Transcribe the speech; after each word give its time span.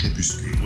crépuscule. 0.00 0.56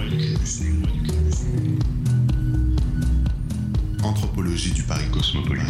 Anthropologie 4.05 4.71
du 4.71 4.83
Paris 4.85 5.11
cosmopolite. 5.13 5.65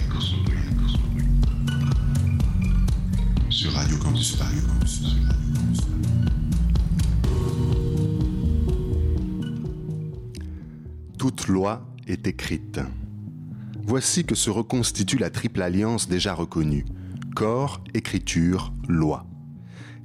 Sur 3.49 3.73
Radio 3.73 3.97
Campus 3.97 4.37
Paris. 4.37 4.57
Toute 11.17 11.49
loi 11.49 11.87
est 12.07 12.27
écrite. 12.27 12.81
Voici 13.87 14.27
que 14.27 14.35
se 14.35 14.51
reconstitue 14.51 15.17
la 15.17 15.31
triple 15.31 15.63
alliance 15.63 16.07
déjà 16.07 16.35
reconnue. 16.35 16.85
Corps, 17.35 17.83
écriture, 17.95 18.75
loi. 18.89 19.27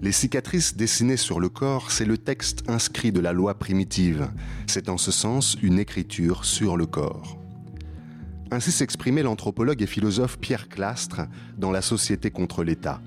Les 0.01 0.13
cicatrices 0.13 0.77
dessinées 0.77 1.17
sur 1.17 1.41
le 1.41 1.49
corps, 1.49 1.91
c'est 1.91 2.05
le 2.05 2.17
texte 2.17 2.63
inscrit 2.69 3.11
de 3.11 3.19
la 3.19 3.33
loi 3.33 3.59
primitive. 3.59 4.29
C'est 4.65 4.87
en 4.87 4.97
ce 4.97 5.11
sens 5.11 5.57
une 5.61 5.77
écriture 5.77 6.45
sur 6.45 6.77
le 6.77 6.85
corps. 6.85 7.37
Ainsi 8.49 8.71
s'exprimait 8.71 9.23
l'anthropologue 9.23 9.81
et 9.81 9.87
philosophe 9.87 10.39
Pierre 10.39 10.69
Clastre 10.69 11.23
dans 11.57 11.71
La 11.71 11.81
société 11.81 12.31
contre 12.31 12.63
l'État. 12.63 13.01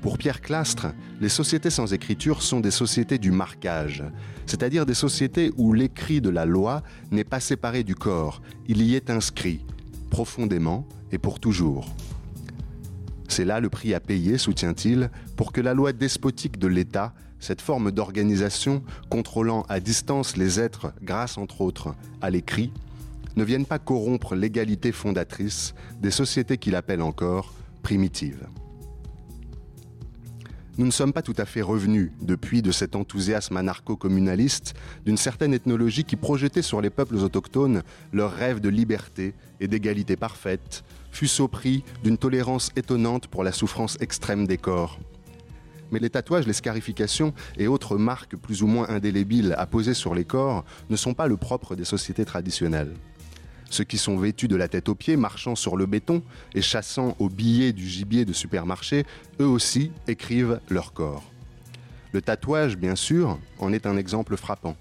Pour 0.00 0.16
Pierre 0.16 0.40
Clastre, 0.40 0.94
les 1.20 1.28
sociétés 1.28 1.70
sans 1.70 1.92
écriture 1.92 2.42
sont 2.42 2.60
des 2.60 2.70
sociétés 2.70 3.18
du 3.18 3.32
marquage, 3.32 4.04
c'est-à-dire 4.46 4.86
des 4.86 4.94
sociétés 4.94 5.50
où 5.56 5.72
l'écrit 5.72 6.20
de 6.20 6.30
la 6.30 6.46
loi 6.46 6.84
n'est 7.10 7.24
pas 7.24 7.40
séparé 7.40 7.82
du 7.82 7.96
corps, 7.96 8.42
il 8.68 8.80
y 8.80 8.94
est 8.94 9.10
inscrit, 9.10 9.66
profondément 10.08 10.86
et 11.10 11.18
pour 11.18 11.40
toujours. 11.40 11.92
C'est 13.28 13.44
là 13.44 13.60
le 13.60 13.70
prix 13.70 13.94
à 13.94 14.00
payer, 14.00 14.38
soutient-il, 14.38 15.10
pour 15.36 15.52
que 15.52 15.60
la 15.60 15.74
loi 15.74 15.92
despotique 15.92 16.58
de 16.58 16.68
l'État, 16.68 17.14
cette 17.40 17.60
forme 17.60 17.90
d'organisation 17.90 18.82
contrôlant 19.10 19.62
à 19.68 19.80
distance 19.80 20.36
les 20.36 20.60
êtres 20.60 20.92
grâce 21.02 21.38
entre 21.38 21.60
autres 21.60 21.94
à 22.20 22.30
l'écrit, 22.30 22.72
ne 23.36 23.44
vienne 23.44 23.66
pas 23.66 23.78
corrompre 23.78 24.34
l'égalité 24.34 24.92
fondatrice 24.92 25.74
des 26.00 26.10
sociétés 26.10 26.58
qu'il 26.58 26.76
appelle 26.76 27.02
encore 27.02 27.54
primitives. 27.82 28.46
Nous 30.78 30.86
ne 30.86 30.90
sommes 30.90 31.12
pas 31.12 31.20
tout 31.20 31.34
à 31.36 31.44
fait 31.44 31.60
revenus 31.60 32.12
depuis 32.22 32.62
de 32.62 32.72
cet 32.72 32.96
enthousiasme 32.96 33.58
anarcho-communaliste 33.58 34.72
d'une 35.04 35.18
certaine 35.18 35.52
ethnologie 35.52 36.04
qui 36.04 36.16
projetait 36.16 36.62
sur 36.62 36.80
les 36.80 36.88
peuples 36.88 37.16
autochtones 37.16 37.82
leur 38.10 38.32
rêve 38.32 38.58
de 38.60 38.70
liberté 38.70 39.34
et 39.60 39.68
d'égalité 39.68 40.16
parfaite, 40.16 40.82
fût-ce 41.12 41.42
au 41.42 41.50
d'une 42.02 42.18
tolérance 42.18 42.72
étonnante 42.74 43.28
pour 43.28 43.44
la 43.44 43.52
souffrance 43.52 43.96
extrême 44.00 44.46
des 44.46 44.58
corps. 44.58 44.98
Mais 45.92 45.98
les 45.98 46.10
tatouages, 46.10 46.46
les 46.46 46.54
scarifications 46.54 47.34
et 47.58 47.68
autres 47.68 47.98
marques 47.98 48.36
plus 48.36 48.62
ou 48.62 48.66
moins 48.66 48.88
indélébiles 48.88 49.54
à 49.58 49.66
poser 49.66 49.94
sur 49.94 50.14
les 50.14 50.24
corps 50.24 50.64
ne 50.88 50.96
sont 50.96 51.14
pas 51.14 51.26
le 51.26 51.36
propre 51.36 51.76
des 51.76 51.84
sociétés 51.84 52.24
traditionnelles. 52.24 52.94
Ceux 53.68 53.84
qui 53.84 53.98
sont 53.98 54.16
vêtus 54.16 54.48
de 54.48 54.56
la 54.56 54.68
tête 54.68 54.88
aux 54.88 54.94
pieds, 54.94 55.16
marchant 55.16 55.54
sur 55.54 55.76
le 55.76 55.86
béton 55.86 56.22
et 56.54 56.62
chassant 56.62 57.14
au 57.18 57.28
billet 57.28 57.72
du 57.72 57.86
gibier 57.86 58.24
de 58.24 58.32
supermarché, 58.32 59.04
eux 59.40 59.46
aussi 59.46 59.92
écrivent 60.08 60.60
leur 60.68 60.92
corps. 60.92 61.24
Le 62.12 62.20
tatouage, 62.20 62.76
bien 62.76 62.96
sûr, 62.96 63.38
en 63.58 63.72
est 63.72 63.86
un 63.86 63.96
exemple 63.96 64.36
frappant. 64.36 64.76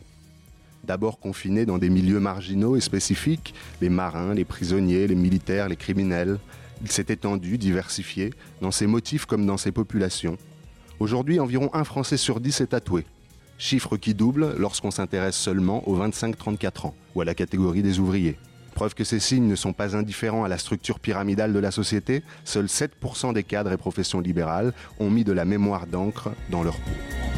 D'abord 0.83 1.19
confiné 1.19 1.65
dans 1.65 1.77
des 1.77 1.89
milieux 1.89 2.19
marginaux 2.19 2.75
et 2.75 2.81
spécifiques, 2.81 3.53
les 3.81 3.89
marins, 3.89 4.33
les 4.33 4.45
prisonniers, 4.45 5.07
les 5.07 5.15
militaires, 5.15 5.69
les 5.69 5.75
criminels, 5.75 6.39
il 6.81 6.91
s'est 6.91 7.05
étendu, 7.09 7.57
diversifié, 7.57 8.31
dans 8.61 8.71
ses 8.71 8.87
motifs 8.87 9.25
comme 9.25 9.45
dans 9.45 9.57
ses 9.57 9.71
populations. 9.71 10.37
Aujourd'hui, 10.99 11.39
environ 11.39 11.69
un 11.73 11.83
Français 11.83 12.17
sur 12.17 12.39
dix 12.39 12.61
est 12.61 12.67
tatoué. 12.67 13.05
Chiffre 13.59 13.97
qui 13.97 14.15
double 14.15 14.55
lorsqu'on 14.57 14.89
s'intéresse 14.89 15.35
seulement 15.35 15.87
aux 15.87 15.97
25-34 15.97 16.87
ans 16.87 16.95
ou 17.13 17.21
à 17.21 17.25
la 17.25 17.35
catégorie 17.35 17.83
des 17.83 17.99
ouvriers. 17.99 18.37
Preuve 18.73 18.95
que 18.95 19.03
ces 19.03 19.19
signes 19.19 19.47
ne 19.47 19.55
sont 19.55 19.73
pas 19.73 19.95
indifférents 19.95 20.43
à 20.43 20.47
la 20.47 20.57
structure 20.57 20.99
pyramidale 20.99 21.53
de 21.53 21.59
la 21.59 21.71
société, 21.71 22.23
seuls 22.45 22.65
7% 22.65 23.33
des 23.33 23.43
cadres 23.43 23.71
et 23.71 23.77
professions 23.77 24.19
libérales 24.19 24.73
ont 24.99 25.11
mis 25.11 25.23
de 25.23 25.33
la 25.33 25.45
mémoire 25.45 25.85
d'encre 25.85 26.31
dans 26.49 26.63
leur 26.63 26.77
peau. 26.77 27.30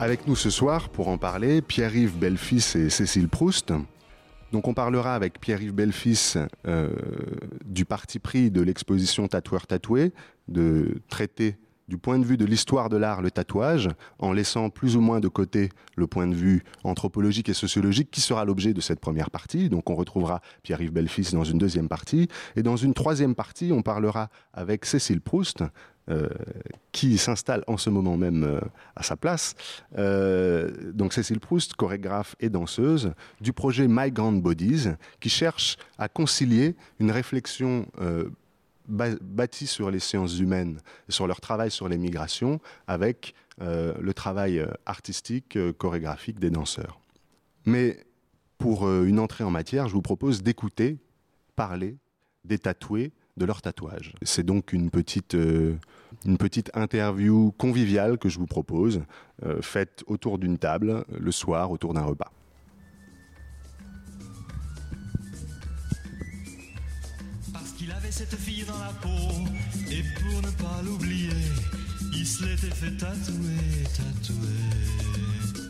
Avec 0.00 0.28
nous 0.28 0.36
ce 0.36 0.48
soir, 0.48 0.90
pour 0.90 1.08
en 1.08 1.18
parler, 1.18 1.60
Pierre-Yves 1.60 2.16
Belfils 2.16 2.76
et 2.76 2.88
Cécile 2.88 3.28
Proust. 3.28 3.72
Donc 4.52 4.68
on 4.68 4.72
parlera 4.72 5.16
avec 5.16 5.40
Pierre-Yves 5.40 5.74
Belfils 5.74 6.38
euh, 6.68 6.90
du 7.64 7.84
parti 7.84 8.20
pris 8.20 8.52
de 8.52 8.62
l'exposition 8.62 9.26
Tatoueur 9.26 9.66
tatoué, 9.66 10.12
de 10.46 11.02
traiter 11.08 11.56
du 11.88 11.98
point 11.98 12.20
de 12.20 12.24
vue 12.24 12.36
de 12.36 12.44
l'histoire 12.44 12.90
de 12.90 12.96
l'art 12.96 13.22
le 13.22 13.32
tatouage, 13.32 13.88
en 14.20 14.32
laissant 14.32 14.70
plus 14.70 14.94
ou 14.94 15.00
moins 15.00 15.18
de 15.18 15.26
côté 15.26 15.70
le 15.96 16.06
point 16.06 16.28
de 16.28 16.34
vue 16.34 16.62
anthropologique 16.84 17.48
et 17.48 17.54
sociologique 17.54 18.10
qui 18.12 18.20
sera 18.20 18.44
l'objet 18.44 18.74
de 18.74 18.80
cette 18.80 19.00
première 19.00 19.32
partie. 19.32 19.68
Donc 19.68 19.90
on 19.90 19.96
retrouvera 19.96 20.42
Pierre-Yves 20.62 20.92
Belfils 20.92 21.32
dans 21.32 21.44
une 21.44 21.58
deuxième 21.58 21.88
partie. 21.88 22.28
Et 22.54 22.62
dans 22.62 22.76
une 22.76 22.94
troisième 22.94 23.34
partie, 23.34 23.72
on 23.72 23.82
parlera 23.82 24.28
avec 24.52 24.84
Cécile 24.84 25.20
Proust, 25.20 25.64
euh, 26.10 26.28
qui 26.90 27.18
s'installe 27.18 27.62
en 27.66 27.76
ce 27.76 27.90
moment 27.90 28.16
même 28.16 28.42
euh, 28.42 28.60
à 28.96 29.02
sa 29.02 29.14
place. 29.14 29.54
Euh, 29.98 30.92
donc 30.92 31.12
Cécile 31.12 31.38
Proust, 31.38 31.74
chorégraphe 31.74 32.34
et 32.40 32.48
danseuse, 32.48 33.12
du 33.42 33.52
projet 33.52 33.86
My 33.88 34.10
Grand 34.10 34.32
Bodies, 34.32 34.88
qui 35.20 35.28
cherche 35.28 35.76
à 35.98 36.08
concilier 36.08 36.76
une 36.98 37.10
réflexion 37.10 37.86
bâtie 38.88 39.66
sur 39.66 39.90
les 39.90 39.98
sciences 39.98 40.38
humaines 40.38 40.78
sur 41.10 41.26
leur 41.26 41.42
travail 41.42 41.70
sur 41.70 41.88
les 41.88 41.98
migrations 41.98 42.58
avec 42.86 43.34
le 43.60 44.12
travail 44.12 44.66
artistique, 44.86 45.58
chorégraphique 45.76 46.38
des 46.38 46.50
danseurs. 46.50 47.00
Mais 47.66 48.06
pour 48.56 48.90
une 48.90 49.18
entrée 49.18 49.44
en 49.44 49.50
matière, 49.50 49.88
je 49.88 49.92
vous 49.92 50.02
propose 50.02 50.42
d'écouter 50.42 50.98
parler 51.54 51.98
des 52.44 52.58
tatoués 52.58 53.12
de 53.36 53.44
leur 53.44 53.62
tatouage. 53.62 54.14
C'est 54.22 54.44
donc 54.44 54.72
une 54.72 54.90
petite, 54.90 55.36
une 56.24 56.38
petite 56.38 56.70
interview 56.74 57.52
conviviale 57.58 58.18
que 58.18 58.28
je 58.28 58.38
vous 58.38 58.46
propose, 58.46 59.02
euh, 59.44 59.62
faite 59.62 60.04
autour 60.06 60.38
d'une 60.38 60.58
table, 60.58 61.04
le 61.08 61.32
soir, 61.32 61.70
autour 61.70 61.94
d'un 61.94 62.04
repas. 62.04 62.32
Parce 67.52 67.72
qu'il 67.72 67.90
avait 67.92 68.10
cette 68.10 68.34
fille 68.34 68.64
dans 68.64 68.78
la 68.78 68.92
peau, 69.00 69.08
et 69.90 70.02
pour 70.20 70.42
ne 70.42 70.50
pas 70.56 70.82
l'oublier, 70.84 71.30
il 72.12 72.26
se 72.26 72.44
l'était 72.44 72.74
fait 72.74 72.96
tatouer, 72.96 73.84
tatouer, 73.96 75.62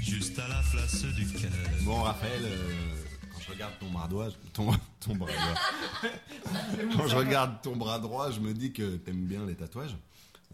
juste 0.00 0.38
à 0.38 0.48
la 0.48 0.62
place 0.72 1.04
du 1.14 1.26
cœur. 1.26 1.50
Bon, 1.84 2.02
Raphaël, 2.02 2.42
euh, 2.44 2.94
quand 3.32 3.40
je 3.40 3.52
regarde 3.52 3.74
ton 3.78 4.08
droit, 4.08 4.28
ton, 4.52 4.72
ton 5.00 5.16
bras 5.16 5.30
droit. 5.32 6.10
quand 6.96 7.06
je 7.06 7.16
regarde 7.16 7.62
ton 7.62 7.76
bras 7.76 7.98
droit, 7.98 8.30
je 8.30 8.40
me 8.40 8.52
dis 8.52 8.72
que 8.72 8.96
t'aimes 8.96 9.26
bien 9.26 9.44
les 9.46 9.54
tatouages. 9.54 9.96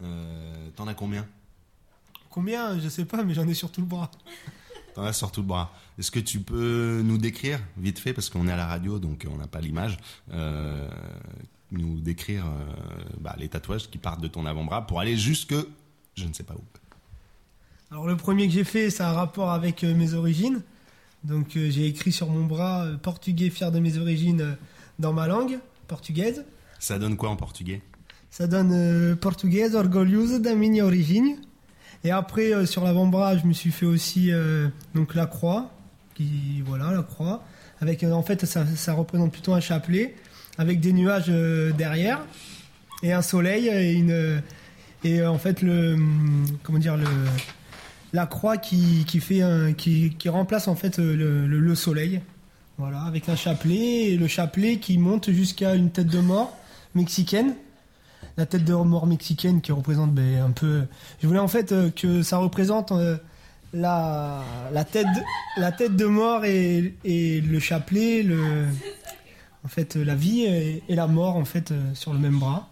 Euh, 0.01 0.69
T'en 0.75 0.87
as 0.87 0.93
combien? 0.93 1.25
Combien? 2.29 2.79
Je 2.79 2.89
sais 2.89 3.05
pas, 3.05 3.23
mais 3.23 3.33
j'en 3.33 3.47
ai 3.47 3.53
sur 3.53 3.71
tout 3.71 3.81
le 3.81 3.87
bras. 3.87 4.11
T'en 4.95 5.03
as 5.03 5.13
sur 5.13 5.31
tout 5.31 5.41
le 5.41 5.47
bras. 5.47 5.73
Est-ce 5.99 6.11
que 6.11 6.19
tu 6.19 6.39
peux 6.39 7.01
nous 7.03 7.17
décrire, 7.17 7.59
vite 7.77 7.99
fait, 7.99 8.13
parce 8.13 8.29
qu'on 8.29 8.47
est 8.47 8.51
à 8.51 8.57
la 8.57 8.67
radio, 8.67 8.99
donc 8.99 9.25
on 9.31 9.37
n'a 9.37 9.47
pas 9.47 9.59
l'image, 9.61 9.97
euh, 10.31 10.89
nous 11.71 11.99
décrire 11.99 12.45
euh, 12.45 13.03
bah, 13.19 13.35
les 13.37 13.49
tatouages 13.49 13.89
qui 13.89 13.97
partent 13.97 14.21
de 14.21 14.27
ton 14.27 14.45
avant-bras 14.45 14.85
pour 14.87 14.99
aller 14.99 15.17
jusque 15.17 15.55
je 16.15 16.25
ne 16.25 16.33
sais 16.33 16.43
pas 16.43 16.55
où? 16.55 16.63
Alors 17.91 18.07
le 18.07 18.17
premier 18.17 18.47
que 18.47 18.53
j'ai 18.53 18.63
fait, 18.63 18.89
ça 18.89 19.07
a 19.07 19.11
un 19.11 19.13
rapport 19.13 19.51
avec 19.51 19.83
mes 19.83 20.13
origines. 20.13 20.61
Donc 21.27 21.57
euh, 21.57 21.69
j'ai 21.69 21.85
écrit 21.85 22.13
sur 22.13 22.29
mon 22.29 22.45
bras 22.45 22.85
euh, 22.85 22.95
portugais 22.95 23.49
fier 23.49 23.71
de 23.71 23.79
mes 23.79 23.97
origines 23.97 24.41
euh, 24.41 24.53
dans 24.97 25.11
ma 25.11 25.27
langue 25.27 25.59
portugaise. 25.87 26.45
Ça 26.79 26.97
donne 26.97 27.17
quoi 27.17 27.29
en 27.29 27.35
portugais? 27.35 27.81
Ça 28.31 28.47
donne 28.47 29.15
portugaise 29.17 29.75
orgulhoso 29.75 30.39
da 30.39 30.55
minha 30.55 30.85
origine. 30.85 31.37
Et 32.03 32.11
après 32.11 32.65
sur 32.65 32.83
l'avant-bras, 32.83 33.37
je 33.37 33.45
me 33.45 33.53
suis 33.53 33.71
fait 33.71 33.87
aussi 33.87 34.29
donc 34.93 35.15
la 35.15 35.25
croix 35.25 35.71
qui 36.13 36.61
voilà 36.63 36.91
la 36.91 37.01
croix 37.01 37.43
avec 37.79 38.03
en 38.03 38.21
fait 38.21 38.45
ça, 38.45 38.65
ça 38.75 38.93
représente 38.93 39.31
plutôt 39.31 39.53
un 39.53 39.59
chapelet 39.59 40.13
avec 40.59 40.79
des 40.79 40.93
nuages 40.93 41.29
derrière 41.75 42.23
et 43.01 43.13
un 43.13 43.23
soleil 43.23 43.69
et 43.69 43.93
une 43.93 44.43
et 45.03 45.25
en 45.25 45.39
fait 45.39 45.63
le 45.63 45.93
hum, 45.95 46.45
comment 46.61 46.79
dire 46.79 46.97
le 46.97 47.07
la 48.13 48.25
croix 48.25 48.57
qui, 48.57 49.05
remplace 50.27 50.67
en 50.67 50.75
fait 50.75 50.97
le, 50.97 51.15
le, 51.15 51.59
le 51.59 51.75
soleil 51.75 52.21
voilà 52.77 53.01
avec 53.01 53.29
un 53.29 53.35
chapelet 53.35 54.13
et 54.13 54.17
le 54.17 54.27
chapelet 54.27 54.77
qui 54.77 54.97
monte 54.97 55.31
jusqu'à 55.31 55.75
une 55.75 55.91
tête 55.91 56.07
de 56.07 56.19
mort 56.19 56.55
mexicaine 56.95 57.55
la 58.37 58.45
tête 58.45 58.63
de 58.63 58.73
mort 58.73 59.07
mexicaine 59.07 59.61
qui 59.61 59.71
représente 59.71 60.13
ben, 60.13 60.41
un 60.41 60.51
peu 60.51 60.83
je 61.21 61.27
voulais 61.27 61.39
en 61.39 61.47
fait 61.47 61.71
euh, 61.71 61.89
que 61.89 62.21
ça 62.21 62.37
représente 62.37 62.91
euh, 62.91 63.17
la, 63.73 64.43
tête 64.91 65.07
de, 65.95 66.05
mort 66.05 66.45
et, 66.45 66.93
le 67.03 67.59
chapelet 67.59 68.23
le 68.23 68.65
en 69.67 69.69
fait, 69.69 69.97
la 69.97 70.15
vie 70.15 70.43
et, 70.43 70.81
et 70.87 70.95
la 70.95 71.07
mort, 71.07 71.35
en 71.35 71.43
fait, 71.43 71.71
euh, 71.71 71.93
sur 71.93 72.13
le 72.13 72.19
même 72.19 72.39
bras. 72.39 72.69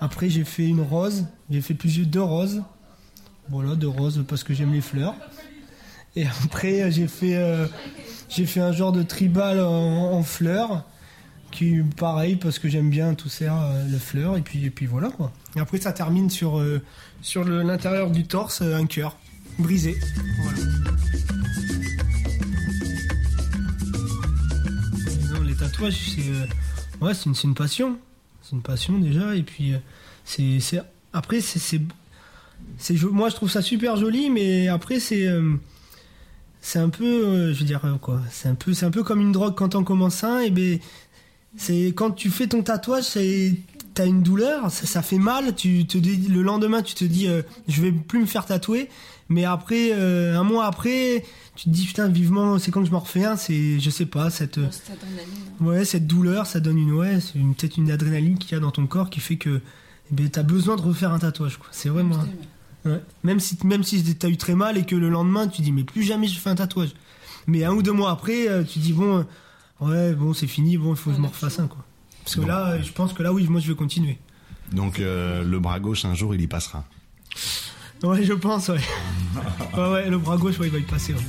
Après, 0.00 0.30
j'ai 0.30 0.44
fait 0.44 0.66
une 0.66 0.80
rose. 0.80 1.26
J'ai 1.50 1.60
fait 1.60 1.74
plusieurs 1.74 2.06
deux 2.06 2.22
roses. 2.22 2.62
Voilà, 3.50 3.74
deux 3.74 3.88
roses 3.88 4.24
parce 4.28 4.44
que 4.44 4.54
j'aime 4.54 4.72
les 4.72 4.80
fleurs. 4.80 5.14
Et 6.16 6.26
après, 6.44 6.82
euh, 6.82 6.90
j'ai 6.90 7.08
fait, 7.08 7.36
euh, 7.36 7.66
fait 8.46 8.60
un 8.60 8.72
genre 8.72 8.92
de 8.92 9.02
tribal 9.02 9.60
en, 9.60 10.22
fleurs. 10.22 10.84
Qui 11.50 11.80
pareil 11.96 12.36
parce 12.36 12.60
que 12.60 12.68
j'aime 12.68 12.90
bien 12.90 13.14
tout 13.14 13.28
ça, 13.28 13.60
euh, 13.72 13.84
les 13.88 13.98
fleurs. 13.98 14.36
Et 14.36 14.40
puis, 14.42 14.64
et 14.64 14.70
puis 14.70 14.86
voilà 14.86 15.10
quoi. 15.10 15.32
Et 15.56 15.60
après, 15.60 15.80
ça 15.80 15.92
termine 15.92 16.30
sur, 16.30 16.58
euh, 16.60 16.80
sur 17.22 17.42
le- 17.42 17.62
l'intérieur 17.62 18.10
du 18.12 18.24
torse, 18.24 18.62
un 18.62 18.86
cœur 18.86 19.16
brisé. 19.58 19.96
Les 25.44 25.54
tatouages, 25.56 26.14
c'est 26.14 26.20
une, 26.22 27.34
une 27.50 27.54
passion. 27.54 27.98
C'est 28.42 28.52
une 28.52 28.62
passion 28.62 28.98
déjà. 28.98 29.34
Et 29.34 29.42
puis, 29.42 29.74
c'est- 30.24 30.60
après, 31.12 31.40
c'est 31.40 31.80
c'est 32.78 33.00
moi 33.02 33.28
je 33.28 33.34
trouve 33.34 33.50
ça 33.50 33.62
super 33.62 33.96
joli, 33.96 34.30
mais 34.30 34.68
après 34.68 35.00
c'est 35.00 35.26
euh, 35.26 35.56
c'est 36.60 36.78
un 36.78 36.90
peu, 36.90 37.04
euh, 37.04 37.54
je 37.54 37.60
veux 37.60 37.64
dire 37.64 37.84
euh, 37.84 37.96
quoi, 37.96 38.20
c'est 38.30 38.48
un 38.48 38.54
peu 38.54 38.74
c'est 38.74 38.86
un 38.86 38.90
peu 38.90 39.02
comme 39.02 39.20
une 39.20 39.32
drogue 39.32 39.54
quand 39.54 39.74
on 39.74 39.84
commence 39.84 40.24
un. 40.24 40.40
Et 40.40 40.50
ben 40.50 40.78
c'est 41.56 41.86
quand 41.88 42.10
tu 42.10 42.30
fais 42.30 42.46
ton 42.46 42.62
tatouage, 42.62 43.04
c'est 43.04 43.54
t'as 43.94 44.06
une 44.06 44.22
douleur, 44.22 44.70
ça, 44.70 44.86
ça 44.86 45.02
fait 45.02 45.18
mal. 45.18 45.54
Tu 45.54 45.86
te 45.86 45.98
dis 45.98 46.28
le 46.28 46.42
lendemain, 46.42 46.82
tu 46.82 46.94
te 46.94 47.04
dis 47.04 47.28
euh, 47.28 47.42
je 47.66 47.80
vais 47.80 47.92
plus 47.92 48.20
me 48.20 48.26
faire 48.26 48.44
tatouer. 48.46 48.88
Mais 49.32 49.44
après, 49.44 49.92
un 49.92 50.42
mois 50.42 50.66
après, 50.66 51.24
tu 51.54 51.66
te 51.66 51.70
dis 51.70 51.86
putain 51.86 52.08
vivement, 52.08 52.58
c'est 52.58 52.72
quand 52.72 52.80
que 52.80 52.88
je 52.88 52.90
m'en 52.90 52.98
refais 52.98 53.24
un. 53.24 53.36
C'est 53.36 53.78
je 53.78 53.88
sais 53.88 54.06
pas 54.06 54.28
cette. 54.28 54.58
Ouais, 55.60 55.84
cette 55.84 56.08
douleur, 56.08 56.46
ça 56.46 56.58
donne 56.58 56.78
une 56.78 56.92
ouais, 56.92 57.18
peut-être 57.56 57.76
une 57.76 57.92
adrénaline 57.92 58.38
qu'il 58.38 58.52
y 58.52 58.54
a 58.56 58.58
dans 58.58 58.72
ton 58.72 58.88
corps 58.88 59.08
qui 59.08 59.20
fait 59.20 59.36
que 59.36 59.60
ben, 60.10 60.28
t'as 60.28 60.42
besoin 60.42 60.76
de 60.76 60.82
refaire 60.82 61.12
un 61.12 61.18
tatouage. 61.18 61.56
quoi. 61.58 61.68
C'est 61.70 61.88
vraiment. 61.88 62.16
ouais. 62.84 63.00
Même 63.24 63.40
si 63.40 63.58
même 63.64 63.82
si 63.82 64.02
t'as 64.16 64.28
eu 64.28 64.36
très 64.36 64.54
mal 64.54 64.76
et 64.78 64.84
que 64.84 64.96
le 64.96 65.08
lendemain 65.08 65.48
tu 65.48 65.62
dis 65.62 65.72
mais 65.72 65.84
plus 65.84 66.02
jamais 66.02 66.26
je 66.28 66.38
fais 66.38 66.50
un 66.50 66.54
tatouage. 66.54 66.90
Mais 67.46 67.64
un 67.64 67.72
ou 67.72 67.82
deux 67.82 67.92
mois 67.92 68.10
après, 68.10 68.48
euh, 68.48 68.62
tu 68.64 68.78
dis 68.80 68.92
bon, 68.92 69.24
euh, 69.82 69.86
ouais 69.86 70.14
bon 70.14 70.32
c'est 70.34 70.46
fini, 70.46 70.76
bon 70.76 70.90
il 70.92 70.96
faut 70.96 71.10
que 71.10 71.16
je 71.16 71.20
m'en 71.20 71.28
refasse 71.28 71.58
un 71.58 71.66
quoi. 71.66 71.84
Parce 72.24 72.36
que 72.36 72.40
Bon. 72.42 72.46
là, 72.46 72.72
euh, 72.72 72.82
je 72.82 72.92
pense 72.92 73.12
que 73.12 73.22
là 73.22 73.32
oui, 73.32 73.46
moi 73.48 73.60
je 73.60 73.68
vais 73.68 73.74
continuer. 73.76 74.18
Donc 74.72 75.00
euh, 75.00 75.42
le 75.42 75.58
bras 75.58 75.80
gauche, 75.80 76.04
un 76.04 76.14
jour, 76.14 76.34
il 76.34 76.40
y 76.42 76.46
passera. 76.46 76.84
Ouais, 78.02 78.22
je 78.24 78.32
pense, 78.34 78.68
ouais. 78.68 78.80
ouais, 79.76 79.90
ouais, 79.92 80.10
le 80.10 80.18
bras 80.18 80.36
gauche, 80.36 80.58
ouais, 80.58 80.68
il 80.68 80.72
va 80.72 80.78
y 80.78 80.82
passer. 80.82 81.12
ouais. 81.14 81.20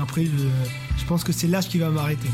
Après, 0.00 0.24
je, 0.24 0.30
je 0.98 1.04
pense 1.06 1.24
que 1.24 1.32
c'est 1.32 1.46
l'âge 1.46 1.68
qui 1.68 1.78
va 1.78 1.88
m'arrêter. 1.90 2.28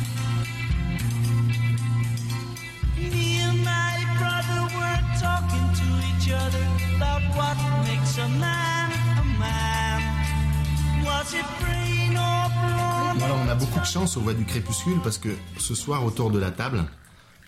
Alors 13.24 13.38
on 13.44 13.48
a 13.48 13.54
beaucoup 13.54 13.80
de 13.80 13.84
chance 13.84 14.16
au 14.16 14.20
Voix 14.20 14.34
du 14.34 14.44
Crépuscule 14.44 14.98
parce 15.02 15.18
que 15.18 15.30
ce 15.58 15.74
soir 15.74 16.04
autour 16.04 16.30
de 16.30 16.38
la 16.38 16.50
table, 16.50 16.84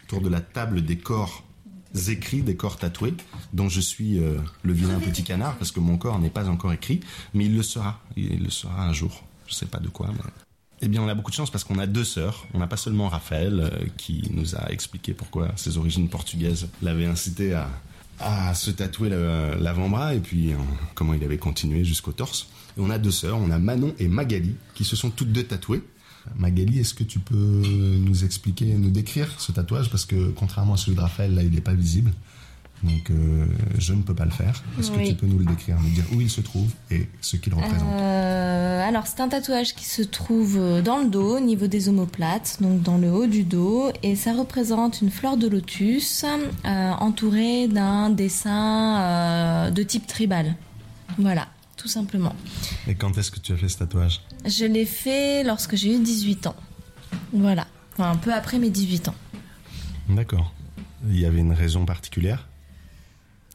autour 0.05 0.21
de 0.21 0.29
la 0.29 0.41
table 0.41 0.83
des 0.83 0.99
corps 0.99 1.43
écrits, 2.09 2.43
des 2.43 2.57
corps 2.57 2.77
tatoués, 2.77 3.15
dont 3.53 3.69
je 3.69 3.81
suis 3.81 4.19
euh, 4.19 4.39
le 4.63 4.73
vilain 4.73 4.99
petit 4.99 5.23
canard 5.23 5.57
parce 5.57 5.73
que 5.73 5.81
mon 5.81 5.97
corps 5.97 6.19
n'est 6.19 6.31
pas 6.31 6.49
encore 6.49 6.73
écrit, 6.73 7.01
mais 7.35 7.47
il 7.47 7.57
le 7.57 7.63
sera, 7.63 8.01
il 8.17 8.43
le 8.43 8.51
sera 8.51 8.85
un 8.85 8.93
jour. 8.93 9.25
Je 9.47 9.55
sais 9.55 9.67
pas 9.67 9.79
de 9.79 9.89
quoi. 9.89 10.09
Eh 10.83 10.89
bien, 10.89 11.03
on 11.03 11.09
a 11.09 11.15
beaucoup 11.15 11.31
de 11.31 11.37
chance 11.37 11.51
parce 11.51 11.65
qu'on 11.65 11.79
a 11.79 11.87
deux 11.87 12.05
sœurs. 12.05 12.47
On 12.53 12.59
n'a 12.59 12.67
pas 12.67 12.77
seulement 12.77 13.09
Raphaël 13.09 13.61
euh, 13.61 13.87
qui 13.97 14.29
nous 14.33 14.57
a 14.57 14.71
expliqué 14.71 15.15
pourquoi 15.15 15.53
ses 15.57 15.79
origines 15.79 16.09
portugaises 16.09 16.69
l'avaient 16.83 17.07
incité 17.07 17.55
à, 17.55 17.69
à 18.19 18.55
se 18.55 18.71
tatouer 18.71 19.11
l'avant-bras 19.11 20.15
et 20.15 20.21
puis 20.21 20.53
euh, 20.53 20.57
comment 20.95 21.15
il 21.15 21.23
avait 21.25 21.39
continué 21.39 21.85
jusqu'au 21.85 22.13
torse. 22.13 22.49
Et 22.77 22.81
on 22.81 22.91
a 22.91 22.99
deux 22.99 23.11
sœurs, 23.11 23.39
on 23.39 23.51
a 23.51 23.59
Manon 23.59 23.95
et 23.99 24.09
Magali 24.09 24.55
qui 24.75 24.85
se 24.85 24.97
sont 24.97 25.11
toutes 25.11 25.33
deux 25.33 25.45
tatouées. 25.45 25.83
Magali, 26.35 26.81
est-ce 26.81 26.95
que 26.95 27.05
tu 27.05 27.21
peux 27.21 27.35
nous 27.37 28.25
expliquer, 28.25 28.67
nous 28.75 28.91
décrire 28.91 29.29
ce 29.39 29.53
tatouage? 29.53 29.91
Parce 29.91 30.05
que 30.05 30.31
contrairement 30.31 30.75
à 30.75 30.77
celui 30.77 30.97
de 30.97 31.01
Raphaël, 31.01 31.35
là, 31.35 31.43
il 31.43 31.53
n'est 31.53 31.61
pas 31.61 31.75
visible. 31.75 32.11
Donc, 32.83 33.11
euh, 33.11 33.47
je 33.79 33.95
ne 33.95 34.03
peux 34.03 34.15
pas 34.15 34.27
le 34.27 34.31
faire. 34.31 34.63
Est-ce 34.79 34.91
que 34.91 35.05
tu 35.07 35.15
peux 35.15 35.27
nous 35.27 35.39
le 35.39 35.45
décrire, 35.47 35.77
nous 35.81 35.89
dire 35.91 36.05
où 36.15 36.21
il 36.21 36.31
se 36.31 36.41
trouve 36.41 36.69
et 36.91 37.09
ce 37.21 37.37
qu'il 37.37 37.55
représente 37.55 37.89
Euh, 37.91 38.87
alors, 38.87 39.07
c'est 39.07 39.21
un 39.21 39.29
tatouage 39.29 39.75
qui 39.75 39.87
se 39.87 40.03
trouve 40.03 40.57
euh, 40.59 40.83
dans 40.83 40.99
le 40.99 41.09
dos, 41.09 41.39
au 41.39 41.41
niveau 41.41 41.67
des 41.67 41.89
omoplates, 41.89 42.59
donc 42.61 42.83
dans 42.83 42.99
le 42.99 43.11
haut 43.11 43.27
du 43.27 43.43
dos, 43.45 43.91
et 44.03 44.15
ça 44.15 44.35
représente 44.35 45.01
une 45.01 45.11
fleur 45.11 45.37
de 45.37 45.49
lotus 45.49 46.25
euh, 46.25 46.91
entourée 46.93 47.67
d'un 47.67 48.11
dessin 48.11 49.71
de 49.71 49.83
type 49.83 50.07
tribal. 50.07 50.55
Voilà, 51.19 51.49
tout 51.77 51.89
simplement. 51.89 52.35
Et 52.87 52.95
quand 52.95 53.17
est-ce 53.19 53.31
que 53.31 53.41
tu 53.41 53.53
as 53.53 53.57
fait 53.57 53.69
ce 53.69 53.79
tatouage? 53.79 54.21
Je 54.45 54.65
l'ai 54.67 54.85
fait 54.87 55.43
lorsque 55.45 55.77
j'ai 55.77 55.95
eu 55.97 55.99
18 55.99 56.47
ans. 56.49 56.57
Voilà, 57.33 57.67
enfin 57.95 58.11
un 58.11 58.17
peu 58.17 58.33
après 58.33 58.59
mes 58.59 58.71
18 58.71 59.09
ans. 59.09 59.15
D'accord. 60.09 60.53
Il 61.09 61.19
y 61.19 61.25
avait 61.27 61.41
une 61.41 61.53
raison 61.53 61.85
particulière? 61.85 62.47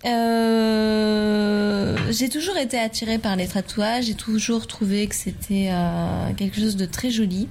Euh, 0.05 1.95
j'ai 2.09 2.29
toujours 2.29 2.57
été 2.57 2.79
attirée 2.79 3.19
par 3.19 3.35
les 3.35 3.47
tatouages, 3.47 4.05
j'ai 4.05 4.15
toujours 4.15 4.67
trouvé 4.67 5.07
que 5.07 5.15
c'était 5.15 5.69
euh, 5.71 6.33
quelque 6.35 6.59
chose 6.59 6.75
de 6.75 6.85
très 6.85 7.11
joli. 7.11 7.47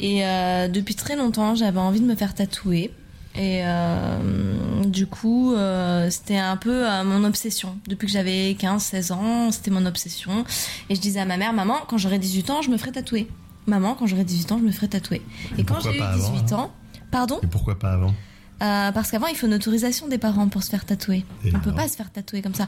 Et 0.00 0.24
euh, 0.24 0.68
depuis 0.68 0.94
très 0.94 1.16
longtemps, 1.16 1.54
j'avais 1.54 1.80
envie 1.80 2.00
de 2.00 2.06
me 2.06 2.14
faire 2.14 2.34
tatouer. 2.34 2.90
Et 3.34 3.60
euh, 3.64 4.84
du 4.84 5.06
coup, 5.06 5.54
euh, 5.54 6.10
c'était 6.10 6.38
un 6.38 6.56
peu 6.56 6.84
mon 7.04 7.24
obsession. 7.24 7.78
Depuis 7.86 8.06
que 8.06 8.12
j'avais 8.12 8.52
15-16 8.52 9.12
ans, 9.12 9.50
c'était 9.52 9.70
mon 9.70 9.86
obsession. 9.86 10.44
Et 10.88 10.94
je 10.94 11.00
disais 11.00 11.20
à 11.20 11.24
ma 11.24 11.36
mère, 11.36 11.52
maman, 11.52 11.76
quand 11.88 11.98
j'aurai 11.98 12.18
18 12.18 12.50
ans, 12.50 12.62
je 12.62 12.70
me 12.70 12.76
ferai 12.76 12.92
tatouer. 12.92 13.28
Maman, 13.66 13.94
quand 13.94 14.06
j'aurai 14.06 14.24
18 14.24 14.52
ans, 14.52 14.58
je 14.58 14.64
me 14.64 14.72
ferai 14.72 14.88
tatouer. 14.88 15.22
Et, 15.58 15.64
quand 15.64 15.74
pourquoi 15.74 15.92
j'ai 15.92 15.98
eu 15.98 16.00
pas 16.00 16.08
avant, 16.08 16.32
18 16.32 16.52
ans, 16.54 16.70
pardon? 17.10 17.38
Et 17.42 17.46
pourquoi 17.46 17.78
pas 17.78 17.92
avant? 17.92 18.14
Euh, 18.60 18.92
parce 18.92 19.10
qu'avant, 19.10 19.28
il 19.28 19.36
faut 19.36 19.46
une 19.46 19.54
autorisation 19.54 20.08
des 20.08 20.18
parents 20.18 20.48
pour 20.48 20.62
se 20.62 20.70
faire 20.70 20.84
tatouer. 20.84 21.24
Et 21.44 21.54
On 21.54 21.60
peut 21.60 21.74
pas 21.74 21.88
se 21.88 21.96
faire 21.96 22.10
tatouer 22.10 22.42
comme 22.42 22.54
ça. 22.54 22.66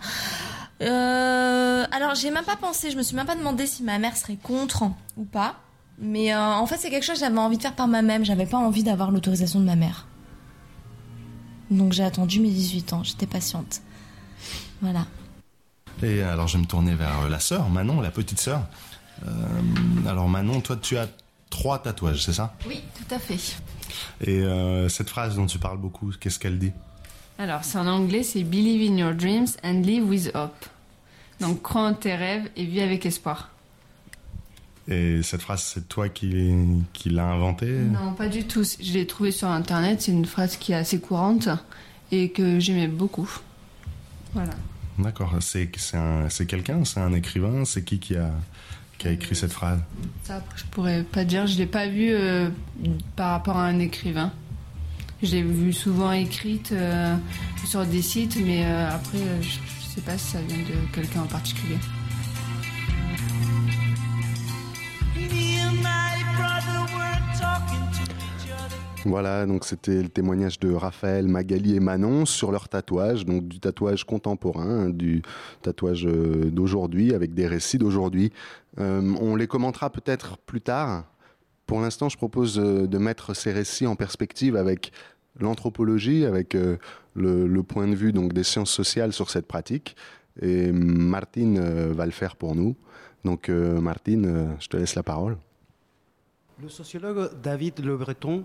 Euh, 0.82 1.84
alors, 1.90 2.14
j'ai 2.14 2.30
même 2.30 2.44
pas 2.44 2.56
pensé, 2.56 2.90
je 2.90 2.96
me 2.96 3.02
suis 3.02 3.16
même 3.16 3.26
pas 3.26 3.34
demandé 3.36 3.66
si 3.66 3.82
ma 3.82 3.98
mère 3.98 4.16
serait 4.16 4.36
contre 4.36 4.84
ou 5.16 5.24
pas. 5.24 5.56
Mais 5.98 6.32
euh, 6.32 6.40
en 6.40 6.66
fait, 6.66 6.76
c'est 6.78 6.90
quelque 6.90 7.04
chose 7.04 7.16
que 7.16 7.20
j'avais 7.20 7.38
envie 7.38 7.56
de 7.58 7.62
faire 7.62 7.74
par 7.74 7.88
moi-même. 7.88 8.24
J'avais 8.24 8.46
pas 8.46 8.56
envie 8.56 8.82
d'avoir 8.82 9.10
l'autorisation 9.10 9.60
de 9.60 9.64
ma 9.64 9.76
mère. 9.76 10.06
Donc 11.70 11.92
j'ai 11.92 12.02
attendu 12.02 12.40
mes 12.40 12.50
18 12.50 12.92
ans, 12.94 13.04
j'étais 13.04 13.26
patiente. 13.26 13.82
Voilà. 14.80 15.06
Et 16.02 16.22
alors, 16.22 16.48
je 16.48 16.56
vais 16.56 16.62
me 16.62 16.66
tourner 16.66 16.94
vers 16.94 17.20
euh, 17.20 17.28
la 17.28 17.38
sœur, 17.38 17.68
Manon, 17.68 18.00
la 18.00 18.10
petite 18.10 18.40
sœur. 18.40 18.62
Alors, 20.06 20.28
Manon, 20.30 20.62
toi, 20.62 20.76
tu 20.76 20.96
as 20.96 21.06
trois 21.50 21.80
tatouages, 21.80 22.22
c'est 22.24 22.32
ça? 22.32 22.54
Oui, 22.66 22.80
tout 22.96 23.14
à 23.14 23.18
fait. 23.18 23.56
Et 24.22 24.40
euh, 24.40 24.88
cette 24.88 25.10
phrase 25.10 25.36
dont 25.36 25.46
tu 25.46 25.58
parles 25.58 25.78
beaucoup, 25.78 26.12
qu'est-ce 26.18 26.38
qu'elle 26.38 26.58
dit? 26.58 26.72
Alors, 27.38 27.64
c'est 27.64 27.78
en 27.78 27.86
anglais, 27.86 28.22
c'est 28.22 28.42
Believe 28.44 28.90
in 28.90 28.96
your 28.96 29.14
dreams 29.14 29.48
and 29.64 29.82
live 29.82 30.04
with 30.08 30.30
hope. 30.34 30.66
Donc, 31.40 31.62
crois 31.62 31.88
en 31.88 31.94
tes 31.94 32.14
rêves 32.14 32.48
et 32.56 32.64
vis 32.64 32.80
avec 32.82 33.04
espoir. 33.06 33.50
Et 34.88 35.22
cette 35.22 35.42
phrase, 35.42 35.62
c'est 35.62 35.88
toi 35.88 36.08
qui, 36.08 36.56
qui 36.92 37.10
l'as 37.10 37.26
inventée? 37.26 37.70
Non, 37.70 38.12
pas 38.12 38.28
du 38.28 38.44
tout. 38.44 38.62
Je 38.64 38.92
l'ai 38.92 39.06
trouvée 39.06 39.30
sur 39.30 39.48
Internet. 39.48 40.02
C'est 40.02 40.12
une 40.12 40.24
phrase 40.26 40.56
qui 40.56 40.72
est 40.72 40.76
assez 40.76 41.00
courante 41.00 41.48
et 42.12 42.30
que 42.30 42.58
j'aimais 42.58 42.88
beaucoup. 42.88 43.30
Voilà. 44.34 44.52
D'accord. 44.98 45.34
C'est 45.40 45.70
c'est 45.76 45.96
un- 45.96 46.28
c'est 46.28 46.44
quelqu'un? 46.46 46.84
C'est 46.84 47.00
un 47.00 47.12
écrivain? 47.12 47.64
C'est 47.64 47.84
qui 47.84 47.98
qui 48.00 48.16
a, 48.16 48.32
qui 49.00 49.08
a 49.08 49.12
écrit 49.12 49.34
cette 49.34 49.52
phrase 49.52 49.80
Ça, 50.24 50.44
je 50.54 50.64
pourrais 50.66 51.02
pas 51.02 51.24
dire. 51.24 51.46
Je 51.46 51.56
l'ai 51.56 51.66
pas 51.66 51.88
vue 51.88 52.12
euh, 52.12 52.50
par 53.16 53.30
rapport 53.32 53.56
à 53.56 53.64
un 53.64 53.78
écrivain. 53.80 54.30
Je 55.22 55.32
l'ai 55.32 55.42
vue 55.42 55.72
souvent 55.72 56.12
écrite 56.12 56.72
euh, 56.72 57.16
sur 57.66 57.84
des 57.84 58.02
sites, 58.02 58.38
mais 58.44 58.64
euh, 58.64 58.90
après, 58.90 59.18
je, 59.40 59.48
je 59.48 59.94
sais 59.94 60.00
pas 60.02 60.16
si 60.16 60.32
ça 60.32 60.38
vient 60.42 60.58
de 60.58 60.94
quelqu'un 60.94 61.22
en 61.22 61.26
particulier. 61.26 61.78
Voilà, 69.06 69.46
donc 69.46 69.64
c'était 69.64 70.02
le 70.02 70.10
témoignage 70.10 70.60
de 70.60 70.72
Raphaël, 70.72 71.26
Magali 71.26 71.74
et 71.74 71.80
Manon 71.80 72.26
sur 72.26 72.52
leur 72.52 72.68
tatouage, 72.68 73.24
donc 73.24 73.48
du 73.48 73.58
tatouage 73.58 74.04
contemporain, 74.04 74.68
hein, 74.68 74.90
du 74.90 75.22
tatouage 75.62 76.06
euh, 76.06 76.50
d'aujourd'hui, 76.50 77.14
avec 77.14 77.32
des 77.32 77.46
récits 77.46 77.78
d'aujourd'hui. 77.78 78.30
Euh, 78.78 79.00
on 79.20 79.36
les 79.36 79.46
commentera 79.46 79.88
peut-être 79.88 80.36
plus 80.36 80.60
tard. 80.60 81.04
Pour 81.66 81.80
l'instant, 81.80 82.10
je 82.10 82.18
propose 82.18 82.58
euh, 82.58 82.86
de 82.86 82.98
mettre 82.98 83.34
ces 83.34 83.52
récits 83.52 83.86
en 83.86 83.96
perspective 83.96 84.54
avec 84.54 84.92
l'anthropologie, 85.38 86.26
avec 86.26 86.54
le, 87.14 87.62
point 87.62 87.88
de 87.88 87.94
vue 87.94 88.12
donc 88.12 88.34
des 88.34 88.42
sciences 88.42 88.70
sociales 88.70 89.14
sur 89.14 89.30
cette 89.30 89.46
pratique. 89.46 89.96
Et 90.42 90.72
Martine 90.72 91.58
va 91.92 92.04
le 92.04 92.12
faire 92.12 92.36
pour 92.36 92.54
nous. 92.54 92.76
Donc, 93.24 93.48
Martine, 93.48 94.56
je 94.58 94.66
te 94.66 94.76
laisse 94.76 94.96
la 94.96 95.02
parole. 95.02 95.38
Le 96.62 96.68
sociologue 96.68 97.30
David 97.42 97.82
Le 97.82 97.96
Breton 97.96 98.44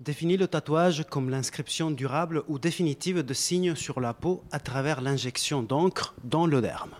définit 0.00 0.36
le 0.36 0.48
tatouage 0.48 1.04
comme 1.08 1.30
l'inscription 1.30 1.92
durable 1.92 2.42
ou 2.48 2.58
définitive 2.58 3.22
de 3.22 3.34
signes 3.34 3.76
sur 3.76 4.00
la 4.00 4.14
peau 4.14 4.42
à 4.50 4.58
travers 4.58 5.00
l'injection 5.00 5.62
d'encre 5.62 6.14
dans 6.24 6.46
le 6.46 6.60
derme. 6.60 6.90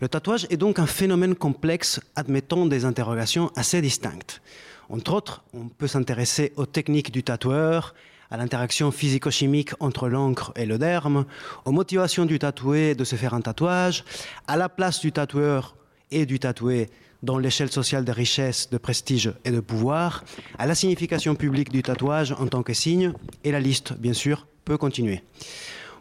Le 0.00 0.08
tatouage 0.08 0.46
est 0.48 0.56
donc 0.56 0.78
un 0.78 0.86
phénomène 0.86 1.34
complexe 1.34 2.00
admettant 2.16 2.64
des 2.64 2.86
interrogations 2.86 3.50
assez 3.54 3.82
distinctes. 3.82 4.40
Entre 4.88 5.12
autres, 5.12 5.44
on 5.52 5.68
peut 5.68 5.86
s'intéresser 5.86 6.54
aux 6.56 6.66
techniques 6.66 7.12
du 7.12 7.22
tatoueur, 7.22 7.94
à 8.30 8.38
l'interaction 8.38 8.90
physico-chimique 8.90 9.72
entre 9.80 10.08
l'encre 10.08 10.52
et 10.56 10.64
le 10.64 10.78
derme, 10.78 11.26
aux 11.66 11.72
motivations 11.72 12.24
du 12.24 12.38
tatoué 12.38 12.94
de 12.94 13.04
se 13.04 13.16
faire 13.16 13.34
un 13.34 13.42
tatouage, 13.42 14.04
à 14.46 14.56
la 14.56 14.70
place 14.70 15.00
du 15.00 15.12
tatoueur 15.12 15.76
et 16.10 16.24
du 16.24 16.38
tatoué 16.38 16.88
dans 17.22 17.38
l'échelle 17.38 17.70
sociale 17.70 18.04
de 18.04 18.12
richesse, 18.12 18.70
de 18.70 18.78
prestige 18.78 19.32
et 19.44 19.50
de 19.50 19.60
pouvoir, 19.60 20.24
à 20.58 20.66
la 20.66 20.74
signification 20.74 21.34
publique 21.34 21.70
du 21.70 21.82
tatouage 21.82 22.32
en 22.32 22.46
tant 22.46 22.62
que 22.62 22.74
signe, 22.74 23.12
et 23.44 23.52
la 23.52 23.60
liste, 23.60 23.94
bien 23.94 24.12
sûr, 24.12 24.46
peut 24.64 24.76
continuer. 24.76 25.22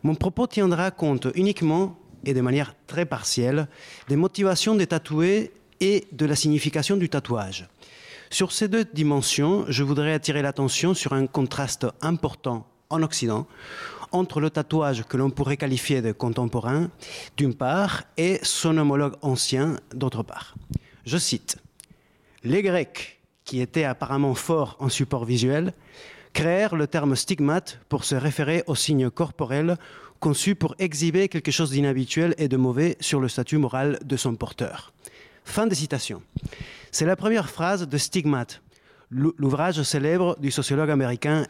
Mon 0.04 0.16
propos 0.16 0.48
tiendra 0.48 0.90
compte 0.92 1.28
uniquement 1.36 1.98
et 2.26 2.34
de 2.34 2.42
manière 2.42 2.76
très 2.88 3.06
partielle 3.06 3.68
des 4.08 4.16
motivations 4.16 4.76
des 4.76 4.88
tatoués 4.88 5.52
et 5.80 6.08
de 6.12 6.26
la 6.26 6.36
signification 6.36 6.98
du 6.98 7.10
tatouage. 7.10 7.68
Sur 8.30 8.52
ces 8.52 8.68
deux 8.68 8.86
dimensions, 8.86 9.66
je 9.68 9.84
voudrais 9.84 10.14
attirer 10.14 10.42
l'attention 10.42 10.94
sur 10.94 11.14
un 11.14 11.28
contraste 11.28 11.86
important 12.02 12.66
en 12.90 13.04
Occident 13.04 13.48
entre 14.12 14.40
le 14.40 14.50
tatouage 14.50 15.04
que 15.04 15.18
l'on 15.18 15.30
pourrait 15.30 15.58
qualifier 15.58 16.02
de 16.02 16.12
contemporain, 16.12 16.90
d'une 17.38 17.54
part, 17.54 18.04
et 18.18 18.40
son 18.44 18.78
homologue 18.78 19.16
ancien, 19.22 19.78
d'autre 19.94 20.24
part. 20.24 20.56
Je 21.06 21.18
cite 21.18 21.58
Les 22.44 22.62
Grecs, 22.62 23.20
qui 23.44 23.62
étaient 23.62 23.84
apparemment 23.84 24.36
forts 24.36 24.78
en 24.80 24.90
support 24.90 25.26
visuel, 25.26 25.74
créèrent 26.34 26.76
le 26.76 26.88
terme 26.88 27.16
stigmate 27.16 27.80
pour 27.90 28.04
se 28.04 28.16
référer 28.16 28.64
au 28.68 28.76
signe 28.76 29.10
corporel 29.10 29.78
conçu 30.20 30.54
pour 30.54 30.76
exhiber 30.78 31.28
quelque 31.28 31.52
chose 31.52 31.72
d'inhabituel 31.72 32.36
et 32.38 32.48
de 32.48 32.56
mauvais 32.56 32.96
sur 33.00 33.20
le 33.20 33.28
statut 33.28 33.58
moral 33.58 34.00
de 34.06 34.16
son 34.16 34.36
porteur. 34.36 34.94
Fin 35.44 35.66
de 35.66 35.74
citation. 35.74 36.22
C'est 36.92 37.08
la 37.08 37.16
première 37.16 37.50
phrase 37.50 37.88
de 37.88 37.98
Stigmate, 37.98 38.62
l'ouvrage 39.10 39.82
célèbre 39.82 40.38
du 40.40 40.52
sociologue 40.52 40.92
américain 40.92 41.48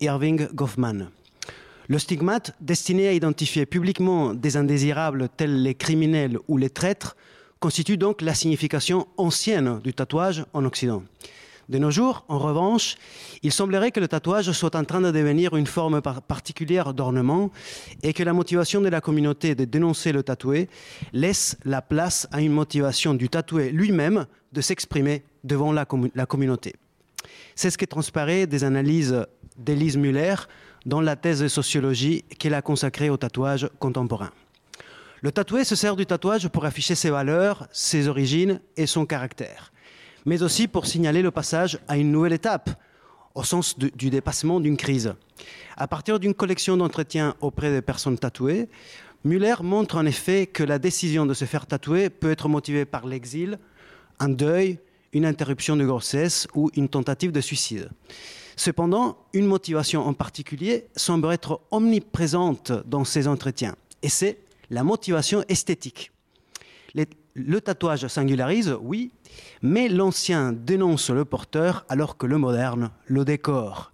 Irving 0.00 0.48
Goffman. 0.52 1.08
Le 1.88 1.98
stigmate, 1.98 2.54
destiné 2.60 3.08
à 3.08 3.12
identifier 3.12 3.66
publiquement 3.66 4.34
des 4.34 4.56
indésirables 4.56 5.28
tels 5.36 5.62
les 5.62 5.74
criminels 5.74 6.38
ou 6.46 6.58
les 6.58 6.70
traîtres, 6.70 7.16
constitue 7.60 7.98
donc 7.98 8.22
la 8.22 8.34
signification 8.34 9.06
ancienne 9.18 9.80
du 9.84 9.92
tatouage 9.92 10.44
en 10.54 10.64
Occident. 10.64 11.02
De 11.68 11.78
nos 11.78 11.92
jours, 11.92 12.24
en 12.26 12.38
revanche, 12.38 12.96
il 13.44 13.52
semblerait 13.52 13.92
que 13.92 14.00
le 14.00 14.08
tatouage 14.08 14.50
soit 14.50 14.74
en 14.74 14.82
train 14.82 15.00
de 15.00 15.12
devenir 15.12 15.54
une 15.54 15.68
forme 15.68 16.00
particulière 16.02 16.94
d'ornement 16.94 17.52
et 18.02 18.12
que 18.12 18.24
la 18.24 18.32
motivation 18.32 18.80
de 18.80 18.88
la 18.88 19.00
communauté 19.00 19.54
de 19.54 19.64
dénoncer 19.66 20.10
le 20.10 20.24
tatoué 20.24 20.68
laisse 21.12 21.56
la 21.64 21.80
place 21.80 22.26
à 22.32 22.40
une 22.40 22.50
motivation 22.50 23.14
du 23.14 23.28
tatoué 23.28 23.70
lui-même 23.70 24.26
de 24.52 24.60
s'exprimer 24.60 25.22
devant 25.44 25.70
la, 25.70 25.86
communauté. 26.26 26.74
C'est 27.54 27.70
ce 27.70 27.78
qui 27.78 27.86
transparaît 27.86 28.48
des 28.48 28.64
analyses 28.64 29.24
d'Élise 29.56 29.96
Muller 29.96 30.34
dans 30.86 31.00
la 31.00 31.14
thèse 31.14 31.38
de 31.38 31.48
sociologie 31.48 32.24
qu'elle 32.38 32.54
a 32.54 32.62
consacrée 32.62 33.10
au 33.10 33.16
tatouage 33.16 33.70
contemporain. 33.78 34.30
Le 35.22 35.32
tatoué 35.32 35.64
se 35.64 35.74
sert 35.74 35.96
du 35.96 36.06
tatouage 36.06 36.48
pour 36.48 36.64
afficher 36.64 36.94
ses 36.94 37.10
valeurs, 37.10 37.68
ses 37.72 38.08
origines 38.08 38.58
et 38.78 38.86
son 38.86 39.04
caractère, 39.04 39.70
mais 40.24 40.42
aussi 40.42 40.66
pour 40.66 40.86
signaler 40.86 41.20
le 41.20 41.30
passage 41.30 41.78
à 41.88 41.98
une 41.98 42.10
nouvelle 42.10 42.32
étape, 42.32 42.70
au 43.34 43.44
sens 43.44 43.78
du 43.78 44.08
dépassement 44.08 44.60
d'une 44.60 44.78
crise. 44.78 45.14
À 45.76 45.86
partir 45.86 46.18
d'une 46.18 46.32
collection 46.32 46.78
d'entretiens 46.78 47.34
auprès 47.42 47.70
des 47.70 47.82
personnes 47.82 48.18
tatouées, 48.18 48.70
Muller 49.22 49.56
montre 49.62 49.98
en 49.98 50.06
effet 50.06 50.46
que 50.46 50.62
la 50.62 50.78
décision 50.78 51.26
de 51.26 51.34
se 51.34 51.44
faire 51.44 51.66
tatouer 51.66 52.08
peut 52.08 52.30
être 52.30 52.48
motivée 52.48 52.86
par 52.86 53.06
l'exil, 53.06 53.58
un 54.20 54.30
deuil, 54.30 54.78
une 55.12 55.26
interruption 55.26 55.76
de 55.76 55.84
grossesse 55.84 56.48
ou 56.54 56.70
une 56.76 56.88
tentative 56.88 57.30
de 57.30 57.42
suicide. 57.42 57.90
Cependant, 58.56 59.18
une 59.34 59.46
motivation 59.46 60.06
en 60.06 60.14
particulier 60.14 60.86
semble 60.96 61.30
être 61.30 61.60
omniprésente 61.70 62.72
dans 62.86 63.04
ces 63.04 63.28
entretiens, 63.28 63.76
et 64.02 64.08
c'est 64.08 64.38
la 64.70 64.84
motivation 64.84 65.44
esthétique. 65.48 66.12
Le 67.34 67.60
tatouage 67.60 68.06
singularise, 68.08 68.76
oui, 68.80 69.12
mais 69.62 69.88
l'ancien 69.88 70.52
dénonce 70.52 71.10
le 71.10 71.24
porteur 71.24 71.84
alors 71.88 72.16
que 72.16 72.26
le 72.26 72.38
moderne 72.38 72.90
le 73.06 73.24
décore. 73.24 73.92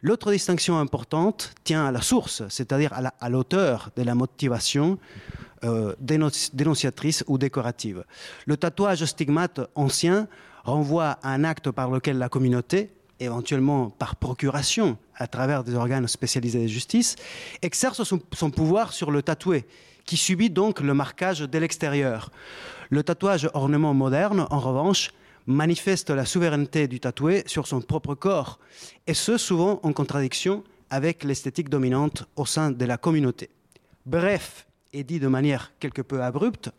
L'autre 0.00 0.30
distinction 0.30 0.78
importante 0.78 1.54
tient 1.64 1.84
à 1.86 1.90
la 1.90 2.00
source, 2.00 2.44
c'est-à-dire 2.48 2.92
à 2.92 3.28
l'auteur 3.28 3.90
de 3.96 4.02
la 4.02 4.14
motivation 4.14 4.98
euh, 5.64 5.96
dénonciatrice 5.98 7.24
ou 7.26 7.36
décorative. 7.36 8.04
Le 8.46 8.56
tatouage 8.56 9.04
stigmate 9.04 9.60
ancien 9.74 10.28
renvoie 10.62 11.18
à 11.22 11.30
un 11.30 11.42
acte 11.42 11.72
par 11.72 11.90
lequel 11.90 12.18
la 12.18 12.28
communauté, 12.28 12.92
éventuellement 13.18 13.90
par 13.90 14.14
procuration 14.14 14.98
à 15.16 15.26
travers 15.26 15.64
des 15.64 15.74
organes 15.74 16.06
spécialisés 16.06 16.62
de 16.62 16.68
justice, 16.68 17.16
exerce 17.62 18.04
son 18.04 18.50
pouvoir 18.50 18.92
sur 18.92 19.10
le 19.10 19.20
tatoué, 19.20 19.66
qui 20.08 20.16
subit 20.16 20.48
donc 20.48 20.80
le 20.80 20.94
marquage 20.94 21.40
de 21.40 21.58
l'extérieur. 21.58 22.30
Le 22.88 23.02
tatouage 23.02 23.50
ornement 23.52 23.92
moderne, 23.92 24.46
en 24.48 24.58
revanche, 24.58 25.10
manifeste 25.46 26.08
la 26.08 26.24
souveraineté 26.24 26.88
du 26.88 26.98
tatoué 26.98 27.42
sur 27.44 27.66
son 27.66 27.82
propre 27.82 28.14
corps, 28.14 28.58
et 29.06 29.12
ce 29.12 29.36
souvent 29.36 29.80
en 29.82 29.92
contradiction 29.92 30.64
avec 30.88 31.24
l'esthétique 31.24 31.68
dominante 31.68 32.24
au 32.36 32.46
sein 32.46 32.70
de 32.70 32.84
la 32.86 32.96
communauté. 32.96 33.50
Bref, 34.06 34.66
et 34.94 35.04
dit 35.04 35.20
de 35.20 35.28
manière 35.28 35.72
quelque 35.78 36.00
peu 36.00 36.22
abrupte, 36.22 36.70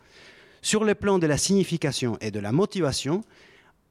sur 0.63 0.83
le 0.83 0.95
plan 0.95 1.19
de 1.19 1.27
la 1.27 1.37
signification 1.37 2.17
et 2.21 2.31
de 2.31 2.39
la 2.39 2.51
motivation, 2.51 3.23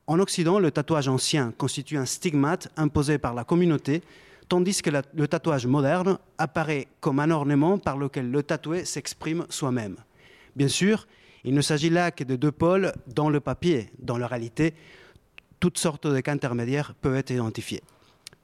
en 0.09 0.19
Occident, 0.19 0.59
le 0.59 0.73
tatouage 0.73 1.07
ancien 1.07 1.53
constitue 1.57 1.97
un 1.97 2.07
stigmate 2.07 2.73
imposé 2.77 3.19
par 3.19 3.35
la 3.35 3.45
communauté 3.45 4.03
tandis 4.49 4.83
que 4.83 4.91
le 4.91 5.29
tatouage 5.29 5.67
moderne 5.67 6.19
apparaît 6.39 6.89
comme 7.01 7.21
un 7.21 7.31
ornement 7.31 7.79
par 7.79 7.97
lequel 7.97 8.31
le 8.31 8.43
tatoué 8.43 8.85
s'exprime 8.85 9.47
soi-même. 9.49 9.97
Bien 10.57 10.69
sûr, 10.69 11.07
il 11.45 11.55
ne 11.55 11.61
s'agit 11.61 11.91
là 11.91 12.11
que 12.11 12.25
de 12.25 12.37
deux 12.37 12.53
pôles 12.53 12.93
dans 13.07 13.31
le 13.31 13.41
papier. 13.41 13.91
Dans 13.99 14.19
la 14.19 14.27
réalité, 14.27 14.75
toutes 15.61 15.79
sortes 15.79 16.07
de 16.07 16.21
cas 16.21 16.33
intermédiaires 16.33 16.95
peuvent 16.95 17.17
être 17.17 17.31
identifiés. 17.31 17.83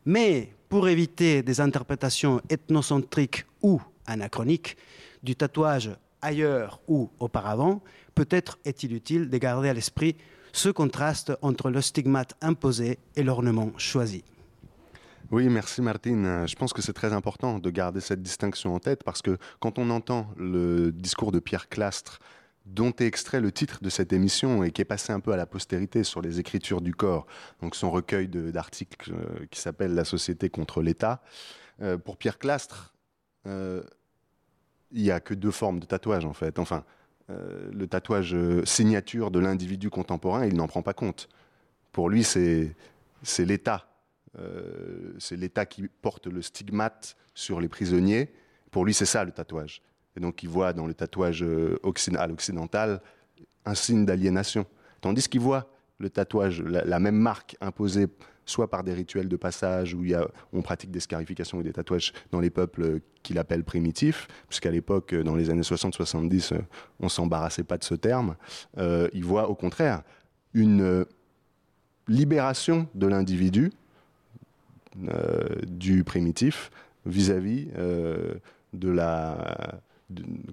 Mais 0.04 0.52
pour 0.68 0.88
éviter 0.88 1.42
des 1.42 1.60
interprétations 1.60 2.40
ethnocentriques 2.50 3.46
ou 3.62 3.80
anachroniques 4.06 4.76
du 5.22 5.34
tatouage 5.34 5.90
ailleurs 6.20 6.80
ou 6.88 7.10
auparavant, 7.18 7.82
peut-être 8.14 8.58
est-il 8.64 8.94
utile 8.94 9.30
de 9.30 9.38
garder 9.38 9.68
à 9.68 9.74
l'esprit 9.74 10.16
ce 10.52 10.68
contraste 10.68 11.32
entre 11.42 11.70
le 11.70 11.80
stigmate 11.80 12.34
imposé 12.40 12.98
et 13.16 13.22
l'ornement 13.22 13.72
choisi. 13.76 14.22
Oui, 15.34 15.48
merci 15.48 15.82
Martine. 15.82 16.46
Je 16.46 16.54
pense 16.54 16.72
que 16.72 16.80
c'est 16.80 16.92
très 16.92 17.12
important 17.12 17.58
de 17.58 17.68
garder 17.68 18.00
cette 18.00 18.22
distinction 18.22 18.72
en 18.72 18.78
tête 18.78 19.02
parce 19.02 19.20
que 19.20 19.36
quand 19.58 19.80
on 19.80 19.90
entend 19.90 20.28
le 20.36 20.92
discours 20.92 21.32
de 21.32 21.40
Pierre 21.40 21.68
Clastre, 21.68 22.20
dont 22.66 22.92
est 22.92 23.06
extrait 23.06 23.40
le 23.40 23.50
titre 23.50 23.80
de 23.82 23.88
cette 23.90 24.12
émission 24.12 24.62
et 24.62 24.70
qui 24.70 24.80
est 24.80 24.84
passé 24.84 25.12
un 25.12 25.18
peu 25.18 25.32
à 25.32 25.36
la 25.36 25.46
postérité 25.46 26.04
sur 26.04 26.22
les 26.22 26.38
écritures 26.38 26.80
du 26.80 26.94
corps, 26.94 27.26
donc 27.62 27.74
son 27.74 27.90
recueil 27.90 28.28
d'articles 28.28 29.12
euh, 29.12 29.46
qui 29.50 29.58
s'appelle 29.58 29.96
La 29.96 30.04
société 30.04 30.50
contre 30.50 30.82
l'État, 30.82 31.20
euh, 31.82 31.98
pour 31.98 32.16
Pierre 32.16 32.38
Clastre, 32.38 32.94
euh, 33.48 33.82
il 34.92 35.02
n'y 35.02 35.10
a 35.10 35.18
que 35.18 35.34
deux 35.34 35.50
formes 35.50 35.80
de 35.80 35.86
tatouage 35.86 36.26
en 36.26 36.32
fait. 36.32 36.60
Enfin, 36.60 36.84
euh, 37.30 37.72
le 37.72 37.88
tatouage 37.88 38.36
euh, 38.36 38.64
signature 38.64 39.32
de 39.32 39.40
l'individu 39.40 39.90
contemporain, 39.90 40.46
il 40.46 40.54
n'en 40.54 40.68
prend 40.68 40.82
pas 40.82 40.94
compte. 40.94 41.28
Pour 41.90 42.08
lui, 42.08 42.22
c'est 42.22 42.76
l'État 43.40 43.88
euh, 43.88 43.93
c'est 45.18 45.36
l'État 45.36 45.66
qui 45.66 45.88
porte 46.02 46.26
le 46.26 46.42
stigmate 46.42 47.16
sur 47.34 47.60
les 47.60 47.68
prisonniers. 47.68 48.32
Pour 48.70 48.84
lui, 48.84 48.94
c'est 48.94 49.06
ça 49.06 49.24
le 49.24 49.32
tatouage. 49.32 49.82
Et 50.16 50.20
donc, 50.20 50.42
il 50.42 50.48
voit 50.48 50.72
dans 50.72 50.86
le 50.86 50.94
tatouage 50.94 51.42
euh, 51.42 51.78
occidental 51.82 53.00
un 53.64 53.74
signe 53.74 54.04
d'aliénation. 54.04 54.66
Tandis 55.00 55.28
qu'il 55.28 55.40
voit 55.40 55.70
le 55.98 56.10
tatouage, 56.10 56.62
la, 56.62 56.98
même 56.98 57.16
marque 57.16 57.56
imposée 57.60 58.06
soit 58.46 58.68
par 58.68 58.84
des 58.84 58.92
rituels 58.92 59.28
de 59.28 59.36
passage 59.36 59.94
où 59.94 60.04
il 60.04 60.10
y 60.10 60.14
a, 60.14 60.28
on 60.52 60.60
pratique 60.60 60.90
des 60.90 61.00
scarifications 61.00 61.58
ou 61.58 61.62
des 61.62 61.72
tatouages 61.72 62.12
dans 62.30 62.40
les 62.40 62.50
peuples 62.50 63.00
qu'il 63.22 63.38
appelle 63.38 63.64
primitifs, 63.64 64.28
puisqu'à 64.48 64.70
l'époque, 64.70 65.14
dans 65.14 65.34
les 65.34 65.50
années 65.50 65.62
60-70, 65.62 66.58
on 67.00 67.08
s'embarrassait 67.08 67.64
pas 67.64 67.78
de 67.78 67.84
ce 67.84 67.94
terme. 67.94 68.36
Euh, 68.76 69.08
il 69.14 69.24
voit 69.24 69.48
au 69.48 69.54
contraire 69.54 70.02
une 70.52 71.06
libération 72.06 72.86
de 72.94 73.06
l'individu 73.06 73.70
euh, 73.70 73.83
du 75.66 76.04
primitif 76.04 76.70
vis-à-vis 77.06 77.64
-vis, 77.64 77.68
euh, 77.76 78.34
de 78.72 78.90
la 78.90 79.80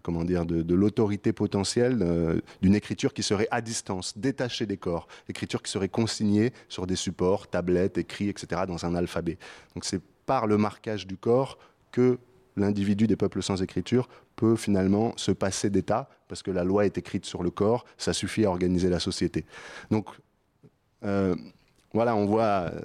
comment 0.03 0.23
dire, 0.23 0.45
de, 0.45 0.75
l'autorité 0.75 1.33
potentielle 1.33 1.99
euh, 2.01 2.39
d'une 2.61 2.75
écriture 2.75 3.13
qui 3.13 3.23
serait 3.23 3.47
à 3.51 3.61
distance, 3.61 4.17
détachée 4.17 4.65
des 4.65 4.77
corps, 4.77 5.07
écriture 5.27 5.61
qui 5.61 5.71
serait 5.71 5.89
consignée 5.89 6.53
sur 6.69 6.87
des 6.87 6.95
supports, 6.95 7.47
tablettes, 7.47 7.97
écrits, 7.97 8.29
etc., 8.29 8.63
dans 8.67 8.85
un 8.85 8.95
alphabet. 8.95 9.37
Donc 9.75 9.85
c'est 9.85 10.01
par 10.25 10.47
le 10.47 10.57
marquage 10.57 11.05
du 11.05 11.17
corps 11.17 11.57
que 11.91 12.17
l'individu 12.55 13.07
des 13.07 13.15
peuples 13.15 13.41
sans 13.41 13.61
écriture 13.61 14.07
peut 14.35 14.55
finalement 14.55 15.13
se 15.17 15.31
passer 15.31 15.69
d'état, 15.69 16.09
parce 16.27 16.43
que 16.43 16.51
la 16.51 16.63
loi 16.63 16.85
est 16.85 16.97
écrite 16.97 17.25
sur 17.25 17.43
le 17.43 17.51
corps, 17.51 17.85
ça 17.97 18.13
suffit 18.13 18.45
à 18.45 18.49
organiser 18.49 18.89
la 18.89 18.99
société. 18.99 19.45
Donc 19.89 20.07
euh, 21.03 21.35
voilà, 21.93 22.15
on 22.15 22.25
voit, 22.25 22.71
euh, 22.73 22.81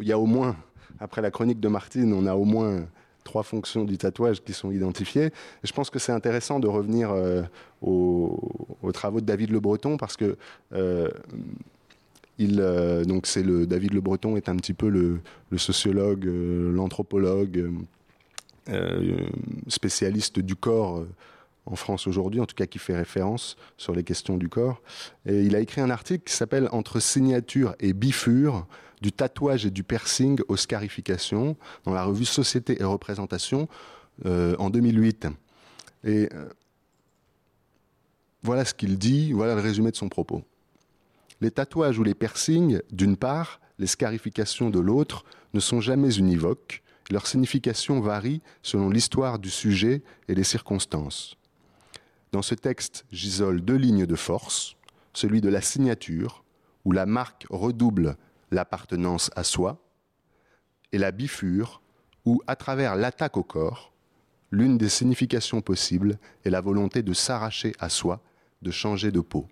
il 0.00 0.06
y 0.06 0.12
a 0.12 0.18
au 0.18 0.26
moins, 0.26 0.56
après 1.00 1.22
la 1.22 1.30
chronique 1.30 1.60
de 1.60 1.68
Martine, 1.68 2.12
on 2.12 2.26
a 2.26 2.34
au 2.34 2.44
moins 2.44 2.86
trois 3.24 3.42
fonctions 3.42 3.84
du 3.84 3.98
tatouage 3.98 4.42
qui 4.42 4.52
sont 4.52 4.70
identifiées. 4.70 5.26
Et 5.26 5.66
je 5.66 5.72
pense 5.72 5.90
que 5.90 5.98
c'est 5.98 6.12
intéressant 6.12 6.60
de 6.60 6.68
revenir 6.68 7.10
euh, 7.10 7.42
aux, 7.82 8.76
aux, 8.82 8.92
travaux 8.92 9.20
de 9.20 9.26
David 9.26 9.50
Le 9.50 9.60
Breton 9.60 9.96
parce 9.96 10.16
que 10.16 10.36
euh, 10.74 11.08
David 12.38 13.94
Le 13.94 14.00
Breton 14.00 14.36
est 14.36 14.48
un 14.48 14.56
petit 14.56 14.74
peu 14.74 14.88
le 14.88 15.58
sociologue, 15.58 16.24
l'anthropologue 16.26 17.72
spécialiste 19.68 20.40
du 20.40 20.54
corps 20.54 21.04
en 21.66 21.76
France 21.76 22.06
aujourd'hui, 22.06 22.40
en 22.40 22.46
tout 22.46 22.54
cas 22.54 22.66
qui 22.66 22.78
fait 22.78 22.96
référence 22.96 23.56
sur 23.76 23.94
les 23.94 24.04
questions 24.04 24.36
du 24.36 24.48
corps. 24.48 24.80
Il 25.26 25.54
a 25.54 25.60
écrit 25.60 25.80
un 25.80 25.90
article 25.90 26.24
qui 26.24 26.32
s'appelle 26.32 26.68
Entre 26.72 27.00
signature 27.00 27.74
et 27.80 27.92
bifure, 27.92 28.66
du 29.00 29.12
tatouage 29.12 29.66
et 29.66 29.70
du 29.70 29.82
piercing 29.82 30.40
aux 30.48 30.56
scarifications, 30.56 31.56
dans 31.84 31.92
la 31.92 32.04
revue 32.04 32.24
Société 32.24 32.80
et 32.80 32.84
Représentation 32.84 33.68
euh, 34.24 34.56
en 34.58 34.70
2008. 34.70 35.28
Et 36.04 36.28
euh, 36.32 36.48
voilà 38.42 38.64
ce 38.64 38.74
qu'il 38.74 38.96
dit, 38.98 39.32
voilà 39.32 39.54
le 39.54 39.60
résumé 39.60 39.90
de 39.90 39.96
son 39.96 40.08
propos. 40.08 40.42
Les 41.40 41.50
tatouages 41.50 41.98
ou 41.98 42.04
les 42.04 42.14
piercings, 42.14 42.80
d'une 42.90 43.16
part, 43.16 43.60
les 43.78 43.86
scarifications 43.86 44.70
de 44.70 44.80
l'autre, 44.80 45.24
ne 45.52 45.60
sont 45.60 45.80
jamais 45.80 46.14
univoques. 46.16 46.82
Leur 47.10 47.26
signification 47.26 48.00
varie 48.00 48.40
selon 48.62 48.88
l'histoire 48.88 49.38
du 49.38 49.50
sujet 49.50 50.02
et 50.28 50.34
les 50.34 50.44
circonstances. 50.44 51.36
Dans 52.32 52.42
ce 52.42 52.54
texte, 52.54 53.06
j'isole 53.10 53.60
deux 53.60 53.76
lignes 53.76 54.06
de 54.06 54.16
force, 54.16 54.76
celui 55.12 55.40
de 55.40 55.48
la 55.48 55.60
signature, 55.60 56.44
où 56.84 56.92
la 56.92 57.06
marque 57.06 57.46
redouble 57.50 58.16
l'appartenance 58.50 59.30
à 59.36 59.44
soi, 59.44 59.82
et 60.92 60.98
la 60.98 61.10
bifure, 61.10 61.82
où, 62.24 62.42
à 62.46 62.56
travers 62.56 62.96
l'attaque 62.96 63.36
au 63.36 63.42
corps, 63.42 63.92
l'une 64.50 64.78
des 64.78 64.88
significations 64.88 65.60
possibles 65.60 66.18
est 66.44 66.50
la 66.50 66.60
volonté 66.60 67.02
de 67.02 67.12
s'arracher 67.12 67.72
à 67.78 67.88
soi, 67.88 68.20
de 68.62 68.70
changer 68.70 69.10
de 69.10 69.20
peau. 69.20 69.46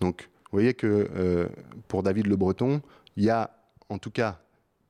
Donc, 0.00 0.28
vous 0.50 0.58
voyez 0.58 0.74
que 0.74 1.08
euh, 1.14 1.48
pour 1.88 2.02
David 2.02 2.26
Le 2.26 2.36
Breton, 2.36 2.82
il 3.16 3.24
y 3.24 3.30
a, 3.30 3.50
en 3.88 3.98
tout 3.98 4.10
cas, 4.10 4.40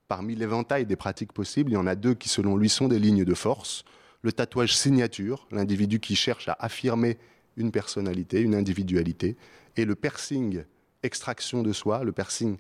parmi 0.09 0.35
l'éventail 0.35 0.87
des 0.87 0.97
pratiques 0.97 1.33
possibles, 1.33 1.71
il 1.71 1.75
y 1.75 1.79
en 1.79 1.87
a 1.87 1.95
deux 1.95 2.15
qui, 2.15 2.29
selon 2.29 2.57
lui, 2.57 2.69
sont 2.69 2.89
des 2.89 2.99
lignes 2.99 3.25
de 3.25 3.35
force. 3.35 3.85
Le 4.25 4.33
tatouage 4.33 4.75
signature, 4.75 5.47
l'individu 5.51 6.01
qui 6.01 6.17
cherche 6.17 6.49
à 6.49 6.57
affirmer 6.59 7.19
une 7.59 7.71
personnalité, 7.71 8.41
une 8.41 8.55
individualité, 8.55 9.37
et 9.77 9.85
le 9.85 9.95
piercing 9.95 10.65
extraction 11.03 11.63
de 11.63 11.75
soi, 11.75 12.05
le 12.05 12.13
piercing 12.13 12.57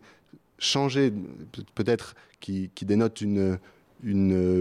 changé, 0.59 1.11
peut-être 1.75 2.17
qui, 2.39 2.71
dénote 2.83 3.23
une, 3.23 3.59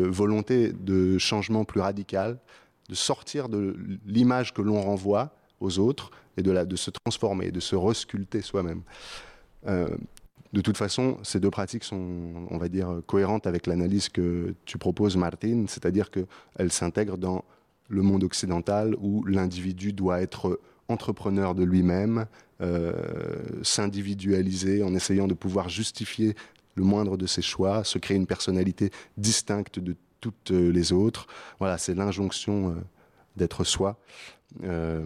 volonté 0.08 0.72
de 0.72 1.18
changement 1.18 1.66
plus 1.66 1.82
radical, 1.82 2.40
de 2.88 2.96
sortir 2.96 3.50
de 3.50 3.76
l'image 4.06 4.54
que 4.54 4.62
l'on 4.62 4.82
renvoie 4.82 5.36
aux 5.60 5.80
autres 5.80 6.10
et 6.38 6.42
de 6.42 6.76
se 6.78 6.90
transformer, 6.90 7.52
de 7.52 7.60
se 7.60 7.76
resculpter 7.76 8.42
soi-même. 8.42 8.82
Euh, 9.68 9.90
de 10.54 10.62
toute 10.62 10.78
façon, 10.78 11.18
ces 11.24 11.40
deux 11.40 11.50
pratiques 11.50 11.84
sont, 11.84 12.46
on 12.50 12.58
va 12.58 12.70
dire, 12.70 13.02
cohérentes 13.08 13.48
avec 13.48 13.68
l'analyse 13.68 14.10
que 14.10 14.54
tu 14.66 14.78
proposes, 14.78 15.18
Martine, 15.18 15.68
c'est-à-dire 15.68 16.12
qu'elles 16.12 16.72
s'intègrent 16.72 17.18
dans 17.18 17.44
le 17.90 18.02
monde 18.02 18.24
occidental 18.24 18.96
où 19.02 19.24
l'individu 19.26 19.94
doit 19.94 20.22
être 20.22 20.60
entrepreneur 20.88 21.56
de 21.56 21.64
lui-même, 21.64 22.26
euh, 22.62 22.94
s'individualiser 23.64 24.84
en 24.84 24.94
essayant 24.94 25.28
de 25.28 25.34
pouvoir 25.34 25.70
justifier 25.70 26.36
le 26.76 26.84
moindre 26.84 27.18
de 27.18 27.28
ses 27.28 27.42
choix, 27.42 27.84
se 27.84 27.98
créer 27.98 28.18
une 28.18 28.28
personnalité 28.28 28.92
distincte 29.18 29.80
de 29.80 29.96
toutes 30.22 30.52
les 30.52 30.94
autres. 30.94 31.28
Voilà, 31.60 31.78
c'est 31.78 31.94
l'injonction 31.94 32.70
euh, 32.70 32.74
d'être 33.36 33.64
soi 33.64 33.98
euh, 34.64 35.06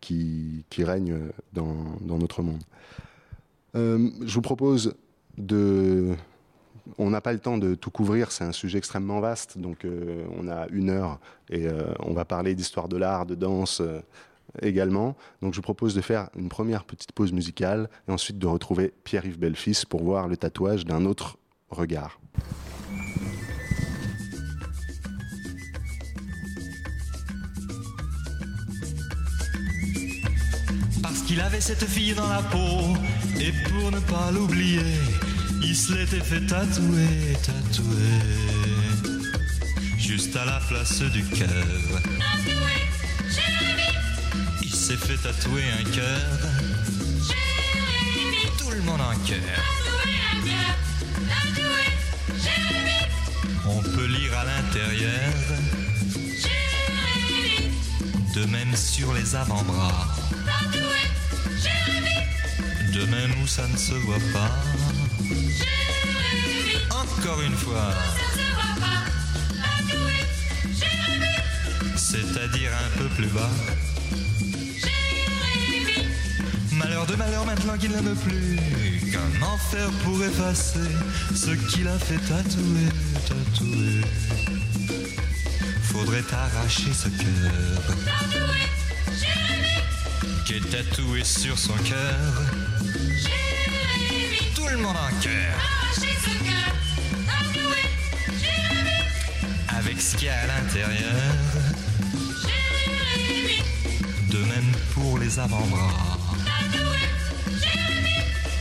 qui, 0.00 0.64
règne 0.78 1.18
dans, 1.52 1.96
notre 2.02 2.42
monde. 2.42 2.62
Euh, 3.74 4.10
je 4.24 4.34
vous 4.34 4.42
propose 4.42 4.94
de... 5.36 6.14
On 6.98 7.10
n'a 7.10 7.22
pas 7.22 7.32
le 7.32 7.38
temps 7.38 7.56
de 7.56 7.74
tout 7.74 7.90
couvrir, 7.90 8.30
c'est 8.30 8.44
un 8.44 8.52
sujet 8.52 8.76
extrêmement 8.76 9.18
vaste, 9.18 9.56
donc 9.56 9.84
euh, 9.86 10.26
on 10.36 10.48
a 10.48 10.66
une 10.68 10.90
heure 10.90 11.18
et 11.48 11.66
euh, 11.66 11.94
on 12.00 12.12
va 12.12 12.26
parler 12.26 12.54
d'histoire 12.54 12.88
de 12.88 12.98
l'art, 12.98 13.24
de 13.24 13.34
danse 13.34 13.80
également. 14.60 15.16
Donc 15.40 15.54
je 15.54 15.58
vous 15.58 15.62
propose 15.62 15.94
de 15.94 16.02
faire 16.02 16.28
une 16.36 16.50
première 16.50 16.84
petite 16.84 17.12
pause 17.12 17.32
musicale 17.32 17.88
et 18.06 18.12
ensuite 18.12 18.38
de 18.38 18.46
retrouver 18.46 18.92
Pierre-Yves 19.04 19.38
Belfils 19.38 19.86
pour 19.88 20.04
voir 20.04 20.28
le 20.28 20.36
tatouage 20.36 20.84
d'un 20.84 21.06
autre 21.06 21.38
regard. 21.70 22.20
Qu'il 31.34 31.42
avait 31.42 31.60
cette 31.60 31.84
fille 31.84 32.14
dans 32.14 32.28
la 32.28 32.42
peau 32.42 32.96
et 33.40 33.50
pour 33.68 33.90
ne 33.90 33.98
pas 33.98 34.30
l'oublier, 34.32 35.00
il 35.62 35.74
se 35.74 35.92
l'était 35.92 36.20
fait 36.20 36.46
tatouer, 36.46 37.36
tatouer, 37.42 38.22
juste 39.98 40.36
à 40.36 40.44
la 40.44 40.60
place 40.68 41.00
du 41.00 41.24
cœur. 41.24 41.48
Il 44.62 44.72
s'est 44.72 44.96
fait 44.96 45.16
tatouer 45.16 45.64
un 45.80 45.90
cœur. 45.90 46.38
Tout 48.58 48.70
le 48.70 48.82
monde 48.82 49.00
un 49.00 49.16
cœur. 49.26 49.40
On 53.66 53.82
peut 53.82 54.06
lire 54.06 54.38
à 54.38 54.44
l'intérieur. 54.44 55.32
De 58.36 58.44
même 58.46 58.76
sur 58.76 59.12
les 59.14 59.34
avant-bras. 59.34 60.14
De 62.92 63.04
même 63.06 63.32
où 63.42 63.46
ça 63.46 63.66
ne 63.66 63.76
se 63.76 63.94
voit 63.94 64.22
pas. 64.32 64.50
Encore 66.90 67.40
une 67.40 67.56
fois. 67.56 67.92
C'est-à-dire 71.96 72.70
un 72.72 72.98
peu 72.98 73.08
plus 73.16 73.26
bas. 73.28 73.50
Malheur 76.72 77.06
de 77.06 77.16
malheur 77.16 77.44
maintenant 77.46 77.76
qu'il 77.78 77.90
n'aime 77.90 78.14
plus. 78.16 78.58
Comment 79.12 79.58
faire 79.58 79.90
pour 80.04 80.22
effacer 80.24 80.78
ce 81.34 81.50
qu'il 81.50 81.88
a 81.88 81.98
fait 81.98 82.18
tatouer, 82.18 82.88
tatouer? 83.28 84.00
Faudrait 85.82 86.24
arracher 86.32 86.92
ce 86.92 87.08
cœur. 87.08 87.96
Qui 90.44 90.56
est 90.56 90.70
tatoué 90.70 91.24
sur 91.24 91.58
son 91.58 91.72
cœur. 91.72 92.42
Tout 94.54 94.68
le 94.68 94.76
monde 94.76 94.96
un 94.96 95.20
cœur. 95.22 95.56
Avec 99.68 100.00
ce 100.02 100.16
qu'il 100.16 100.26
y 100.26 100.28
a 100.28 100.40
à 100.40 100.46
l'intérieur. 100.46 101.32
De 104.30 104.38
même 104.38 104.72
pour 104.92 105.18
les 105.18 105.38
avant-bras. 105.38 106.18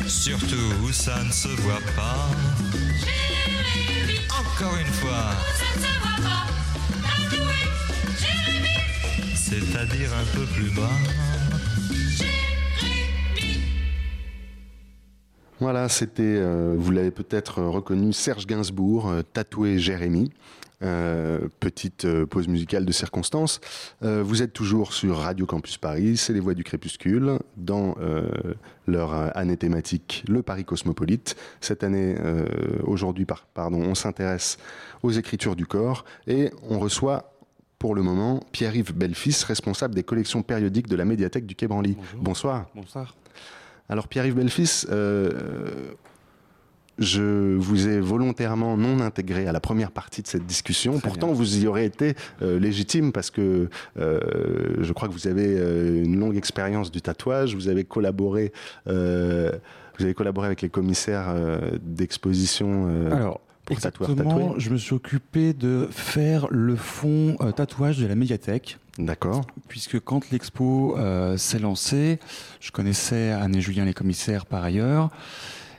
Surtout 0.07 0.73
où 0.83 0.91
ça 0.93 1.21
ne 1.21 1.31
se 1.31 1.49
voit 1.49 1.81
pas. 1.97 2.29
Encore 4.39 4.77
une 4.77 4.93
fois. 4.93 5.35
C'est-à-dire 9.35 10.09
un 10.13 10.37
peu 10.37 10.45
plus 10.45 10.69
bas. 10.71 10.89
Voilà, 15.63 15.87
c'était, 15.87 16.23
euh, 16.23 16.75
vous 16.77 16.91
l'avez 16.91 17.09
peut-être 17.09 17.63
reconnu, 17.63 18.11
Serge 18.11 18.45
Gainsbourg, 18.45 19.07
euh, 19.07 19.21
tatoué 19.21 19.79
Jérémy. 19.79 20.29
Euh, 20.81 21.47
petite 21.61 22.05
pause 22.25 22.49
musicale 22.49 22.83
de 22.83 22.91
circonstance. 22.91 23.61
Vous 24.01 24.41
êtes 24.41 24.51
toujours 24.51 24.91
sur 24.91 25.15
Radio 25.19 25.45
Campus 25.45 25.77
Paris, 25.77 26.17
c'est 26.17 26.33
les 26.33 26.41
voix 26.41 26.53
du 26.53 26.65
crépuscule, 26.65 27.39
dans 27.55 27.95
leur 28.87 29.13
année 29.37 29.55
thématique, 29.55 30.25
le 30.27 30.41
Paris 30.41 30.65
cosmopolite. 30.65 31.37
Cette 31.61 31.85
année, 31.85 32.17
aujourd'hui, 32.83 33.23
par, 33.23 33.45
pardon, 33.45 33.77
on 33.77 33.95
s'intéresse 33.95 34.57
aux 35.03 35.11
écritures 35.11 35.55
du 35.55 35.65
corps 35.65 36.03
et 36.27 36.51
on 36.69 36.79
reçoit 36.79 37.31
pour 37.79 37.95
le 37.95 38.01
moment 38.01 38.41
Pierre-Yves 38.51 38.93
Belfils, 38.93 39.45
responsable 39.47 39.95
des 39.95 40.03
collections 40.03 40.41
périodiques 40.41 40.89
de 40.89 40.97
la 40.97 41.05
médiathèque 41.05 41.45
du 41.45 41.55
Quai 41.55 41.67
Branly. 41.67 41.95
Bonsoir. 42.17 42.65
Bonsoir. 42.75 43.15
Alors 43.89 44.07
Pierre-Yves 44.07 44.35
Belfils, 44.35 44.87
euh, 44.89 45.31
je 46.99 47.55
vous 47.55 47.87
ai 47.87 47.99
volontairement 47.99 48.77
non 48.77 48.99
intégré 49.01 49.47
à 49.47 49.51
la 49.51 49.59
première 49.59 49.91
partie 49.91 50.21
de 50.21 50.27
cette 50.27 50.45
discussion. 50.45 50.93
Très 50.93 51.01
Pourtant, 51.01 51.27
bien. 51.27 51.35
vous 51.35 51.63
y 51.63 51.67
aurez 51.67 51.85
été 51.85 52.15
euh, 52.41 52.59
légitime 52.59 53.11
parce 53.11 53.29
que 53.29 53.69
euh, 53.99 54.19
je 54.79 54.93
crois 54.93 55.07
que 55.07 55.13
vous 55.13 55.27
avez 55.27 55.53
une 56.03 56.19
longue 56.19 56.37
expérience 56.37 56.91
du 56.91 57.01
tatouage. 57.01 57.55
Vous 57.55 57.67
avez 57.67 57.83
collaboré, 57.83 58.53
vous 58.85 58.91
avez 59.99 60.13
collaboré 60.13 60.47
avec 60.47 60.61
les 60.61 60.69
commissaires 60.69 61.35
d'exposition. 61.81 63.09
Alors, 63.11 63.41
pour 63.65 63.73
exactement, 63.73 64.55
je 64.57 64.69
me 64.69 64.77
suis 64.77 64.93
occupé 64.93 65.53
de 65.53 65.87
faire 65.89 66.47
le 66.49 66.75
fond 66.75 67.37
euh, 67.41 67.51
tatouage 67.51 67.97
de 67.97 68.05
la 68.05 68.15
médiathèque. 68.15 68.77
D'accord. 68.97 69.45
Puisque 69.67 69.99
quand 69.99 70.29
l'expo 70.31 70.97
euh, 70.97 71.37
s'est 71.37 71.59
lancée, 71.59 72.19
je 72.59 72.71
connaissais 72.71 73.31
Anne 73.31 73.55
et 73.55 73.61
Julien 73.61 73.85
les 73.85 73.93
commissaires 73.93 74.45
par 74.45 74.63
ailleurs. 74.63 75.09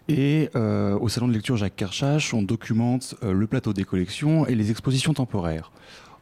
Et 0.09 0.51
euh, 0.55 0.99
au 0.99 1.09
salon 1.09 1.29
de 1.29 1.33
lecture 1.33 1.57
Jacques 1.57 1.77
Kershach, 1.77 2.33
on 2.33 2.43
documente 2.43 3.15
le 3.23 3.47
plateau 3.47 3.73
des 3.73 3.85
collections 3.85 4.47
et 4.47 4.55
les 4.55 4.71
expositions 4.71 5.15
temporaires. 5.15 5.71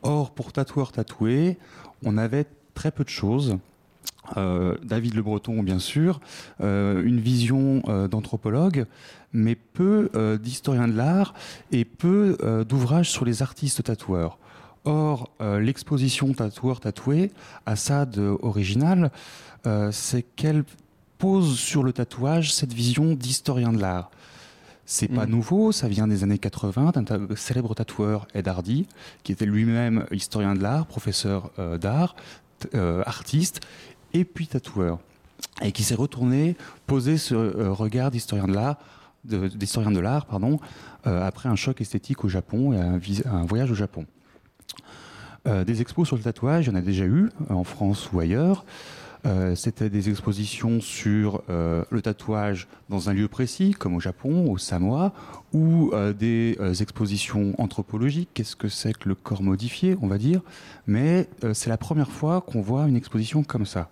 Or, 0.03 0.33
pour 0.33 0.53
tatoueurs 0.53 0.93
tatoués, 0.93 1.59
on 2.05 2.19
avait 2.19 2.47
très 2.75 2.91
peu 2.91 3.05
de 3.05 3.09
choses. 3.09 3.59
Euh, 4.37 4.77
David 4.85 5.15
Le 5.15 5.23
Breton, 5.23 5.63
bien 5.63 5.79
sûr, 5.79 6.21
euh, 6.61 7.03
une 7.05 7.19
vision 7.21 7.83
euh, 7.89 8.09
d'anthropologue, 8.09 8.87
mais 9.33 9.55
peu 9.57 10.11
d'historiens 10.43 10.89
de 10.89 10.97
l'art 10.97 11.33
et 11.71 11.85
peu 11.87 12.37
d'ouvrages 12.69 13.11
sur 13.11 13.25
les 13.25 13.41
artistes 13.43 13.83
tatoueurs. 13.85 14.37
Or, 14.85 15.31
l'exposition 15.41 16.35
tatoueur 16.35 16.81
tatoué, 16.81 17.33
à 17.65 17.75
ça 17.77 18.05
de 18.05 18.37
original, 18.43 19.11
c'est 19.91 20.23
qu'elle 20.37 20.65
pose 21.17 21.59
sur 21.59 21.83
le 21.83 21.95
tatouage 21.95 22.53
cette 22.53 22.75
vision 22.75 23.15
d'historien 23.15 23.73
de 23.73 23.81
l'art. 23.81 24.11
C'est 24.85 25.09
pas 25.09 25.25
Mhm. 25.25 25.31
nouveau, 25.31 25.73
ça 25.73 25.89
vient 25.89 26.07
des 26.09 26.25
années 26.25 26.37
80 26.39 26.91
d'un 26.91 27.05
ta- 27.05 27.19
célèbre 27.37 27.75
tatoueur 27.75 28.27
Ed 28.35 28.49
Hardy, 28.49 28.87
qui 29.23 29.33
était 29.33 29.47
lui-même 29.47 30.05
historien 30.11 30.55
de 30.55 30.61
l'art, 30.63 30.85
professeur 30.85 31.53
d'art, 31.81 32.17
euh, 32.75 33.03
artiste, 33.07 33.61
et 34.15 34.25
puis 34.25 34.47
tatoueur, 34.47 34.99
et 35.61 35.73
qui 35.73 35.83
s'est 35.83 35.95
retourné 35.95 36.57
poser 36.87 37.19
ce 37.19 37.35
euh, 37.35 37.73
regard 37.73 38.11
d'historien 38.11 38.47
de 38.47 38.55
l'art, 38.55 38.79
de- 39.25 39.49
d'historien 39.49 39.91
de 39.91 40.01
l'art, 40.01 40.27
pardon, 40.27 40.59
euh, 41.07 41.27
après 41.27 41.49
un 41.49 41.57
choc 41.57 41.81
esthétique 41.81 42.25
au 42.25 42.29
Japon 42.29 42.73
et 42.73 42.79
un, 42.79 43.01
un 43.33 43.45
voyage 43.45 43.71
au 43.71 43.75
Japon. 43.75 44.07
Euh, 45.49 45.65
des 45.65 45.81
expos 45.81 46.07
sur 46.07 46.17
le 46.17 46.23
tatouage, 46.23 46.67
il 46.67 46.71
y 46.71 46.73
en 46.73 46.79
a 46.79 46.81
déjà 46.83 47.05
eu 47.05 47.31
en 47.49 47.65
France 47.65 48.11
ou 48.13 48.21
ailleurs. 48.21 48.65
C'était 49.55 49.89
des 49.89 50.11
expositions 50.11 50.81
sur 50.81 51.45
le 51.49 52.01
tatouage 52.03 52.67
dans 52.89 53.09
un 53.09 53.13
lieu 53.13 53.29
précis, 53.29 53.71
comme 53.71 53.95
au 53.95 54.01
Japon, 54.01 54.51
au 54.51 54.59
Samoa, 54.59 55.13
ou 55.53 55.93
des 56.19 56.59
expositions 56.81 57.55
anthropologiques. 57.59 58.31
Qu'est-ce 58.35 58.57
que 58.57 58.67
c'est 58.67 58.99
que 58.99 59.09
le 59.09 59.15
corps 59.15 59.45
modifié, 59.45 59.97
on 60.03 60.09
va 60.09 60.19
dire 60.19 60.41
Mais 60.89 61.29
c'est 61.53 61.71
la 61.71 61.77
première 61.77 62.11
fois 62.11 62.41
qu'on 62.41 62.63
voit 62.63 62.89
une 62.89 62.97
exposition 62.97 63.45
comme 63.45 63.65
ça. 63.65 63.91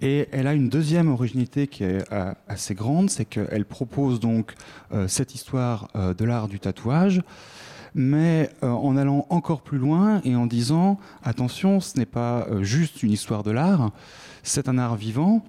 Et 0.00 0.28
elle 0.30 0.46
a 0.46 0.54
une 0.54 0.68
deuxième 0.68 1.08
originalité 1.08 1.66
qui 1.66 1.82
est 1.82 2.04
euh, 2.12 2.32
assez 2.46 2.74
grande, 2.74 3.10
c'est 3.10 3.24
qu'elle 3.24 3.64
propose 3.64 4.20
donc 4.20 4.54
euh, 4.92 5.08
cette 5.08 5.34
histoire 5.34 5.88
euh, 5.96 6.14
de 6.14 6.24
l'art 6.24 6.46
du 6.46 6.60
tatouage, 6.60 7.20
mais 7.94 8.50
en 8.62 8.96
allant 8.96 9.26
encore 9.30 9.62
plus 9.62 9.78
loin 9.78 10.20
et 10.22 10.36
en 10.36 10.46
disant 10.46 11.00
attention, 11.24 11.80
ce 11.80 11.98
n'est 11.98 12.06
pas 12.06 12.46
juste 12.60 13.02
une 13.02 13.10
histoire 13.10 13.42
de 13.42 13.50
l'art, 13.50 13.90
c'est 14.42 14.68
un 14.68 14.78
art 14.78 14.94
vivant. 14.94 15.42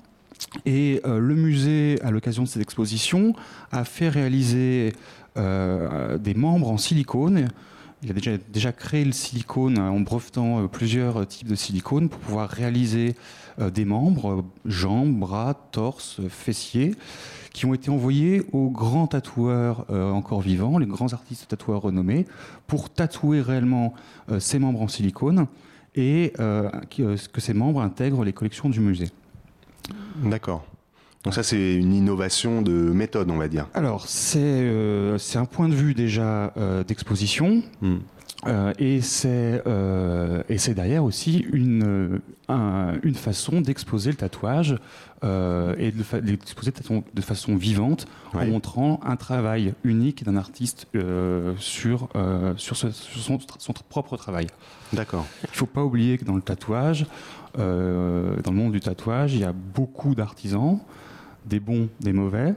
Et 0.65 1.01
le 1.05 1.35
musée, 1.35 1.99
à 2.01 2.11
l'occasion 2.11 2.43
de 2.43 2.47
cette 2.47 2.61
exposition, 2.61 3.33
a 3.73 3.83
fait 3.83 4.07
réaliser 4.07 4.93
des 5.35 6.33
membres 6.33 6.71
en 6.71 6.77
silicone. 6.77 7.49
Il 8.03 8.09
a 8.09 8.37
déjà, 8.51 8.71
créé 8.71 9.03
le 9.03 9.11
silicone 9.11 9.77
en 9.77 9.99
brevetant 9.99 10.65
plusieurs 10.69 11.27
types 11.27 11.49
de 11.49 11.55
silicone 11.55 12.07
pour 12.07 12.19
pouvoir 12.21 12.49
réaliser 12.49 13.15
des 13.69 13.85
membres, 13.85 14.39
euh, 14.39 14.41
jambes, 14.65 15.13
bras, 15.19 15.53
torse, 15.71 16.19
euh, 16.19 16.29
fessiers, 16.29 16.95
qui 17.53 17.65
ont 17.65 17.73
été 17.73 17.89
envoyés 17.89 18.43
aux 18.53 18.69
grands 18.69 19.07
tatoueurs 19.07 19.85
euh, 19.89 20.11
encore 20.11 20.41
vivants, 20.41 20.77
les 20.77 20.85
grands 20.85 21.13
artistes 21.13 21.47
tatoueurs 21.49 21.81
renommés, 21.81 22.25
pour 22.67 22.89
tatouer 22.89 23.41
réellement 23.41 23.93
euh, 24.31 24.39
ces 24.39 24.59
membres 24.59 24.81
en 24.81 24.87
silicone 24.87 25.47
et 25.95 26.33
euh, 26.39 26.69
euh, 26.99 27.17
que 27.33 27.41
ces 27.41 27.53
membres 27.53 27.81
intègrent 27.81 28.23
les 28.23 28.33
collections 28.33 28.69
du 28.69 28.79
musée. 28.79 29.09
D'accord. 30.23 30.65
Donc 31.23 31.33
ça, 31.33 31.43
c'est 31.43 31.75
une 31.75 31.93
innovation 31.93 32.61
de 32.61 32.71
méthode, 32.71 33.29
on 33.29 33.37
va 33.37 33.49
dire. 33.49 33.67
Alors, 33.73 34.07
c'est 34.07 34.39
euh, 34.41 35.17
un 35.35 35.45
point 35.45 35.67
de 35.67 35.73
vue 35.73 35.93
déjà 35.93 36.53
euh, 36.55 36.83
d'exposition. 36.83 37.61
Hmm. 37.81 37.97
Euh, 38.47 38.71
et 38.79 39.01
c'est 39.01 39.61
euh, 39.67 40.43
et 40.47 40.57
c'est 40.57 40.73
derrière 40.73 41.03
aussi 41.03 41.39
une, 41.51 42.21
un- 42.47 42.93
une 43.03 43.15
façon 43.15 43.59
d'exposer 43.59 44.11
le 44.11 44.15
tatouage 44.15 44.77
euh, 45.25 45.75
et 45.77 45.91
de 45.91 45.97
le 45.97 46.03
fa- 46.05 46.21
d'exposer 46.21 46.71
de 46.71 47.21
façon, 47.21 47.55
vivante 47.57 48.05
en 48.33 48.45
montrant 48.45 49.01
un 49.03 49.17
travail 49.17 49.73
unique 49.83 50.23
d'un 50.23 50.37
artiste 50.37 50.87
euh, 50.95 51.53
sur, 51.57 52.07
sur, 52.55 52.77
ce- 52.77 52.91
sur 52.91 53.19
son, 53.21 53.39
son 53.57 53.73
propre 53.89 54.15
travail. 54.15 54.47
D'accord. 54.93 55.25
Il 55.43 55.49
ne 55.51 55.55
faut 55.57 55.65
pas 55.65 55.83
oublier 55.83 56.17
que 56.17 56.23
dans 56.23 56.35
le 56.37 56.41
tatouage, 56.41 57.07
dans 57.57 57.61
le 57.65 58.51
monde 58.51 58.71
du 58.71 58.79
tatouage, 58.79 59.33
il 59.33 59.41
y 59.41 59.43
a 59.43 59.51
beaucoup 59.53 60.15
d'artisans, 60.15 60.79
des 61.45 61.59
bons, 61.59 61.89
des 61.99 62.13
mauvais, 62.13 62.53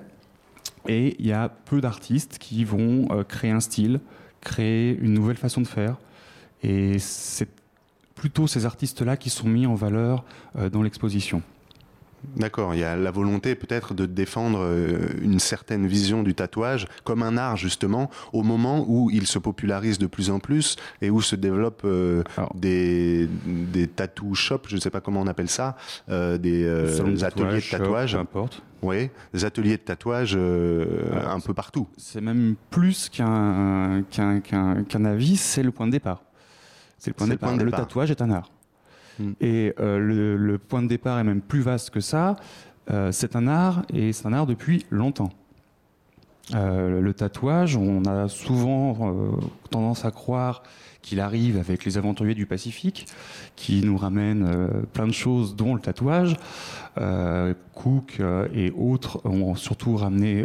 et 0.87 1.17
il 1.19 1.27
y 1.27 1.33
a 1.33 1.49
peu 1.49 1.81
d'artistes 1.81 2.39
qui 2.39 2.63
vont 2.65 3.09
créer 3.27 3.51
un 3.51 3.61
style, 3.61 3.99
créer 4.43 4.97
une 5.01 5.15
nouvelle 5.15 5.39
façon 5.39 5.63
de 5.63 5.67
faire. 5.67 5.97
Et 6.63 6.99
c'est 6.99 7.49
plutôt 8.15 8.47
ces 8.47 8.67
artistes-là 8.67 9.17
qui 9.17 9.31
sont 9.31 9.49
mis 9.49 9.67
en 9.67 9.75
valeur 9.75 10.25
euh, 10.57 10.69
dans 10.69 10.83
l'exposition. 10.83 11.43
D'accord, 12.37 12.75
il 12.75 12.81
y 12.81 12.85
a 12.85 12.97
la 12.97 13.11
volonté 13.11 13.55
peut-être 13.55 13.95
de 13.95 14.07
défendre 14.07 14.61
euh, 14.63 14.99
une 15.21 15.39
certaine 15.41 15.87
vision 15.87 16.23
du 16.23 16.35
tatouage 16.35 16.87
comme 17.05 17.23
un 17.23 17.37
art 17.37 17.57
justement 17.57 18.11
au 18.33 18.43
moment 18.43 18.85
où 18.89 19.11
il 19.11 19.27
se 19.27 19.39
popularise 19.39 19.99
de 19.99 20.07
plus 20.07 20.31
en 20.31 20.39
plus 20.39 20.77
et 21.01 21.11
où 21.11 21.21
se 21.21 21.35
développent 21.37 21.83
euh, 21.85 22.23
des, 22.55 23.29
des 23.47 23.89
tattoo 23.89 24.35
shops, 24.35 24.69
je 24.69 24.77
ne 24.77 24.81
sais 24.81 24.91
pas 24.91 25.01
comment 25.01 25.21
on 25.21 25.27
appelle 25.27 25.49
ça, 25.51 25.77
euh, 26.09 26.39
des 26.39 26.65
euh, 26.65 26.87
de 27.03 27.25
ateliers 27.25 27.55
de 27.57 27.61
shop, 27.61 27.79
tatouage, 27.79 28.13
peu 28.15 28.19
importe. 28.21 28.63
oui, 28.83 29.11
des 29.35 29.45
ateliers 29.45 29.77
de 29.77 29.83
tatouage 29.83 30.35
un 30.37 31.41
peu 31.41 31.55
partout. 31.55 31.89
C'est 31.97 32.21
même 32.21 32.55
plus 32.71 33.09
qu'un 33.09 34.03
qu'un 34.11 35.05
avis, 35.05 35.37
c'est 35.37 35.63
le 35.63 35.73
point 35.73 35.87
de 35.87 35.93
départ. 35.93 36.23
C'est 36.99 37.11
le 37.11 37.15
point 37.15 37.27
de 37.27 37.33
C'est 37.33 37.35
le 37.35 37.39
départ. 37.39 37.49
point 37.51 37.59
de 37.59 37.65
Le 37.65 37.71
départ. 37.71 37.81
tatouage 37.87 38.11
est 38.13 38.23
un 38.23 38.31
art. 38.31 38.49
Hmm. 39.19 39.33
Et 39.41 39.75
euh, 39.81 39.99
le, 39.99 40.59
point 40.59 40.83
de 40.83 40.89
départ 40.89 41.19
est 41.19 41.25
même 41.25 41.41
plus 41.41 41.61
vaste 41.61 41.91
que 41.91 42.01
ça. 42.01 42.37
Euh, 42.91 43.13
c'est 43.13 43.37
un 43.37 43.47
art 43.47 43.83
et 43.93 44.13
c'est 44.13 44.27
un 44.27 44.33
art 44.33 44.47
depuis 44.47 44.87
longtemps. 44.91 45.31
Euh, 46.55 47.01
le 47.01 47.15
tatouage, 47.15 47.77
on 47.77 48.05
a 48.05 48.29
souvent 48.29 49.15
tendance 49.71 50.05
à 50.05 50.11
croire 50.11 50.63
qu'il 51.01 51.21
arrive 51.21 51.57
avec 51.57 51.85
les 51.85 51.99
aventuriers 51.99 52.35
du 52.35 52.47
Pacifique, 52.47 53.07
qui 53.57 53.83
nous 53.85 53.97
ramènent 53.97 54.49
plein 54.93 55.07
de 55.07 55.13
choses, 55.13 55.57
dont 55.57 55.75
le 55.75 55.81
tatouage. 55.81 56.37
Cook 57.75 58.21
et 58.55 58.71
autres 58.77 59.21
ont 59.25 59.55
surtout 59.57 59.97
ramené 59.97 60.45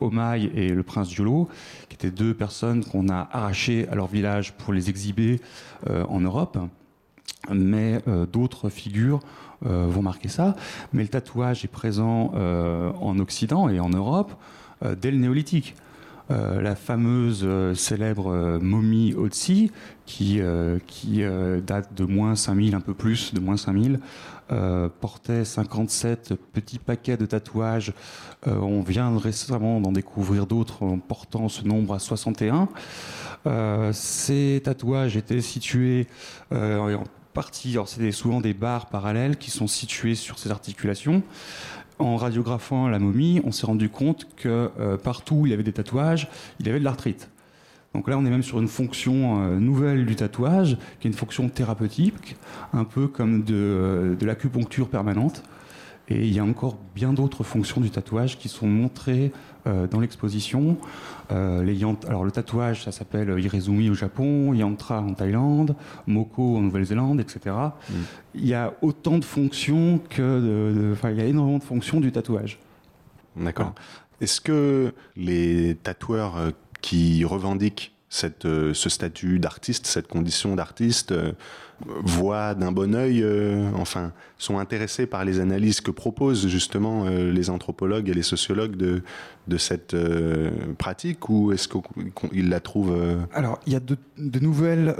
Omaï 0.00 0.50
et 0.54 0.68
le 0.68 0.82
prince 0.82 1.08
Diolo, 1.08 1.48
qui 1.88 1.94
étaient 1.94 2.10
deux 2.10 2.34
personnes 2.34 2.84
qu'on 2.84 3.08
a 3.08 3.28
arrachées 3.32 3.86
à 3.88 3.94
leur 3.94 4.08
village 4.08 4.52
pour 4.52 4.74
les 4.74 4.90
exhiber 4.90 5.40
en 5.86 6.20
Europe. 6.20 6.58
Mais 7.50 8.00
euh, 8.08 8.26
d'autres 8.26 8.68
figures 8.68 9.20
euh, 9.66 9.86
vont 9.88 10.02
marquer 10.02 10.28
ça. 10.28 10.56
Mais 10.92 11.02
le 11.02 11.08
tatouage 11.08 11.64
est 11.64 11.68
présent 11.68 12.32
euh, 12.34 12.90
en 13.00 13.18
Occident 13.18 13.68
et 13.68 13.80
en 13.80 13.90
Europe 13.90 14.32
dès 15.00 15.10
le 15.10 15.16
néolithique. 15.16 15.76
Euh, 16.30 16.62
la 16.62 16.74
fameuse 16.74 17.42
euh, 17.44 17.74
célèbre 17.74 18.28
euh, 18.28 18.58
momie 18.58 19.12
Otzi, 19.14 19.70
qui, 20.06 20.40
qui 20.86 21.22
date 21.66 21.94
de 21.94 22.04
moins 22.04 22.36
5000, 22.36 22.74
un 22.74 22.80
peu 22.80 22.92
plus 22.92 23.32
de 23.32 23.40
moins 23.40 23.56
5000, 23.56 24.00
euh, 24.52 24.90
portait 25.00 25.46
57 25.46 26.34
petits 26.52 26.78
paquets 26.78 27.16
de 27.16 27.24
tatouages. 27.24 27.94
On 28.44 28.82
vient 28.82 29.16
récemment 29.16 29.80
d'en 29.80 29.92
découvrir 29.92 30.46
d'autres 30.46 30.82
en 30.82 30.98
portant 30.98 31.48
ce 31.48 31.64
nombre 31.64 31.94
à 31.94 31.98
61. 31.98 32.68
Euh, 33.46 33.92
ces 33.94 34.60
tatouages 34.62 35.16
étaient 35.16 35.40
situés 35.40 36.06
en 36.50 37.04
partie, 37.32 37.72
alors 37.72 37.88
c'était 37.88 38.12
souvent 38.12 38.40
des 38.40 38.54
barres 38.54 38.86
parallèles 38.86 39.36
qui 39.36 39.50
sont 39.50 39.66
situées 39.66 40.14
sur 40.14 40.38
ces 40.38 40.50
articulations. 40.50 41.22
En 41.98 42.16
radiographant 42.16 42.88
la 42.88 42.98
momie, 42.98 43.40
on 43.44 43.52
s'est 43.52 43.66
rendu 43.66 43.88
compte 43.88 44.26
que 44.36 44.70
euh, 44.80 44.96
partout 44.96 45.36
où 45.36 45.46
il 45.46 45.52
avait 45.52 45.62
des 45.62 45.72
tatouages, 45.72 46.28
il 46.58 46.68
avait 46.68 46.80
de 46.80 46.84
l'arthrite. 46.84 47.30
Donc 47.94 48.08
là, 48.08 48.18
on 48.18 48.26
est 48.26 48.30
même 48.30 48.42
sur 48.42 48.58
une 48.58 48.66
fonction 48.66 49.42
euh, 49.42 49.58
nouvelle 49.60 50.04
du 50.04 50.16
tatouage, 50.16 50.76
qui 50.98 51.06
est 51.06 51.10
une 51.10 51.16
fonction 51.16 51.48
thérapeutique, 51.48 52.36
un 52.72 52.82
peu 52.82 53.06
comme 53.06 53.44
de, 53.44 53.54
euh, 53.54 54.16
de 54.16 54.26
l'acupuncture 54.26 54.88
permanente. 54.88 55.44
Et 56.08 56.26
il 56.26 56.34
y 56.34 56.40
a 56.40 56.44
encore 56.44 56.76
bien 56.94 57.12
d'autres 57.12 57.44
fonctions 57.44 57.80
du 57.80 57.90
tatouage 57.90 58.38
qui 58.38 58.48
sont 58.48 58.66
montrées 58.66 59.32
euh, 59.66 59.86
dans 59.86 60.00
l'exposition. 60.00 60.76
Euh, 61.32 61.62
les 61.62 61.74
yant- 61.74 61.98
alors 62.06 62.24
le 62.24 62.30
tatouage, 62.30 62.84
ça 62.84 62.92
s'appelle 62.92 63.34
Irezumi 63.38 63.88
au 63.90 63.94
Japon, 63.94 64.52
Yantra 64.54 65.00
en 65.00 65.14
Thaïlande, 65.14 65.74
Moko 66.06 66.56
en 66.56 66.60
Nouvelle-Zélande, 66.60 67.20
etc. 67.20 67.56
Il 68.34 68.46
y 68.46 68.54
a 68.54 68.74
autant 68.82 69.18
de 69.18 69.24
fonctions 69.24 70.00
que, 70.10 70.22
de- 70.22 70.80
de- 70.80 70.92
enfin, 70.92 71.10
il 71.10 71.16
y 71.18 71.20
a 71.20 71.24
énormément 71.26 71.58
de 71.58 71.64
fonctions 71.64 72.00
du 72.00 72.12
tatouage. 72.12 72.58
D'accord. 73.36 73.74
Est-ce 74.20 74.40
que 74.40 74.92
les 75.16 75.74
tatoueurs 75.82 76.36
euh, 76.36 76.50
qui 76.80 77.24
revendiquent 77.24 77.92
cette, 78.10 78.44
ce 78.44 78.88
statut 78.88 79.38
d'artiste, 79.40 79.86
cette 79.86 80.06
condition 80.06 80.54
d'artiste, 80.54 81.12
voient 82.02 82.54
d'un 82.54 82.72
bon 82.72 82.94
œil, 82.94 83.22
euh, 83.22 83.70
enfin, 83.76 84.12
sont 84.44 84.58
intéressés 84.58 85.06
par 85.06 85.24
les 85.24 85.40
analyses 85.40 85.80
que 85.80 85.90
proposent 85.90 86.46
justement 86.48 87.04
euh, 87.06 87.32
les 87.32 87.50
anthropologues 87.50 88.08
et 88.08 88.14
les 88.14 88.22
sociologues 88.22 88.76
de, 88.76 89.02
de 89.48 89.56
cette 89.56 89.94
euh, 89.94 90.50
pratique, 90.76 91.28
ou 91.28 91.52
est-ce 91.52 91.68
qu'ils 91.68 92.48
la 92.48 92.60
trouvent 92.60 92.94
euh, 92.96 93.16
Alors, 93.32 93.58
il 93.66 93.72
y 93.72 93.76
a 93.76 93.80
de, 93.80 93.96
de 94.18 94.38
nouvelles, 94.40 94.94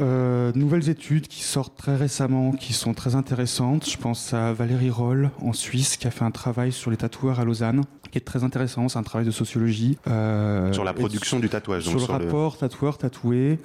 nouvelles 0.55 0.89
études 0.89 1.29
qui 1.29 1.43
sortent 1.43 1.77
très 1.77 1.97
récemment, 1.97 2.53
qui 2.53 2.73
sont 2.73 2.95
très 2.95 3.15
intéressantes. 3.15 3.89
Je 3.89 3.97
pense 3.97 4.33
à 4.33 4.53
Valérie 4.53 4.91
Roll, 4.91 5.31
en 5.41 5.53
Suisse, 5.53 5.97
qui 5.97 6.07
a 6.07 6.11
fait 6.11 6.25
un 6.25 6.31
travail 6.31 6.73
sur 6.73 6.91
les 6.91 6.97
tatoueurs 6.97 7.41
à 7.41 7.45
Lausanne, 7.45 7.83
qui 8.11 8.19
est 8.19 8.23
très 8.23 8.45
intéressant. 8.45 8.89
C'est 8.89 8.99
un 8.99 9.03
travail 9.03 9.27
de 9.27 9.33
sociologie. 9.33 9.99
sur 10.73 10.85
la 10.85 10.95
production 10.95 11.39
du 11.41 11.49
tatouage 11.49 11.83
Sur 11.83 11.99
donc 11.99 12.09
le 12.09 12.13
rapport 12.13 12.57
tatoueur-tatoué, 12.57 13.59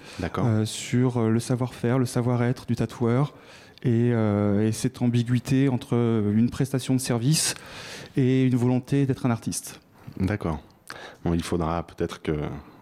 sur 0.66 1.22
le 1.22 1.40
savoir-faire, 1.40 2.00
le 2.00 2.06
savoir-être 2.06 2.66
du 2.66 2.76
et, 3.84 4.12
euh, 4.14 4.68
et 4.68 4.72
cette 4.72 5.02
ambiguïté 5.02 5.70
entre 5.70 5.94
une 5.94 6.50
prestation 6.50 6.96
de 6.96 7.00
service 7.00 7.56
et 8.18 8.46
une 8.46 8.56
volonté 8.56 9.06
d'être 9.06 9.26
un 9.26 9.32
artiste. 9.32 9.80
D'accord. 10.20 10.60
Bon, 11.24 11.34
il 11.34 11.44
faudra 11.44 11.84
peut-être 11.84 12.22
que 12.22 12.32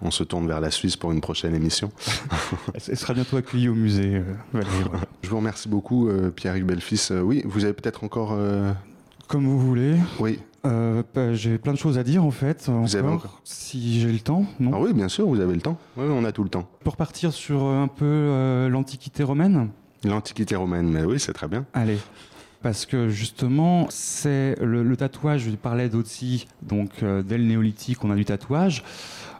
on 0.02 0.12
se 0.12 0.24
tourne 0.24 0.48
vers 0.48 0.62
la 0.62 0.72
Suisse 0.72 0.96
pour 0.96 1.12
une 1.12 1.22
prochaine 1.22 1.56
émission. 1.56 1.92
Elle 2.74 2.98
sera 2.98 3.13
bientôt 3.13 3.38
accueillie 3.38 3.68
au 3.68 3.74
musée, 3.76 4.16
euh, 4.16 4.24
Valérie. 4.54 4.86
Je 5.24 5.30
vous 5.30 5.38
remercie 5.38 5.68
beaucoup, 5.68 6.08
euh, 6.08 6.30
Pierre-Yves 6.30 6.66
Belfils. 6.66 7.12
Euh, 7.12 7.22
oui, 7.22 7.42
vous 7.46 7.66
avez 7.66 7.74
peut-être 7.74 8.04
encore. 8.04 8.38
Comme 9.28 9.46
vous 9.46 9.60
voulez. 9.60 9.96
Oui. 10.20 10.40
Euh, 10.66 11.04
bah, 11.13 11.34
j'ai 11.34 11.58
plein 11.58 11.74
de 11.74 11.78
choses 11.78 11.98
à 11.98 12.04
dire 12.04 12.24
en 12.24 12.32
fait. 12.32 12.70
Vous 12.70 12.96
avez 12.96 13.08
encore, 13.08 13.42
Si 13.44 14.00
j'ai 14.00 14.12
le 14.12 14.20
temps, 14.20 14.46
non? 14.60 14.72
Ah 14.74 14.80
oui, 14.80 14.94
bien 14.94 15.08
sûr, 15.08 15.28
vous 15.28 15.40
avez 15.40 15.54
le 15.54 15.62
temps. 15.62 15.78
Oui, 15.98 16.06
on 16.10 16.24
a 16.26 16.32
tout 16.32 16.44
le 16.44 16.50
temps. 16.50 16.68
Pour 16.84 16.98
partir 16.98 17.32
sur 17.34 17.66
un 17.66 17.88
peu 17.88 18.06
euh, 18.06 18.70
l'Antiquité 18.70 19.24
romaine 19.24 19.70
L'Antiquité 20.03 20.55
romaine, 20.55 20.89
mais 20.89 21.03
oui, 21.03 21.19
c'est 21.19 21.33
très 21.33 21.47
bien. 21.47 21.65
Allez. 21.73 21.97
Parce 22.62 22.86
que 22.86 23.10
justement, 23.10 23.88
c'est 23.89 24.55
le, 24.62 24.97
tatouage, 24.97 25.41
je 25.41 25.51
parlais 25.51 25.89
d'Otsi, 25.89 26.47
donc 26.63 26.89
euh, 27.03 27.21
dès 27.21 27.38
le 27.38 27.43
néolithique, 27.43 28.03
on 28.03 28.12
a 28.12 28.15
du 28.15 28.25
tatouage. 28.25 28.83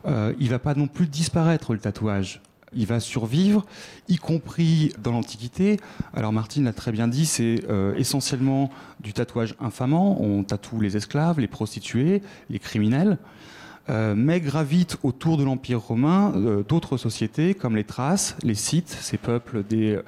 Euh, 0.06 0.34
il 0.40 0.50
va 0.50 0.60
pas 0.60 0.76
non 0.76 0.88
plus 0.88 1.08
disparaître 1.08 1.74
le 1.74 1.80
tatouage. 1.80 2.42
Il 2.74 2.86
va 2.86 3.00
survivre, 3.00 3.66
y 4.08 4.18
compris 4.18 4.94
dans 5.02 5.12
l'Antiquité. 5.12 5.78
Alors 6.14 6.32
Martine 6.32 6.66
l'a 6.66 6.74
très 6.74 6.92
bien 6.92 7.08
dit, 7.08 7.26
c'est 7.26 7.64
euh, 7.70 7.96
essentiellement 7.96 8.70
du 9.00 9.14
tatouage 9.14 9.56
infamant. 9.60 10.22
On 10.22 10.44
tatoue 10.44 10.80
les 10.80 10.96
esclaves, 10.96 11.40
les 11.40 11.48
prostituées, 11.48 12.22
les 12.50 12.60
criminels. 12.60 13.18
Euh, 13.90 14.16
mais 14.16 14.40
gravitent 14.42 14.98
autour 15.04 15.38
de 15.38 15.44
l'Empire 15.44 15.80
romain 15.80 16.34
euh, 16.36 16.64
d'autres 16.68 16.98
sociétés 16.98 17.54
comme 17.54 17.76
les 17.76 17.84
Thraces, 17.84 18.36
les 18.44 18.56
Scythes, 18.56 18.90
ces 18.90 19.18
peuples 19.18 19.64
des, 19.64 20.00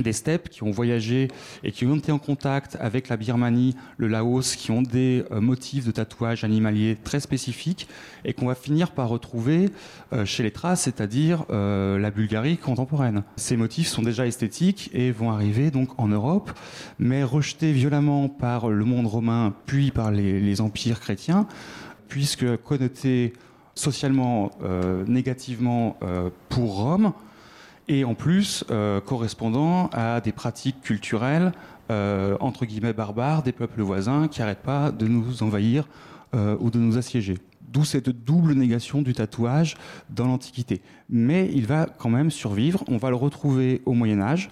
des 0.00 0.12
steppes 0.12 0.48
qui 0.48 0.62
ont 0.62 0.70
voyagé 0.70 1.28
et 1.62 1.72
qui 1.72 1.86
ont 1.86 1.96
été 1.96 2.12
en 2.12 2.18
contact 2.18 2.76
avec 2.80 3.08
la 3.08 3.16
Birmanie, 3.16 3.74
le 3.96 4.08
Laos, 4.08 4.56
qui 4.56 4.70
ont 4.70 4.82
des 4.82 5.24
euh, 5.30 5.40
motifs 5.40 5.84
de 5.84 5.90
tatouage 5.90 6.44
animalier 6.44 6.96
très 7.02 7.20
spécifiques 7.20 7.88
et 8.24 8.32
qu'on 8.32 8.46
va 8.46 8.54
finir 8.54 8.92
par 8.92 9.08
retrouver 9.08 9.70
euh, 10.12 10.24
chez 10.24 10.42
les 10.42 10.50
Thraces, 10.50 10.82
c'est-à-dire 10.82 11.44
euh, 11.50 11.98
la 11.98 12.10
Bulgarie 12.10 12.56
contemporaine. 12.56 13.22
Ces 13.36 13.56
motifs 13.56 13.88
sont 13.88 14.02
déjà 14.02 14.26
esthétiques 14.26 14.90
et 14.92 15.10
vont 15.10 15.30
arriver 15.30 15.70
donc 15.70 15.98
en 15.98 16.08
Europe, 16.08 16.50
mais 16.98 17.22
rejetés 17.24 17.72
violemment 17.72 18.28
par 18.28 18.68
le 18.68 18.84
monde 18.84 19.06
romain 19.06 19.54
puis 19.66 19.90
par 19.90 20.10
les, 20.10 20.40
les 20.40 20.60
empires 20.60 21.00
chrétiens 21.00 21.46
puisque 22.08 22.56
connoté 22.58 23.32
socialement 23.74 24.50
euh, 24.62 25.04
négativement 25.06 25.96
euh, 26.02 26.30
pour 26.48 26.76
Rome, 26.76 27.12
et 27.86 28.04
en 28.04 28.14
plus 28.14 28.64
euh, 28.70 29.00
correspondant 29.00 29.90
à 29.92 30.20
des 30.20 30.32
pratiques 30.32 30.80
culturelles 30.82 31.52
entre 32.40 32.64
guillemets 32.64 32.94
barbares 32.94 33.42
des 33.42 33.52
peuples 33.52 33.82
voisins 33.82 34.26
qui 34.26 34.40
n'arrêtent 34.40 34.62
pas 34.62 34.90
de 34.90 35.06
nous 35.06 35.42
envahir 35.42 35.86
ou 36.32 36.70
de 36.70 36.78
nous 36.78 36.96
assiéger. 36.96 37.36
D'où 37.68 37.84
cette 37.84 38.08
double 38.08 38.54
négation 38.54 39.02
du 39.02 39.12
tatouage 39.12 39.76
dans 40.08 40.26
l'Antiquité. 40.26 40.80
Mais 41.10 41.50
il 41.52 41.66
va 41.66 41.84
quand 41.84 42.08
même 42.08 42.30
survivre. 42.30 42.82
On 42.88 42.96
va 42.96 43.10
le 43.10 43.16
retrouver 43.16 43.82
au 43.84 43.92
Moyen 43.92 44.22
Âge. 44.22 44.48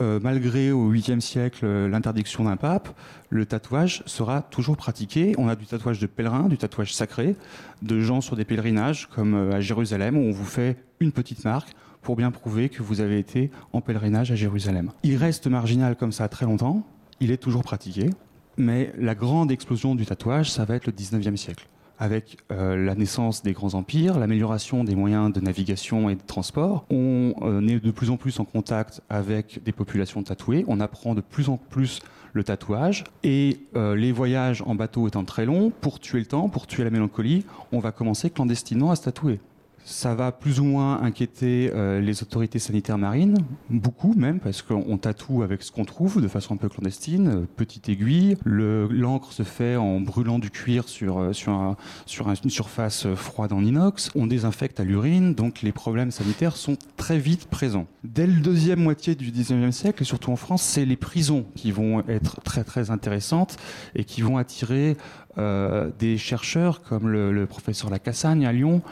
Euh, 0.00 0.18
malgré 0.20 0.72
au 0.72 0.92
8e 0.92 1.20
siècle 1.20 1.64
euh, 1.64 1.88
l'interdiction 1.88 2.44
d'un 2.44 2.56
pape, 2.56 2.88
le 3.30 3.46
tatouage 3.46 4.02
sera 4.06 4.42
toujours 4.42 4.76
pratiqué. 4.76 5.34
On 5.38 5.48
a 5.48 5.54
du 5.54 5.66
tatouage 5.66 6.00
de 6.00 6.06
pèlerins, 6.06 6.48
du 6.48 6.58
tatouage 6.58 6.92
sacré, 6.92 7.36
de 7.82 8.00
gens 8.00 8.20
sur 8.20 8.34
des 8.34 8.44
pèlerinages, 8.44 9.08
comme 9.14 9.34
euh, 9.34 9.52
à 9.52 9.60
Jérusalem, 9.60 10.16
où 10.16 10.22
on 10.22 10.32
vous 10.32 10.44
fait 10.44 10.78
une 10.98 11.12
petite 11.12 11.44
marque 11.44 11.68
pour 12.02 12.16
bien 12.16 12.32
prouver 12.32 12.70
que 12.70 12.82
vous 12.82 13.00
avez 13.00 13.20
été 13.20 13.52
en 13.72 13.80
pèlerinage 13.80 14.32
à 14.32 14.34
Jérusalem. 14.34 14.90
Il 15.04 15.16
reste 15.16 15.46
marginal 15.46 15.94
comme 15.94 16.12
ça 16.12 16.28
très 16.28 16.44
longtemps, 16.44 16.84
il 17.20 17.30
est 17.30 17.36
toujours 17.36 17.62
pratiqué, 17.62 18.10
mais 18.56 18.92
la 18.98 19.14
grande 19.14 19.52
explosion 19.52 19.94
du 19.94 20.06
tatouage, 20.06 20.50
ça 20.50 20.64
va 20.64 20.74
être 20.74 20.86
le 20.86 20.92
19e 20.92 21.36
siècle 21.36 21.68
avec 21.98 22.38
euh, 22.50 22.76
la 22.76 22.94
naissance 22.94 23.42
des 23.42 23.52
grands 23.52 23.74
empires, 23.74 24.18
l'amélioration 24.18 24.84
des 24.84 24.94
moyens 24.94 25.32
de 25.32 25.40
navigation 25.40 26.10
et 26.10 26.14
de 26.14 26.22
transport. 26.26 26.86
On 26.90 27.34
euh, 27.42 27.66
est 27.66 27.84
de 27.84 27.90
plus 27.90 28.10
en 28.10 28.16
plus 28.16 28.40
en 28.40 28.44
contact 28.44 29.00
avec 29.08 29.62
des 29.62 29.72
populations 29.72 30.22
tatouées, 30.22 30.64
on 30.68 30.80
apprend 30.80 31.14
de 31.14 31.20
plus 31.20 31.48
en 31.48 31.56
plus 31.56 32.00
le 32.32 32.42
tatouage, 32.42 33.04
et 33.22 33.60
euh, 33.76 33.94
les 33.94 34.10
voyages 34.10 34.62
en 34.66 34.74
bateau 34.74 35.06
étant 35.06 35.24
très 35.24 35.46
longs, 35.46 35.70
pour 35.70 36.00
tuer 36.00 36.18
le 36.18 36.26
temps, 36.26 36.48
pour 36.48 36.66
tuer 36.66 36.82
la 36.82 36.90
mélancolie, 36.90 37.44
on 37.70 37.78
va 37.78 37.92
commencer 37.92 38.28
clandestinement 38.28 38.90
à 38.90 38.96
se 38.96 39.04
tatouer. 39.04 39.38
Ça 39.86 40.14
va 40.14 40.32
plus 40.32 40.60
ou 40.60 40.64
moins 40.64 41.02
inquiéter 41.02 41.70
euh, 41.74 42.00
les 42.00 42.22
autorités 42.22 42.58
sanitaires 42.58 42.96
marines, 42.96 43.36
beaucoup 43.68 44.14
même, 44.14 44.40
parce 44.40 44.62
qu'on 44.62 44.96
tatoue 44.96 45.42
avec 45.42 45.62
ce 45.62 45.70
qu'on 45.70 45.84
trouve 45.84 46.22
de 46.22 46.28
façon 46.28 46.54
un 46.54 46.56
peu 46.56 46.70
clandestine, 46.70 47.28
euh, 47.28 47.46
petite 47.56 47.90
aiguille. 47.90 48.38
Le- 48.44 48.88
L'encre 48.90 49.32
se 49.34 49.42
fait 49.42 49.76
en 49.76 50.00
brûlant 50.00 50.38
du 50.38 50.48
cuir 50.50 50.88
sur, 50.88 51.18
euh, 51.18 51.32
sur, 51.34 51.52
un- 51.52 51.76
sur 52.06 52.28
un- 52.30 52.34
une 52.34 52.48
surface 52.48 53.06
froide 53.14 53.52
en 53.52 53.62
inox. 53.62 54.10
On 54.14 54.26
désinfecte 54.26 54.80
à 54.80 54.84
l'urine, 54.84 55.34
donc 55.34 55.60
les 55.60 55.72
problèmes 55.72 56.10
sanitaires 56.10 56.56
sont 56.56 56.78
très 56.96 57.18
vite 57.18 57.44
présents. 57.46 57.86
Dès 58.04 58.26
le 58.26 58.40
deuxième 58.40 58.80
moitié 58.82 59.14
du 59.14 59.30
19e 59.32 59.70
siècle, 59.72 60.02
et 60.02 60.06
surtout 60.06 60.30
en 60.32 60.36
France, 60.36 60.62
c'est 60.62 60.86
les 60.86 60.96
prisons 60.96 61.44
qui 61.56 61.72
vont 61.72 62.02
être 62.08 62.40
très 62.40 62.64
très 62.64 62.90
intéressantes 62.90 63.58
et 63.94 64.04
qui 64.04 64.22
vont 64.22 64.38
attirer 64.38 64.96
euh, 65.36 65.90
des 65.98 66.16
chercheurs 66.16 66.82
comme 66.82 67.08
le, 67.08 67.46
professeur 67.46 67.90
Lacassagne 67.90 68.46
à 68.46 68.52
Lyon, 68.52 68.82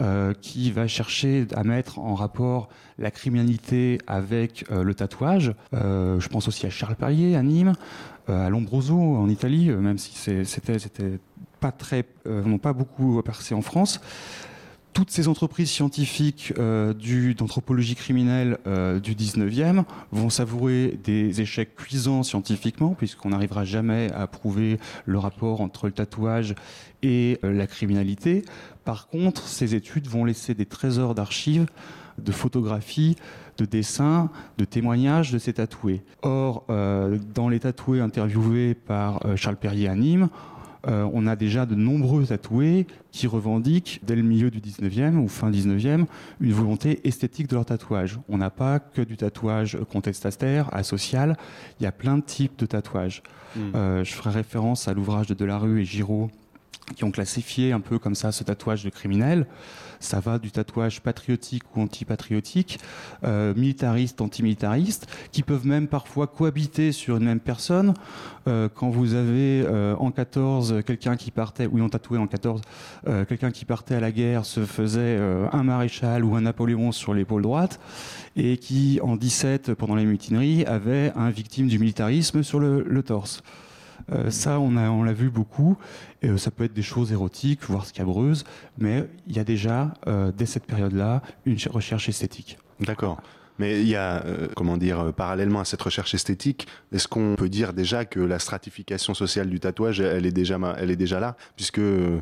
euh, 0.00 0.32
qui 0.40 0.70
va 0.70 0.86
chercher 0.86 1.46
à 1.54 1.64
mettre 1.64 1.98
en 1.98 2.14
rapport 2.14 2.68
la 2.98 3.10
criminalité 3.10 3.98
avec 4.06 4.64
euh, 4.70 4.82
le 4.82 4.94
tatouage. 4.94 5.54
Je 5.72 6.28
pense 6.28 6.48
aussi 6.48 6.66
à 6.66 6.70
Charles 6.70 6.96
Perrier 6.96 7.36
à 7.36 7.42
Nîmes, 7.42 7.74
à 8.28 8.48
Lombroso 8.48 8.98
en 8.98 9.28
Italie, 9.28 9.70
même 9.70 9.98
si 9.98 10.14
c'était 10.44 11.18
pas 11.60 11.72
très, 11.72 12.04
n'ont 12.26 12.58
pas 12.58 12.72
beaucoup 12.72 13.20
percé 13.22 13.54
en 13.54 13.62
France. 13.62 14.00
Toutes 14.92 15.10
ces 15.10 15.26
entreprises 15.26 15.70
scientifiques 15.70 16.52
euh, 16.58 16.92
d'anthropologie 17.34 17.94
criminelle 17.94 18.58
euh, 18.66 19.00
du 19.00 19.14
19e 19.14 19.84
vont 20.10 20.28
savourer 20.28 20.98
des 21.02 21.40
échecs 21.40 21.74
cuisants 21.74 22.22
scientifiquement, 22.22 22.90
puisqu'on 22.90 23.30
n'arrivera 23.30 23.64
jamais 23.64 24.12
à 24.12 24.26
prouver 24.26 24.78
le 25.06 25.18
rapport 25.18 25.62
entre 25.62 25.86
le 25.86 25.92
tatouage 25.92 26.54
et 27.02 27.38
euh, 27.42 27.54
la 27.54 27.66
criminalité. 27.66 28.44
Par 28.84 29.08
contre, 29.08 29.46
ces 29.46 29.74
études 29.74 30.08
vont 30.08 30.26
laisser 30.26 30.52
des 30.52 30.66
trésors 30.66 31.14
d'archives, 31.14 31.66
de 32.18 32.32
photographies, 32.32 33.16
de 33.56 33.64
dessins, 33.64 34.28
de 34.58 34.66
témoignages 34.66 35.32
de 35.32 35.38
ces 35.38 35.54
tatoués. 35.54 36.02
Or, 36.20 36.66
dans 37.34 37.48
les 37.48 37.60
tatoués 37.60 38.00
interviewés 38.00 38.74
par 38.74 39.20
Charles 39.36 39.56
Perrier 39.56 39.88
à 39.88 39.94
Nîmes, 39.94 40.28
euh, 40.86 41.08
on 41.12 41.26
a 41.26 41.36
déjà 41.36 41.66
de 41.66 41.74
nombreux 41.74 42.26
tatoués 42.26 42.86
qui 43.12 43.26
revendiquent, 43.26 44.00
dès 44.02 44.16
le 44.16 44.22
milieu 44.22 44.50
du 44.50 44.60
19e 44.60 45.16
ou 45.16 45.28
fin 45.28 45.50
19e, 45.50 46.06
une 46.40 46.52
volonté 46.52 47.06
esthétique 47.06 47.48
de 47.48 47.54
leur 47.54 47.64
tatouage. 47.64 48.18
On 48.28 48.38
n'a 48.38 48.50
pas 48.50 48.80
que 48.80 49.02
du 49.02 49.16
tatouage 49.16 49.78
contestataire, 49.90 50.74
asocial, 50.74 51.36
il 51.78 51.84
y 51.84 51.86
a 51.86 51.92
plein 51.92 52.18
de 52.18 52.22
types 52.22 52.58
de 52.58 52.66
tatouages. 52.66 53.22
Mm. 53.54 53.60
Euh, 53.74 54.04
je 54.04 54.12
ferai 54.12 54.30
référence 54.30 54.88
à 54.88 54.94
l'ouvrage 54.94 55.26
de 55.26 55.34
Delarue 55.34 55.80
et 55.80 55.84
Giraud 55.84 56.30
qui 56.96 57.04
ont 57.04 57.10
classifié 57.10 57.72
un 57.72 57.80
peu 57.80 57.98
comme 57.98 58.14
ça 58.14 58.32
ce 58.32 58.44
tatouage 58.44 58.84
de 58.84 58.90
criminel. 58.90 59.46
Ça 60.02 60.20
va 60.20 60.38
du 60.38 60.50
tatouage 60.50 61.00
patriotique 61.00 61.62
ou 61.74 61.80
antipatriotique, 61.80 62.78
euh, 63.24 63.54
militariste, 63.54 64.20
antimilitariste, 64.20 65.06
qui 65.30 65.42
peuvent 65.42 65.66
même 65.66 65.88
parfois 65.88 66.26
cohabiter 66.26 66.92
sur 66.92 67.16
une 67.16 67.24
même 67.24 67.40
personne. 67.40 67.94
Euh, 68.48 68.68
quand 68.74 68.90
vous 68.90 69.14
avez 69.14 69.64
euh, 69.64 69.94
en 69.96 70.10
14 70.10 70.82
quelqu'un 70.84 71.16
qui 71.16 71.30
partait, 71.30 71.66
oui 71.66 71.80
on 71.80 71.88
tatoué 71.88 72.18
en 72.18 72.26
14, 72.26 72.60
euh, 73.06 73.24
quelqu'un 73.24 73.50
qui 73.50 73.64
partait 73.64 73.94
à 73.94 74.00
la 74.00 74.10
guerre 74.10 74.44
se 74.44 74.64
faisait 74.64 75.18
un 75.52 75.62
maréchal 75.62 76.24
ou 76.24 76.34
un 76.34 76.42
Napoléon 76.42 76.92
sur 76.92 77.14
l'épaule 77.14 77.42
droite, 77.42 77.80
et 78.36 78.56
qui 78.56 79.00
en 79.02 79.16
17 79.16 79.74
pendant 79.74 79.94
les 79.94 80.04
mutineries 80.04 80.64
avait 80.64 81.12
un 81.16 81.30
victime 81.30 81.68
du 81.68 81.78
militarisme 81.78 82.42
sur 82.42 82.60
le 82.60 83.02
torse. 83.02 83.42
Euh, 84.10 84.30
ça, 84.30 84.58
on 84.60 85.02
l'a 85.02 85.12
vu 85.12 85.30
beaucoup. 85.30 85.76
Euh, 86.24 86.36
ça 86.36 86.50
peut 86.50 86.64
être 86.64 86.72
des 86.74 86.82
choses 86.82 87.12
érotiques, 87.12 87.60
voire 87.64 87.86
scabreuses, 87.86 88.44
mais 88.78 89.08
il 89.26 89.36
y 89.36 89.38
a 89.38 89.44
déjà, 89.44 89.94
euh, 90.06 90.32
dès 90.36 90.46
cette 90.46 90.66
période-là, 90.66 91.22
une 91.46 91.58
ch- 91.58 91.72
recherche 91.72 92.08
esthétique. 92.08 92.58
D'accord. 92.80 93.20
Mais 93.58 93.80
il 93.80 93.88
y 93.88 93.96
a, 93.96 94.24
euh, 94.24 94.48
comment 94.56 94.76
dire, 94.76 95.00
euh, 95.00 95.12
parallèlement 95.12 95.60
à 95.60 95.64
cette 95.64 95.82
recherche 95.82 96.14
esthétique, 96.14 96.66
est-ce 96.92 97.06
qu'on 97.06 97.36
peut 97.36 97.48
dire 97.48 97.72
déjà 97.72 98.04
que 98.04 98.20
la 98.20 98.38
stratification 98.38 99.14
sociale 99.14 99.48
du 99.48 99.60
tatouage, 99.60 100.00
elle 100.00 100.26
est 100.26 100.32
déjà, 100.32 100.58
là, 101.20 101.36
puisque 101.56 101.78
euh, 101.78 102.20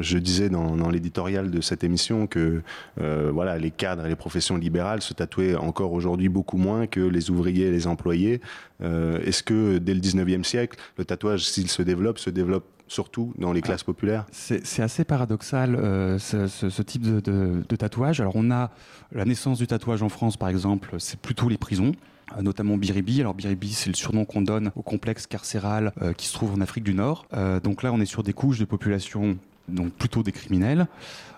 je 0.00 0.18
disais 0.18 0.48
dans, 0.48 0.90
l'éditorial 0.90 1.50
de 1.50 1.60
cette 1.60 1.84
émission 1.84 2.26
que 2.26 2.62
voilà, 2.96 3.58
les 3.58 3.70
cadres 3.70 4.04
et 4.06 4.08
les 4.08 4.16
professions 4.16 4.56
libérales 4.56 5.00
se 5.00 5.14
tatouaient 5.14 5.56
encore 5.56 5.92
aujourd'hui 5.92 6.28
beaucoup 6.28 6.56
moins 6.56 6.86
que 6.86 7.00
les 7.00 7.30
ouvriers 7.30 7.66
et 7.66 7.70
les 7.70 7.86
employés. 7.86 8.40
Est-ce 8.80 9.42
que 9.42 9.78
dès 9.78 9.94
le 9.94 10.00
19e 10.00 10.44
siècle, 10.44 10.78
le 10.98 11.04
tatouage, 11.04 11.44
s'il 11.44 11.68
se 11.68 11.82
développe, 11.82 12.18
se 12.18 12.30
développe 12.30 12.66
surtout 12.88 13.32
dans 13.38 13.52
les 13.52 13.60
classes 13.62 13.84
populaires 13.84 14.26
C'est 14.32 14.82
assez 14.82 15.04
paradoxal 15.04 15.74
euh, 15.76 16.18
ce, 16.18 16.46
ce- 16.46 16.68
ce 16.70 16.82
type 16.82 17.02
de, 17.02 17.20
de- 17.20 17.62
de 17.68 17.76
tatouage. 17.76 18.20
Alors 18.20 18.34
on 18.36 18.50
a 18.50 18.70
la 19.12 19.24
naissance 19.24 19.58
du 19.58 19.66
tatouage 19.66 20.02
en 20.02 20.08
France, 20.08 20.36
par 20.36 20.48
exemple, 20.48 20.96
c'est 20.98 21.18
plutôt 21.18 21.48
les 21.48 21.58
prisons. 21.58 21.92
euh, 22.36 22.42
Notamment 22.42 22.76
Biribi. 22.76 23.20
Alors 23.20 23.34
Biribi, 23.34 23.72
c'est 23.72 23.88
le 23.90 23.94
surnom 23.96 24.24
qu'on 24.24 24.42
donne 24.42 24.70
au 24.76 24.82
complexe 24.82 25.26
carcéral 25.26 25.92
euh, 26.02 26.12
qui 26.12 26.26
se 26.26 26.32
trouve 26.34 26.52
en 26.54 26.60
Afrique 26.60 26.84
du 26.84 26.94
Nord. 26.94 27.26
Euh, 27.34 27.60
donc 27.60 27.82
là, 27.82 27.92
on 27.92 28.00
est 28.00 28.06
sur 28.06 28.22
des 28.22 28.32
couches 28.32 28.58
de 28.58 28.64
population, 28.64 29.36
donc 29.68 29.92
plutôt 29.92 30.22
des 30.22 30.32
criminels. 30.32 30.86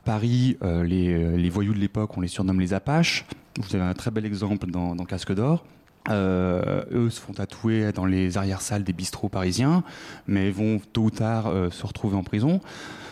Paris, 0.05 0.59
les, 0.63 1.37
les 1.37 1.51
voyous 1.51 1.73
de 1.73 1.79
l'époque, 1.79 2.17
on 2.19 2.21
les 2.21 2.29
surnomme 2.29 2.61
les 2.61 2.75
Apaches. 2.75 3.25
Vous 3.59 3.75
avez 3.75 3.85
un 3.85 3.95
très 3.95 4.11
bel 4.11 4.27
exemple 4.27 4.67
dans, 4.71 4.95
dans 4.95 5.05
Casque 5.07 5.33
d'Or. 5.35 5.65
Euh, 6.11 6.85
eux 6.93 7.09
se 7.09 7.21
font 7.21 7.33
tatouer 7.33 7.93
dans 7.93 8.05
les 8.05 8.37
arrière-salles 8.37 8.85
des 8.85 8.93
bistrots 8.93 9.29
parisiens, 9.31 9.83
mais 10.27 10.51
vont 10.51 10.81
tôt 10.93 11.05
ou 11.05 11.11
tard 11.11 11.47
euh, 11.47 11.71
se 11.71 11.87
retrouver 11.87 12.17
en 12.17 12.23
prison. 12.23 12.61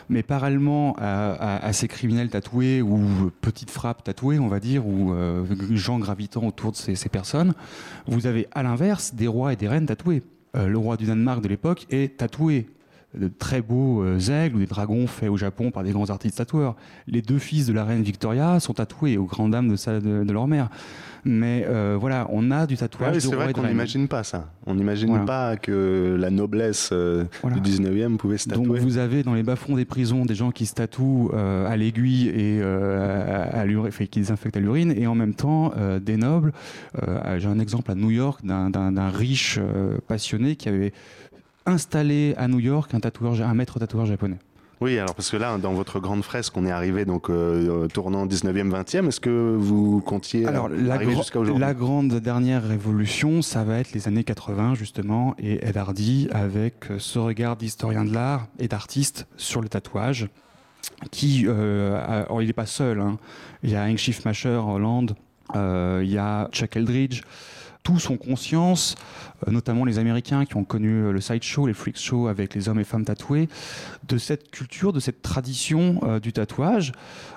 Mais 0.09 0.23
parallèlement 0.23 0.95
à, 0.99 1.73
ces 1.73 1.89
criminels 1.89 2.29
tatoués 2.29 2.83
ou 2.83 3.31
petites 3.41 3.71
frappes 3.71 4.05
tatouées, 4.05 4.39
on 4.39 4.49
va 4.49 4.61
dire, 4.61 4.87
ou 4.87 5.13
euh, 5.13 5.45
gens 5.71 5.99
gravitant 5.99 6.45
autour 6.47 6.73
de 6.73 6.77
ces, 6.77 7.09
personnes, 7.09 7.55
vous 8.07 8.27
avez 8.27 8.47
à 8.53 8.63
l'inverse 8.63 9.15
des 9.15 9.27
rois 9.27 9.55
et 9.55 9.57
des 9.57 9.69
reines 9.69 9.87
tatoués. 9.87 10.23
Euh, 10.55 10.67
le 10.67 10.77
roi 10.77 10.99
du 10.99 11.07
Danemark 11.07 11.41
de 11.41 11.49
l'époque 11.49 11.87
est 11.89 12.19
tatoué. 12.19 12.69
De 13.15 13.29
très 13.29 13.61
beaux 13.61 14.07
aigles 14.19 14.57
ou 14.57 14.59
des 14.59 14.67
dragons 14.67 15.07
faits 15.07 15.29
au 15.29 15.37
Japon 15.37 15.71
par 15.71 15.83
des 15.83 15.93
grands 15.93 16.09
artistes 16.09 16.39
tatoueurs. 16.39 16.77
Les 17.07 17.21
deux 17.21 17.39
fils 17.39 17.67
de 17.67 17.75
la 17.75 17.85
reine 17.85 18.03
Victoria 18.03 18.59
sont 18.59 18.73
tatoués 18.73 19.19
aux 19.19 19.27
grandes 19.27 19.53
dames 19.53 19.69
de 19.69 20.33
leur 20.33 20.47
mère. 20.47 20.71
Mais 21.25 21.65
euh, 21.69 21.97
voilà, 22.01 22.27
on 22.31 22.51
a 22.51 22.67
du 22.67 22.75
Ah 22.75 22.79
tatouage 22.79 23.11
oui, 23.11 23.15
de 23.17 23.21
c'est 23.21 23.35
vrai 23.37 23.53
qu'on 23.53 23.63
n'imagine 23.63 24.09
pas 24.09 24.25
ça. 24.25 24.51
On 24.67 24.75
n'imagine 24.75 25.09
Voilà. 25.11 25.25
pas 25.25 25.57
que 25.57 26.17
la 26.19 26.31
noblesse 26.31 26.91
euh, 26.93 27.25
Voilà. 27.43 27.59
du 27.61 27.71
19e 27.71 28.17
pouvait 28.17 28.39
se 28.39 28.49
Donc 28.49 28.65
tatouer. 28.65 28.81
vous 28.81 28.99
avez 28.99 29.23
dans 29.23 29.35
les 29.35 29.45
bas-fonds 29.45 29.77
des 29.77 29.85
prisons 29.85 30.25
des 30.25 30.35
gens 30.35 30.51
qui 30.51 30.67
se 30.67 30.75
tatouent 30.75 31.31
euh, 31.33 31.67
à 31.71 31.77
l'aiguille 31.77 32.29
et 32.29 32.61
à, 32.63 33.43
à 33.61 33.65
l'urine, 33.65 33.93
qui 33.93 34.19
désinfectent 34.19 34.57
à 34.57 34.61
l'urine, 34.61 34.93
et 34.97 35.07
en 35.07 35.15
même 35.15 35.35
temps 35.35 35.73
des 36.01 36.17
nobles. 36.17 36.53
J'ai 37.39 37.47
un 37.49 37.59
exemple 37.61 37.91
à 37.93 37.95
New 37.95 38.11
York 38.11 38.41
d'un- 38.45 39.09
riche 39.11 39.61
passionné 40.09 40.57
qui 40.57 40.69
avait 40.69 40.93
installé 41.67 42.35
à 42.37 42.49
New 42.49 42.59
York 42.59 42.93
un 42.95 43.01
tatoueur, 43.01 43.41
un 43.41 43.55
maître 43.55 43.79
tatoueur 43.79 44.07
japonais. 44.07 44.39
Oui, 44.83 44.99
alors 44.99 45.15
parce 45.15 45.31
que 45.31 45.37
là, 45.37 45.57
dans 45.59 45.75
votre 45.75 46.01
grande 46.01 46.25
fresque, 46.25 46.57
on 46.57 46.67
est 46.67 46.71
arrivé 46.73 47.05
donc 47.05 47.31
euh, 47.31 47.85
euh, 47.85 47.87
tournant 47.87 48.27
19e, 48.27 48.69
20e. 48.71 49.07
Est-ce 49.07 49.21
que 49.21 49.55
vous 49.57 50.01
comptiez 50.01 50.45
Alors 50.47 50.67
euh, 50.67 50.77
la, 50.77 50.95
arriver 50.95 51.15
jusqu'à 51.15 51.39
aujourd'hui 51.39 51.61
la 51.61 51.73
grande 51.73 52.15
dernière 52.15 52.67
révolution, 52.67 53.43
ça 53.43 53.63
va 53.63 53.79
être 53.79 53.93
les 53.93 54.09
années 54.09 54.25
80 54.25 54.75
justement, 54.75 55.37
et 55.39 55.65
Ed 55.65 55.77
Hardy 55.77 56.27
avec 56.33 56.87
ce 56.99 57.21
regard 57.21 57.57
d'historien 57.57 58.05
de 58.05 58.13
l'art 58.13 58.49
et 58.59 58.67
d'artiste 58.67 59.29
sur 59.37 59.61
le 59.61 59.69
tatouage, 59.69 60.29
qui, 61.13 61.45
euh, 61.47 61.95
a- 61.97 62.23
alors 62.23 62.43
il 62.43 62.49
n'est 62.49 62.53
pas 62.53 62.67
seul, 62.67 63.01
hein. 63.01 63.19
il 63.63 63.71
y 63.71 63.77
a 63.77 63.85
Hank 63.85 63.99
Schiffmacher 63.99 64.57
en 64.57 64.73
Hollande, 64.73 65.15
euh, 65.55 66.01
il 66.03 66.11
y 66.11 66.19
a 66.19 66.49
Chuck 66.51 66.75
Eldridge, 66.77 67.23
tous 67.85 68.11
ont 68.11 68.17
conscience, 68.17 68.97
notamment 69.51 69.85
les 69.85 69.99
Américains 69.99 70.45
qui 70.45 70.57
ont 70.57 70.65
connu 70.65 71.05
euh, 71.05 71.13
le 71.13 71.21
sideshow, 71.21 71.67
les 71.67 71.75
freak 71.75 71.99
shows 71.99 72.29
avec 72.29 72.55
les 72.55 72.69
hommes 72.69 72.81
et 72.81 72.85
femmes 72.85 73.05
tatoués, 73.05 73.49
de 74.09 74.19
cette 74.19 74.51
culture, 74.51 74.93
de 74.93 75.01
cette 75.01 75.23
tradition 75.23 76.01
euh, 76.03 76.21
du 76.21 76.33
tatouage. 76.33 76.93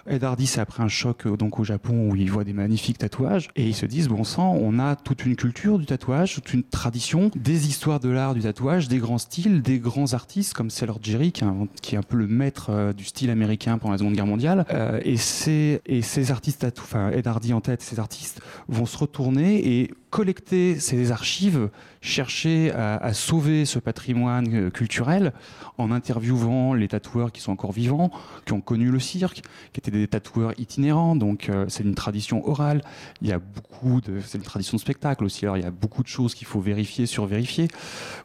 Ed 0.07 0.23
Hardy, 0.23 0.45
c'est 0.45 0.61
après 0.61 0.83
un 0.83 0.87
choc 0.87 1.25
euh, 1.25 1.35
donc 1.35 1.59
au 1.59 1.63
Japon 1.63 2.09
où 2.09 2.15
il 2.15 2.29
voit 2.29 2.43
des 2.43 2.53
magnifiques 2.53 2.97
tatouages 2.97 3.49
et 3.55 3.67
ils 3.67 3.75
se 3.75 3.85
disent 3.85 4.07
bon 4.07 4.23
sang, 4.23 4.53
on 4.53 4.79
a 4.79 4.95
toute 4.95 5.25
une 5.25 5.35
culture 5.35 5.79
du 5.79 5.85
tatouage, 5.85 6.35
toute 6.35 6.53
une 6.53 6.63
tradition, 6.63 7.31
des 7.35 7.67
histoires 7.67 7.99
de 7.99 8.09
l'art 8.09 8.33
du 8.33 8.41
tatouage, 8.41 8.87
des 8.87 8.97
grands 8.97 9.17
styles, 9.17 9.61
des 9.61 9.79
grands 9.79 10.13
artistes 10.13 10.53
comme 10.53 10.69
Sailor 10.69 10.99
Jerry 11.01 11.31
qui, 11.31 11.43
qui 11.81 11.95
est 11.95 11.97
un 11.97 12.03
peu 12.03 12.17
le 12.17 12.27
maître 12.27 12.93
du 12.93 13.03
style 13.03 13.29
américain 13.29 13.77
pendant 13.77 13.93
la 13.93 13.97
Seconde 13.97 14.13
Guerre 14.13 14.25
mondiale. 14.25 14.65
Et 15.03 15.17
ces 15.17 15.81
et 15.85 16.01
ces 16.01 16.31
artistes 16.31 16.61
tatou, 16.61 16.83
enfin 16.83 17.09
Ed 17.09 17.27
Hardy 17.27 17.53
en 17.53 17.61
tête, 17.61 17.81
ces 17.81 17.99
artistes 17.99 18.41
vont 18.67 18.85
se 18.85 18.97
retourner 18.97 19.79
et 19.79 19.91
collecter 20.09 20.79
ces 20.79 21.11
archives, 21.11 21.69
chercher 22.05 22.71
à, 22.71 22.97
à 22.97 23.13
sauver 23.13 23.65
ce 23.65 23.79
patrimoine 23.79 24.53
euh, 24.53 24.69
culturel 24.69 25.33
en 25.77 25.91
interviewant 25.91 26.73
les 26.73 26.87
tatoueurs 26.87 27.31
qui 27.31 27.41
sont 27.41 27.51
encore 27.51 27.71
vivants, 27.71 28.11
qui 28.45 28.53
ont 28.53 28.61
connu 28.61 28.91
le 28.91 28.99
cirque, 28.99 29.41
qui 29.73 29.79
étaient 29.79 29.91
des 29.91 30.07
tatoueurs 30.07 30.53
itinérants. 30.59 31.15
Donc 31.15 31.49
euh, 31.49 31.65
c'est 31.67 31.83
une 31.83 31.95
tradition 31.95 32.47
orale. 32.47 32.81
Il 33.21 33.27
y 33.27 33.33
a 33.33 33.39
beaucoup 33.39 34.01
de, 34.01 34.21
c'est 34.21 34.37
une 34.37 34.43
tradition 34.43 34.77
de 34.77 34.81
spectacle 34.81 35.23
aussi. 35.23 35.45
Alors 35.45 35.57
il 35.57 35.63
y 35.63 35.67
a 35.67 35.71
beaucoup 35.71 36.03
de 36.03 36.07
choses 36.07 36.35
qu'il 36.35 36.47
faut 36.47 36.61
vérifier, 36.61 37.05
survérifier, 37.05 37.67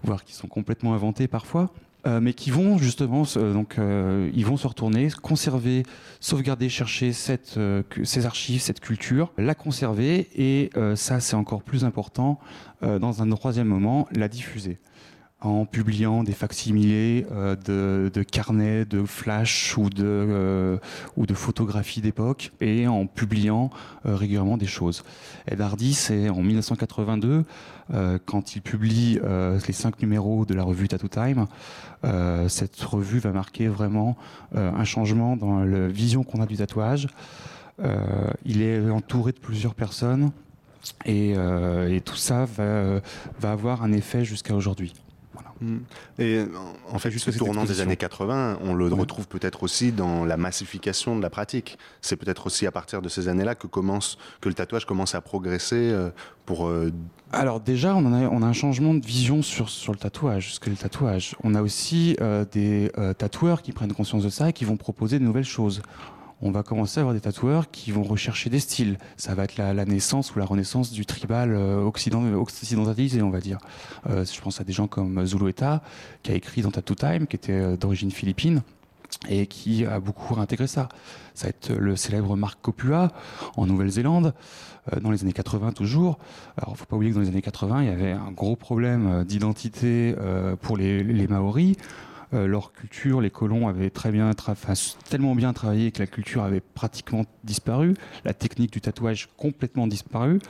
voire 0.04 0.24
qui 0.24 0.34
sont 0.34 0.48
complètement 0.48 0.94
inventées 0.94 1.28
parfois. 1.28 1.72
Euh, 2.06 2.20
mais 2.20 2.32
qui 2.32 2.50
vont 2.50 2.78
justement, 2.78 3.24
euh, 3.36 3.52
donc, 3.52 3.78
euh, 3.78 4.30
ils 4.34 4.46
vont 4.46 4.56
se 4.56 4.66
retourner, 4.66 5.08
conserver, 5.22 5.82
sauvegarder, 6.20 6.68
chercher 6.68 7.12
cette, 7.12 7.56
euh, 7.56 7.82
ces 8.04 8.26
archives, 8.26 8.60
cette 8.60 8.80
culture, 8.80 9.32
la 9.38 9.54
conserver, 9.54 10.28
et 10.34 10.70
euh, 10.76 10.96
ça, 10.96 11.20
c'est 11.20 11.36
encore 11.36 11.62
plus 11.62 11.84
important, 11.84 12.38
dans 12.82 13.20
un 13.20 13.28
troisième 13.28 13.66
moment, 13.66 14.08
la 14.10 14.26
diffuser 14.26 14.78
en 15.40 15.64
publiant 15.64 16.22
des 16.22 16.32
facsimilés 16.32 17.26
euh, 17.32 17.56
de, 18.10 18.22
carnets, 18.22 18.84
de 18.84 19.04
flash 19.04 19.76
ou 19.78 19.88
de, 19.88 20.04
euh, 20.04 20.76
ou 21.16 21.26
de 21.26 21.34
photographies 21.34 22.02
d'époque 22.02 22.52
et 22.60 22.86
en 22.86 23.06
publiant 23.06 23.70
euh, 24.04 24.16
régulièrement 24.16 24.58
des 24.58 24.66
choses. 24.66 25.02
Ed 25.46 25.60
Hardy, 25.60 25.94
c'est 25.94 26.28
en 26.28 26.42
1982, 26.42 27.44
euh, 27.92 28.18
quand 28.24 28.54
il 28.54 28.62
publie 28.62 29.18
les 29.66 29.72
cinq 29.72 30.00
numéros 30.00 30.44
de 30.44 30.54
la 30.54 30.62
revue 30.62 30.88
Tattoo 30.88 31.08
Time, 31.08 31.46
cette 32.48 32.80
revue 32.80 33.18
va 33.18 33.32
marquer 33.32 33.68
vraiment 33.68 34.16
un 34.54 34.84
changement 34.84 35.36
dans 35.36 35.64
la 35.64 35.88
vision 35.88 36.22
qu'on 36.22 36.40
a 36.40 36.46
du 36.46 36.56
tatouage. 36.56 37.08
Il 38.44 38.62
est 38.62 38.90
entouré 38.90 39.32
de 39.32 39.38
plusieurs 39.38 39.74
personnes 39.74 40.30
et, 41.04 41.34
tout 42.04 42.16
ça 42.16 42.46
va 42.46 43.50
avoir 43.50 43.82
un 43.82 43.92
effet 43.92 44.24
jusqu'à 44.24 44.54
aujourd'hui. 44.54 44.94
Mm. 45.60 45.76
Et 46.18 46.44
en 46.90 46.98
fait, 46.98 47.10
Juste 47.10 47.30
ce 47.30 47.38
tournant 47.38 47.64
des 47.64 47.80
années 47.80 47.96
80, 47.96 48.58
on 48.62 48.74
le 48.74 48.86
retrouve 48.86 49.28
peut-être 49.28 49.62
aussi 49.62 49.92
dans 49.92 50.24
la 50.24 50.36
massification 50.36 51.16
de 51.16 51.22
la 51.22 51.30
pratique. 51.30 51.78
C'est 52.00 52.16
peut-être 52.16 52.46
aussi 52.46 52.66
à 52.66 52.72
partir 52.72 53.02
de 53.02 53.08
ces 53.08 53.28
années-là 53.28 53.54
que 53.54 53.66
commence, 53.66 54.18
que 54.40 54.48
le 54.48 54.54
tatouage 54.54 54.84
commence 54.86 55.14
à 55.14 55.20
progresser 55.20 55.76
euh, 55.76 56.10
pour. 56.46 56.66
euh, 56.66 56.92
Alors 57.32 57.60
déjà, 57.60 57.94
on, 57.94 58.04
en 58.06 58.12
a, 58.12 58.28
on 58.28 58.42
a 58.42 58.46
un 58.46 58.52
changement 58.52 58.94
de 58.94 59.04
vision 59.04 59.42
sur, 59.42 59.68
sur 59.68 59.92
le 59.92 59.98
tatouage, 59.98 60.54
ce 60.54 60.60
que 60.60 60.70
le 60.70 60.76
tatouage. 60.76 61.36
On 61.44 61.54
a 61.54 61.62
aussi 61.62 62.16
euh, 62.20 62.44
des 62.50 62.90
euh, 62.98 63.12
tatoueurs 63.12 63.62
qui 63.62 63.72
prennent 63.72 63.92
conscience 63.92 64.24
de 64.24 64.30
ça 64.30 64.48
et 64.48 64.52
qui 64.52 64.64
vont 64.64 64.76
proposer 64.76 65.18
de 65.18 65.24
nouvelles 65.24 65.44
choses. 65.44 65.82
On 66.42 66.50
va 66.50 66.62
commencer 66.62 66.98
à 66.98 67.02
avoir 67.02 67.14
des 67.14 67.20
tatoueurs 67.20 67.70
qui 67.70 67.92
vont 67.92 68.02
rechercher 68.02 68.48
des 68.48 68.60
styles. 68.60 68.96
Ça 69.18 69.34
va 69.34 69.44
être 69.44 69.58
la, 69.58 69.74
la 69.74 69.84
naissance 69.84 70.34
ou 70.34 70.38
la 70.38 70.46
renaissance 70.46 70.90
du 70.90 71.04
tribal 71.04 71.52
euh, 71.52 71.82
occident, 71.82 72.24
occidentalisé, 72.32 73.20
on 73.20 73.28
va 73.28 73.40
dire. 73.40 73.58
Euh, 74.08 74.24
je 74.24 74.40
pense 74.40 74.58
à 74.58 74.64
des 74.64 74.72
gens 74.72 74.86
comme 74.86 75.26
Zulueta, 75.26 75.82
qui 76.22 76.32
a 76.32 76.34
écrit 76.34 76.62
dans 76.62 76.70
Tattoo 76.70 76.94
Time, 76.94 77.26
qui 77.26 77.36
était 77.36 77.52
euh, 77.52 77.76
d'origine 77.76 78.10
philippine 78.10 78.62
et 79.28 79.46
qui 79.48 79.84
a 79.84 80.00
beaucoup 80.00 80.32
réintégré 80.32 80.66
ça. 80.66 80.88
Ça 81.34 81.46
va 81.46 81.50
être 81.50 81.72
le 81.72 81.94
célèbre 81.96 82.36
Marc 82.36 82.58
Copua 82.62 83.12
en 83.56 83.66
Nouvelle-Zélande, 83.66 84.32
dans 85.02 85.10
les 85.10 85.22
années 85.22 85.32
80 85.32 85.72
toujours. 85.72 86.18
Alors, 86.56 86.76
faut 86.76 86.84
pas 86.86 86.96
oublier 86.96 87.10
que 87.10 87.16
dans 87.16 87.22
les 87.22 87.28
années 87.28 87.42
80, 87.42 87.82
il 87.82 87.88
y 87.88 87.92
avait 87.92 88.12
un 88.12 88.30
gros 88.30 88.54
problème 88.54 89.24
d'identité 89.24 90.14
pour 90.62 90.76
les 90.76 91.26
Maoris. 91.26 91.76
Euh, 92.32 92.46
leur 92.46 92.72
culture, 92.72 93.20
les 93.20 93.30
colons 93.30 93.68
avaient 93.68 93.90
très 93.90 94.10
bien, 94.10 94.30
tellement 95.08 95.34
bien 95.34 95.52
travaillé 95.52 95.90
que 95.92 95.98
la 95.98 96.06
culture 96.06 96.42
avait 96.42 96.60
pratiquement 96.60 97.24
disparu, 97.44 97.94
la 98.24 98.34
technique 98.34 98.72
du 98.72 98.80
tatouage 98.80 99.28
complètement 99.36 99.86
disparu, 99.86 100.40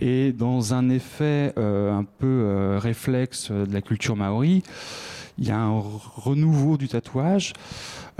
et 0.00 0.32
dans 0.32 0.74
un 0.74 0.88
effet 0.88 1.52
euh, 1.58 1.92
un 1.92 2.04
peu 2.04 2.26
euh, 2.26 2.78
réflexe 2.78 3.50
de 3.50 3.72
la 3.72 3.82
culture 3.82 4.16
maori, 4.16 4.62
il 5.38 5.46
y 5.46 5.50
a 5.50 5.58
un 5.58 5.78
renouveau 5.78 6.76
du 6.76 6.88
tatouage 6.88 7.52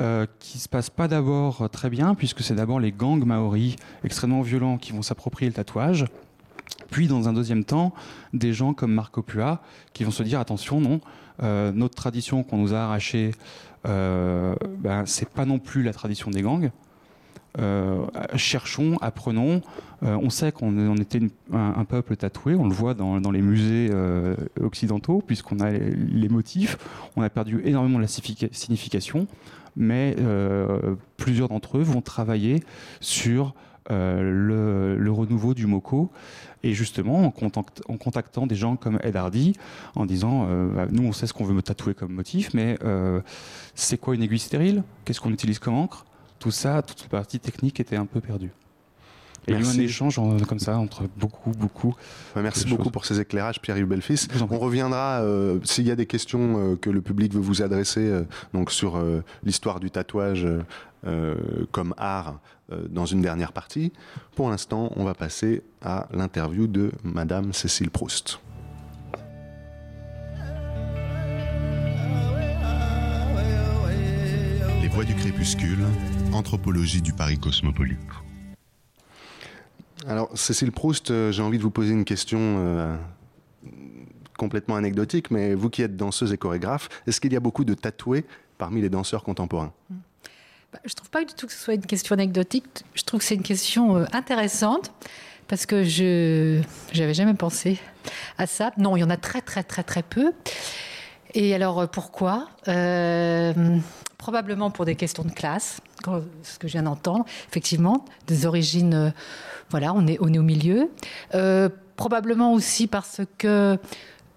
euh, 0.01 0.27
qui 0.39 0.59
se 0.59 0.69
passe 0.69 0.91
pas 0.91 1.09
d'abord 1.09 1.69
très 1.71 1.91
bien, 1.91 2.15
puisque 2.15 2.43
c'est 2.43 2.55
d'abord 2.55 2.79
les 2.79 2.93
gangs 2.93 3.25
maoris 3.25 3.75
extrêmement 4.05 4.43
violents 4.43 4.79
qui 4.79 4.93
vont 4.93 5.03
s'approprier 5.03 5.49
le 5.49 5.55
tatouage. 5.55 6.05
Puis, 6.91 7.09
dans 7.09 7.29
un 7.29 7.33
deuxième 7.33 7.65
temps, 7.65 7.93
des 8.33 8.53
gens 8.53 8.73
comme 8.73 8.93
Marco 8.93 9.23
Pua 9.23 9.61
qui 9.93 10.05
vont 10.05 10.11
se 10.11 10.23
dire 10.23 10.39
attention, 10.39 10.81
non, 10.81 11.01
euh, 11.43 11.73
notre 11.73 11.95
tradition 11.95 12.43
qu'on 12.43 12.59
nous 12.59 12.75
a 12.75 12.79
arrachée, 12.79 13.33
euh, 13.87 14.55
ben, 14.79 15.05
c'est 15.07 15.29
pas 15.29 15.45
non 15.45 15.59
plus 15.59 15.83
la 15.83 15.93
tradition 15.93 16.31
des 16.31 16.43
gangs. 16.43 16.71
Euh, 17.59 18.05
cherchons, 18.37 18.97
apprenons. 19.01 19.63
Euh, 20.03 20.17
on 20.23 20.31
sait 20.31 20.53
qu'on 20.53 20.97
était 20.97 21.21
un, 21.53 21.85
peuple 21.85 22.17
tatoué, 22.17 22.55
on 22.55 22.69
le 22.69 22.75
voit 22.75 22.95
dans, 22.95 23.31
les 23.31 23.43
musées 23.43 23.91
occidentaux, 24.61 25.23
puisqu'on 25.27 25.61
a 25.61 25.71
les, 25.71 25.91
les 25.91 26.29
motifs. 26.29 26.79
On 27.17 27.23
a 27.23 27.31
perdu 27.31 27.61
énormément 27.65 27.99
de 27.99 28.03
la 28.03 28.09
significa- 28.09 28.53
signification, 28.53 29.27
mais 29.77 30.17
plusieurs 31.17 31.49
d'entre 31.49 31.79
eux 31.79 31.83
vont 31.83 32.01
travailler 32.01 32.63
sur 33.01 33.55
le, 33.91 34.97
le 34.97 35.13
renouveau 35.13 35.55
du 35.55 35.67
Moko. 35.67 36.11
Et 36.63 36.75
justement, 36.75 37.25
en 37.25 37.97
contactant 37.97 38.47
des 38.47 38.57
gens 38.57 38.77
comme 38.77 38.99
Ed 39.03 39.17
Hardy, 39.17 39.53
en 39.95 40.07
disant 40.07 40.47
euh, 40.49 40.69
bah, 40.69 40.87
Nous, 40.91 41.05
on 41.05 41.13
sait 41.13 41.27
ce 41.27 41.33
qu'on 41.33 41.45
veut 41.45 41.55
me 41.55 41.63
tatouer 41.63 41.95
comme 41.95 42.13
motif, 42.13 42.53
mais 42.53 42.79
euh, 42.85 43.21
c'est 43.75 43.99
quoi 43.99 44.15
une 44.15 44.23
aiguille 44.23 44.41
stérile? 44.41 44.83
Qu'est-ce 45.05 45.21
qu'on 45.21 45.31
utilise 45.31 45.59
comme 45.59 45.75
encre? 45.75 46.05
Tout 46.39 46.51
ça, 46.51 46.83
toute 46.83 47.03
la 47.03 47.09
partie 47.09 47.39
technique 47.39 47.79
était 47.81 47.97
un 47.97 48.07
peu 48.07 48.21
perdue. 48.21 48.51
Et 49.49 49.53
il 49.53 49.55
y 49.55 49.57
a 49.57 49.61
eu 49.61 49.67
un 49.67 49.81
échange 49.81 50.19
en- 50.19 50.37
comme 50.41 50.59
ça 50.59 50.79
entre 50.79 51.05
beaucoup, 51.17 51.51
beaucoup. 51.53 51.95
Ouais, 52.37 52.43
Merci 52.43 52.67
beaucoup 52.67 52.85
choses. 52.85 52.93
pour 52.93 53.05
ces 53.05 53.19
éclairages, 53.21 53.61
Pierre-Yves 53.61 53.87
prie. 53.87 54.29
On 54.51 54.59
reviendra 54.59 55.21
euh, 55.23 55.59
s'il 55.65 55.87
y 55.87 55.91
a 55.91 55.97
des 55.97 56.07
questions 56.07 56.73
euh, 56.73 56.77
que 56.77 56.91
le 56.91 57.01
public 57.01 57.33
veut 57.33 57.41
vous 57.41 57.63
adresser 57.63 58.01
euh, 58.07 58.23
donc 58.55 58.71
sur 58.71 58.97
euh, 58.97 59.23
l'histoire 59.45 59.81
du 59.81 59.91
tatouage 59.91 60.47
comme 61.73 61.95
art 61.97 62.41
euh, 62.73 62.87
dans 62.91 63.07
une 63.07 63.23
dernière 63.23 63.53
partie. 63.53 63.93
Pour 64.37 64.51
l'instant, 64.51 64.93
on 64.97 65.05
va 65.05 65.15
passer 65.15 65.63
à 65.81 66.09
l'interview 66.13 66.67
de 66.67 66.91
Madame 67.05 67.53
Cécile 67.53 67.91
Proust. 67.91 68.41
Les 74.83 74.89
voix 74.89 75.05
du 75.05 75.15
crépuscule, 75.15 75.85
anthropologie 76.33 77.03
du 77.03 77.13
Paris 77.13 77.39
cosmopolite. 77.39 77.99
Alors, 80.09 80.31
Cécile 80.35 80.73
Proust, 80.73 81.11
euh, 81.11 81.31
j'ai 81.33 81.43
envie 81.43 81.59
de 81.59 81.63
vous 81.63 81.71
poser 81.71 81.93
une 81.93 82.07
question 82.07 82.39
euh, 82.41 82.97
complètement 84.39 84.77
anecdotique, 84.77 85.31
mais 85.31 85.53
vous 85.53 85.69
qui 85.69 85.83
êtes 85.83 85.97
danseuse 85.97 86.33
et 86.33 86.39
chorégraphe, 86.39 86.89
est-ce 87.07 87.21
qu'il 87.21 87.31
y 87.35 87.37
a 87.37 87.41
beaucoup 87.41 87.63
de 87.63 87.75
tatoués 87.75 88.25
parmi 88.57 88.81
les 88.81 88.89
danseurs 88.89 89.23
contemporains? 89.23 89.71
Bah, 90.73 90.79
Je 90.87 90.95
trouve 90.95 91.11
pas 91.11 91.27
du 91.27 91.35
tout 91.35 91.47
que 91.47 91.53
ce 91.53 91.59
soit 91.59 91.75
une 91.75 91.85
question 91.85 92.15
anecdotique. 92.15 92.65
Je 92.95 93.03
trouve 93.03 93.21
que 93.21 93.27
c'est 93.27 93.35
une 93.35 93.43
question 93.43 93.99
euh, 93.99 94.07
intéressante 94.13 94.93
parce 95.47 95.67
que 95.67 95.85
je 95.85 96.63
j'avais 96.93 97.15
jamais 97.15 97.35
pensé 97.35 97.79
à 98.39 98.47
ça. 98.47 98.73
Non, 98.79 98.97
il 98.97 99.01
y 99.01 99.05
en 99.05 99.11
a 99.11 99.19
très 99.19 99.43
très 99.43 99.63
très 99.63 99.83
très 99.83 100.03
peu. 100.03 100.33
Et 101.35 101.55
alors 101.55 101.87
pourquoi? 101.91 102.49
Probablement 104.19 104.71
pour 104.73 104.85
des 104.85 104.97
questions 104.97 105.23
de 105.23 105.31
classe, 105.31 105.81
ce 106.43 106.59
que 106.59 106.67
je 106.67 106.73
viens 106.73 106.83
d'entendre. 106.83 107.25
Effectivement, 107.49 108.05
des 108.27 108.47
origines. 108.47 108.93
euh, 108.95 109.11
voilà, 109.71 109.95
on 109.95 110.09
est 110.09 110.19
on 110.21 110.33
est 110.33 110.39
au 110.39 110.43
milieu. 110.43 110.91
Euh, 111.37 111.69
probablement 111.95 112.53
aussi 112.53 112.89
parce 112.89 113.21
que 113.39 113.79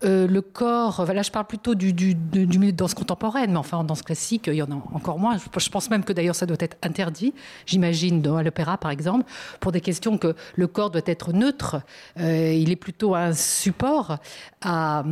euh, 0.03 0.27
le 0.27 0.41
corps, 0.41 1.03
voilà, 1.03 1.23
je 1.23 1.31
parle 1.31 1.45
plutôt 1.47 1.73
du, 1.73 1.93
du, 1.93 2.13
du- 2.13 2.59
milieu 2.59 2.71
de 2.71 2.77
danse 2.77 2.93
contemporaine, 2.93 3.51
mais 3.51 3.57
enfin 3.57 3.77
en 3.77 3.83
danse 3.83 4.03
classique, 4.03 4.45
il 4.47 4.53
y 4.55 4.61
en 4.61 4.69
a 4.71 4.75
encore 4.93 5.17
moins. 5.17 5.37
Je, 5.57 5.69
pense 5.69 5.89
même 5.89 6.03
que 6.03 6.13
d'ailleurs 6.13 6.35
ça 6.35 6.45
doit 6.45 6.57
être 6.59 6.77
interdit, 6.83 7.33
j'imagine, 7.65 8.25
à 8.37 8.43
l'opéra 8.43 8.77
par 8.77 8.91
exemple, 8.91 9.25
pour 9.59 9.71
des 9.71 9.81
questions 9.81 10.17
que 10.19 10.35
le 10.55 10.67
corps 10.67 10.91
doit 10.91 11.01
être 11.05 11.33
neutre. 11.33 11.81
Il 12.17 12.69
est 12.71 12.75
plutôt 12.75 13.15
un 13.15 13.33
support 13.33 14.17
à, 14.61 15.03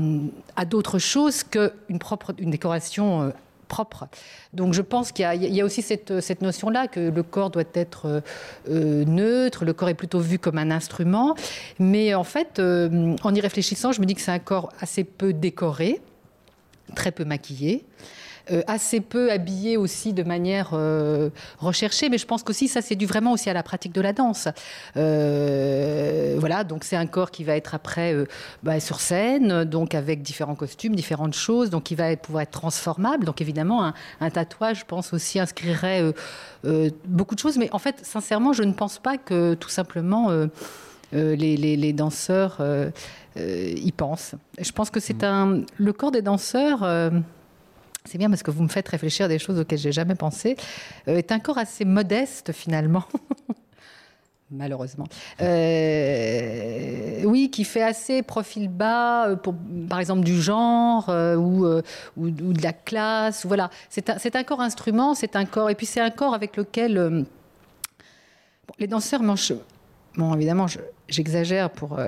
à 0.55 0.65
d'autres 0.65 0.99
choses 0.99 1.41
qu'une 1.43 1.99
propre, 1.99 2.33
une 2.37 2.51
décoration. 2.51 3.31
Donc 4.53 4.73
je 4.73 4.81
pense 4.81 5.11
qu'il 5.11 5.25
y 5.25 5.61
a, 5.61 5.65
aussi 5.65 5.81
cette, 5.81 6.19
cette 6.19 6.41
notion-là 6.41 6.87
que 6.87 6.99
le 6.99 7.23
corps 7.23 7.49
doit 7.49 7.63
être 7.73 8.05
euh, 8.05 8.21
euh, 8.69 9.05
neutre, 9.05 9.65
le 9.65 9.73
corps 9.73 9.89
est 9.89 9.93
plutôt 9.93 10.19
vu 10.19 10.39
comme 10.39 10.57
un 10.57 10.71
instrument. 10.71 11.35
Mais 11.79 12.13
en 12.13 12.23
fait, 12.23 12.59
euh, 12.59 13.15
en 13.23 13.33
y 13.33 13.39
réfléchissant, 13.39 13.91
je 13.91 14.01
me 14.01 14.05
dis 14.05 14.15
que 14.15 14.21
c'est 14.21 14.31
un 14.31 14.39
corps 14.39 14.71
assez 14.79 15.03
peu 15.03 15.33
décoré, 15.33 16.01
très 16.95 17.11
peu 17.11 17.23
maquillé. 17.23 17.85
Euh, 18.51 18.61
assez 18.67 19.01
peu 19.01 19.31
habillé 19.31 19.77
aussi 19.77 20.13
de 20.13 20.23
manière 20.23 20.71
euh, 20.73 21.29
recherchée, 21.59 22.09
mais 22.09 22.17
je 22.17 22.25
pense 22.25 22.43
qu'aussi 22.43 22.67
ça 22.67 22.81
c'est 22.81 22.95
dû 22.95 23.05
vraiment 23.05 23.31
aussi 23.33 23.49
à 23.49 23.53
la 23.53 23.63
pratique 23.63 23.93
de 23.93 24.01
la 24.01 24.13
danse. 24.13 24.47
Euh, 24.97 26.35
voilà, 26.39 26.63
donc 26.63 26.83
c'est 26.83 26.95
un 26.95 27.05
corps 27.07 27.31
qui 27.31 27.43
va 27.43 27.55
être 27.55 27.75
après 27.75 28.15
bah, 28.63 28.79
sur 28.79 28.99
scène, 28.99 29.63
donc 29.65 29.95
avec 29.95 30.21
différents 30.21 30.55
costumes, 30.55 30.95
différentes 30.95 31.33
choses, 31.35 31.69
donc 31.69 31.91
il 31.91 31.95
va 31.95 32.15
pouvoir 32.15 32.43
être 32.43 32.51
transformable. 32.51 33.25
Donc 33.25 33.41
évidemment, 33.41 33.85
un, 33.85 33.93
un 34.21 34.29
tatouage, 34.29 34.79
je 34.79 34.85
pense 34.85 35.13
aussi 35.13 35.39
inscrirait 35.39 36.03
beaucoup 37.05 37.35
de 37.35 37.39
choses, 37.39 37.57
mais 37.57 37.69
en 37.71 37.79
fait, 37.79 37.95
sincèrement, 38.03 38.53
je 38.53 38.63
ne 38.63 38.73
pense 38.73 38.99
pas 38.99 39.17
que 39.17 39.53
tout 39.55 39.69
simplement 39.69 40.29
euh, 40.29 40.47
euh, 41.13 41.35
les, 41.35 41.57
les- 41.57 41.77
les 41.77 41.93
danseurs 41.93 42.57
euh, 42.59 42.89
y 43.37 43.91
pensent. 43.91 44.35
Je 44.59 44.71
pense 44.71 44.89
que 44.89 44.99
c'est 44.99 45.23
un 45.23 45.61
le 45.77 45.93
corps 45.93 46.11
des 46.11 46.21
danseurs. 46.21 46.83
C'est 48.05 48.17
bien 48.17 48.29
parce 48.29 48.43
que 48.43 48.51
vous 48.51 48.63
me 48.63 48.67
faites 48.69 48.87
réfléchir 48.87 49.25
à 49.25 49.29
des 49.29 49.39
choses 49.39 49.59
auxquelles 49.59 49.79
j'ai 49.79 49.91
jamais 49.91 50.15
pensé. 50.15 50.55
euh, 51.07 51.17
est 51.17 51.31
un 51.31 51.39
corps 51.39 51.57
assez 51.57 51.85
modeste 51.85 52.51
finalement. 52.51 53.03
Malheureusement. 54.51 55.05
Euh, 55.41 57.21
oui, 57.25 57.51
qui 57.51 57.63
fait 57.63 57.83
assez 57.83 58.23
profil 58.23 58.67
bas, 58.67 59.27
euh, 59.27 59.35
par 59.87 59.99
exemple 59.99 60.23
du 60.23 60.41
genre 60.41 61.07
ou, 61.37 61.65
de 62.17 62.63
la 62.63 62.73
classe. 62.73 63.45
Voilà, 63.45 63.69
c'est 63.89 64.35
un, 64.35 64.43
corps 64.43 64.61
instrument, 64.61 65.13
c'est 65.13 65.35
un 65.35 65.45
corps, 65.45 65.69
et 65.69 65.75
puis 65.75 65.85
c'est 65.85 66.01
un 66.01 66.09
corps 66.09 66.33
avec 66.33 66.57
lequel 66.57 67.27
les 68.79 68.87
danseurs 68.87 69.21
mangent. 69.21 69.53
Bon, 70.15 70.33
évidemment, 70.33 70.65
je- 70.65 70.79
j'exagère 71.07 71.69
pour. 71.69 71.99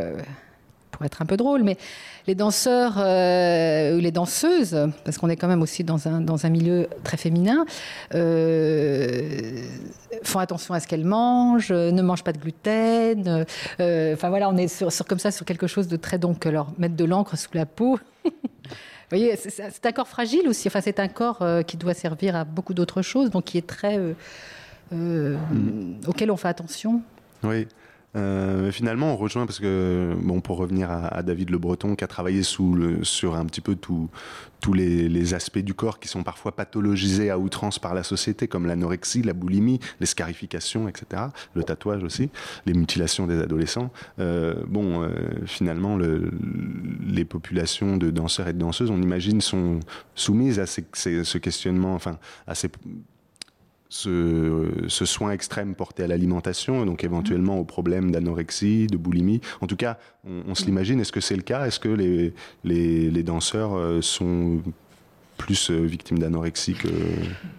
Pour 1.01 1.05
être 1.07 1.21
un 1.21 1.25
peu 1.25 1.35
drôle, 1.37 1.63
mais 1.63 1.77
les 2.27 2.35
danseurs 2.35 2.93
euh, 2.99 3.97
ou 3.97 3.99
les 3.99 4.11
danseuses, 4.11 4.77
parce 5.03 5.17
qu'on 5.17 5.29
est 5.29 5.35
quand 5.35 5.47
même 5.47 5.63
aussi 5.63 5.83
dans 5.83 6.07
un, 6.07 6.21
dans 6.21 6.45
un 6.45 6.49
milieu 6.49 6.87
très 7.03 7.17
féminin, 7.17 7.65
euh, 8.13 9.63
font 10.23 10.37
attention 10.39 10.75
à 10.75 10.79
ce 10.79 10.87
qu'elles 10.87 11.05
mangent, 11.05 11.71
euh, 11.71 11.91
ne 11.91 12.01
mangent 12.03 12.23
pas 12.23 12.33
de 12.33 12.37
gluten. 12.37 13.45
euh, 13.79 14.13
Enfin 14.13 14.29
voilà, 14.29 14.47
on 14.49 14.57
est 14.57 14.67
sur, 14.67 14.91
sur- 14.91 15.05
comme 15.05 15.17
ça 15.19 15.31
sur 15.31 15.43
quelque 15.45 15.65
chose 15.67 15.87
de 15.87 15.95
très 15.95 16.19
donc 16.19 16.45
leur 16.45 16.67
mettre 16.77 16.95
de 16.95 17.05
l'encre 17.05 17.35
sous 17.37 17.49
la 17.53 17.65
peau. 17.65 17.97
Vous 18.25 19.17
voyez, 19.17 19.35
c'est- 19.35 19.85
un 19.85 19.91
corps 19.91 20.07
fragile 20.07 20.47
aussi. 20.47 20.67
Enfin, 20.67 20.81
c'est 20.81 20.99
un 20.99 21.07
corps 21.07 21.43
qui 21.65 21.77
doit 21.77 21.95
servir 21.95 22.35
à 22.35 22.43
beaucoup 22.43 22.73
d'autres 22.75 23.01
choses, 23.01 23.31
donc 23.31 23.45
qui 23.45 23.57
est 23.57 23.65
très 23.67 23.97
euh, 23.97 24.13
euh, 24.93 25.35
auquel 26.07 26.29
on 26.31 26.37
fait 26.37 26.47
attention. 26.47 27.01
Oui. 27.43 27.67
Euh, 28.17 28.71
finalement, 28.73 29.13
on 29.13 29.15
rejoint 29.15 29.45
parce 29.45 29.59
que, 29.59 30.13
bon, 30.21 30.41
pour 30.41 30.57
revenir 30.57 30.91
à, 30.91 31.23
David 31.23 31.49
Le 31.49 31.57
Breton, 31.57 31.95
qui 31.95 32.03
a 32.03 32.07
travaillé 32.07 32.43
sous 32.43 32.73
le, 32.73 33.03
sur 33.05 33.35
un 33.35 33.45
petit 33.45 33.61
peu 33.61 33.75
tous 33.75 34.73
les, 34.73 35.07
les 35.07 35.33
aspects 35.33 35.59
du 35.59 35.73
corps 35.73 35.99
qui 35.99 36.07
sont 36.09 36.21
parfois 36.21 36.51
pathologisés 36.51 37.29
à 37.29 37.39
outrance 37.39 37.79
par 37.79 37.93
la 37.93 38.03
société, 38.03 38.47
comme 38.49 38.65
l'anorexie, 38.65 39.21
la 39.21 39.33
boulimie, 39.33 39.79
les 40.01 40.05
scarifications, 40.05 40.89
etc., 40.89 41.23
le 41.55 41.63
tatouage 41.63 42.03
aussi, 42.03 42.29
les 42.65 42.73
mutilations 42.73 43.27
des 43.27 43.39
adolescents. 43.39 43.91
Euh, 44.19 44.55
bon, 44.67 45.03
euh, 45.03 45.09
finalement, 45.45 45.95
le- 45.95 46.31
les 47.07 47.23
populations 47.25 47.95
de 47.97 48.11
danseurs 48.11 48.49
et 48.49 48.53
de 48.53 48.59
danseuses, 48.59 48.91
on 48.91 49.01
imagine, 49.01 49.39
sont 49.39 49.79
soumises 50.15 50.59
à 50.59 50.65
ces- 50.65 50.85
ces- 50.93 51.23
ce 51.23 51.37
questionnement, 51.37 51.95
enfin, 51.95 52.17
à 52.45 52.55
ces 52.55 52.69
ce, 53.91 54.71
ce 54.87 55.05
soin 55.05 55.31
extrême 55.31 55.75
porté 55.75 56.03
à 56.03 56.07
l'alimentation, 56.07 56.85
donc 56.85 57.03
éventuellement 57.03 57.59
aux 57.59 57.65
problèmes 57.65 58.09
d'anorexie, 58.09 58.87
de 58.87 58.95
boulimie. 58.95 59.41
En 59.59 59.67
tout 59.67 59.75
cas, 59.75 59.97
on, 60.25 60.43
on 60.47 60.55
se 60.55 60.65
l'imagine. 60.65 61.01
Est-ce 61.01 61.11
que 61.11 61.19
c'est 61.19 61.35
le 61.35 61.41
cas? 61.43 61.67
Est-ce 61.67 61.79
que 61.79 61.89
les, 61.89 62.33
les, 62.63 63.11
les 63.11 63.23
danseurs 63.23 63.75
euh, 63.75 64.01
sont 64.01 64.61
plus 65.41 65.71
euh, 65.71 65.79
victimes 65.85 66.19
d'anorexie 66.19 66.73
que. 66.75 66.87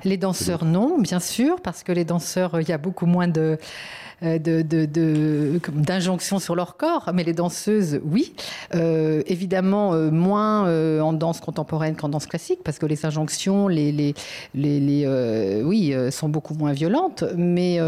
Les 0.04 0.16
danseurs, 0.16 0.64
non, 0.64 0.98
bien 1.00 1.20
sûr, 1.20 1.60
parce 1.60 1.82
que 1.82 1.92
les 1.92 2.04
danseurs, 2.04 2.60
il 2.60 2.68
y 2.68 2.72
a 2.72 2.78
beaucoup 2.78 3.06
moins 3.06 3.28
de 3.28 3.58
euh, 4.22 4.38
de- 4.38 4.62
de- 4.62 4.84
de- 4.86 5.58
comme 5.64 5.82
d'injonctions 5.82 6.38
sur 6.38 6.54
leur 6.54 6.76
corps, 6.76 7.10
mais 7.12 7.24
les 7.24 7.32
danseuses, 7.32 8.00
oui. 8.04 8.34
Euh, 8.74 9.22
évidemment, 9.26 9.94
euh, 9.94 10.10
moins 10.12 10.66
euh, 10.68 11.00
en 11.00 11.12
danse 11.12 11.40
contemporaine 11.40 11.96
qu'en 11.96 12.08
danse 12.08 12.26
classique, 12.26 12.60
parce 12.64 12.78
que 12.78 12.86
les 12.86 13.04
injonctions, 13.04 13.66
les, 13.66 13.90
les, 13.90 14.14
les, 14.54 14.78
les, 14.80 15.62
oui, 15.64 15.92
sont 16.12 16.28
beaucoup 16.28 16.54
moins 16.54 16.72
violentes. 16.72 17.24
Mais 17.36 17.80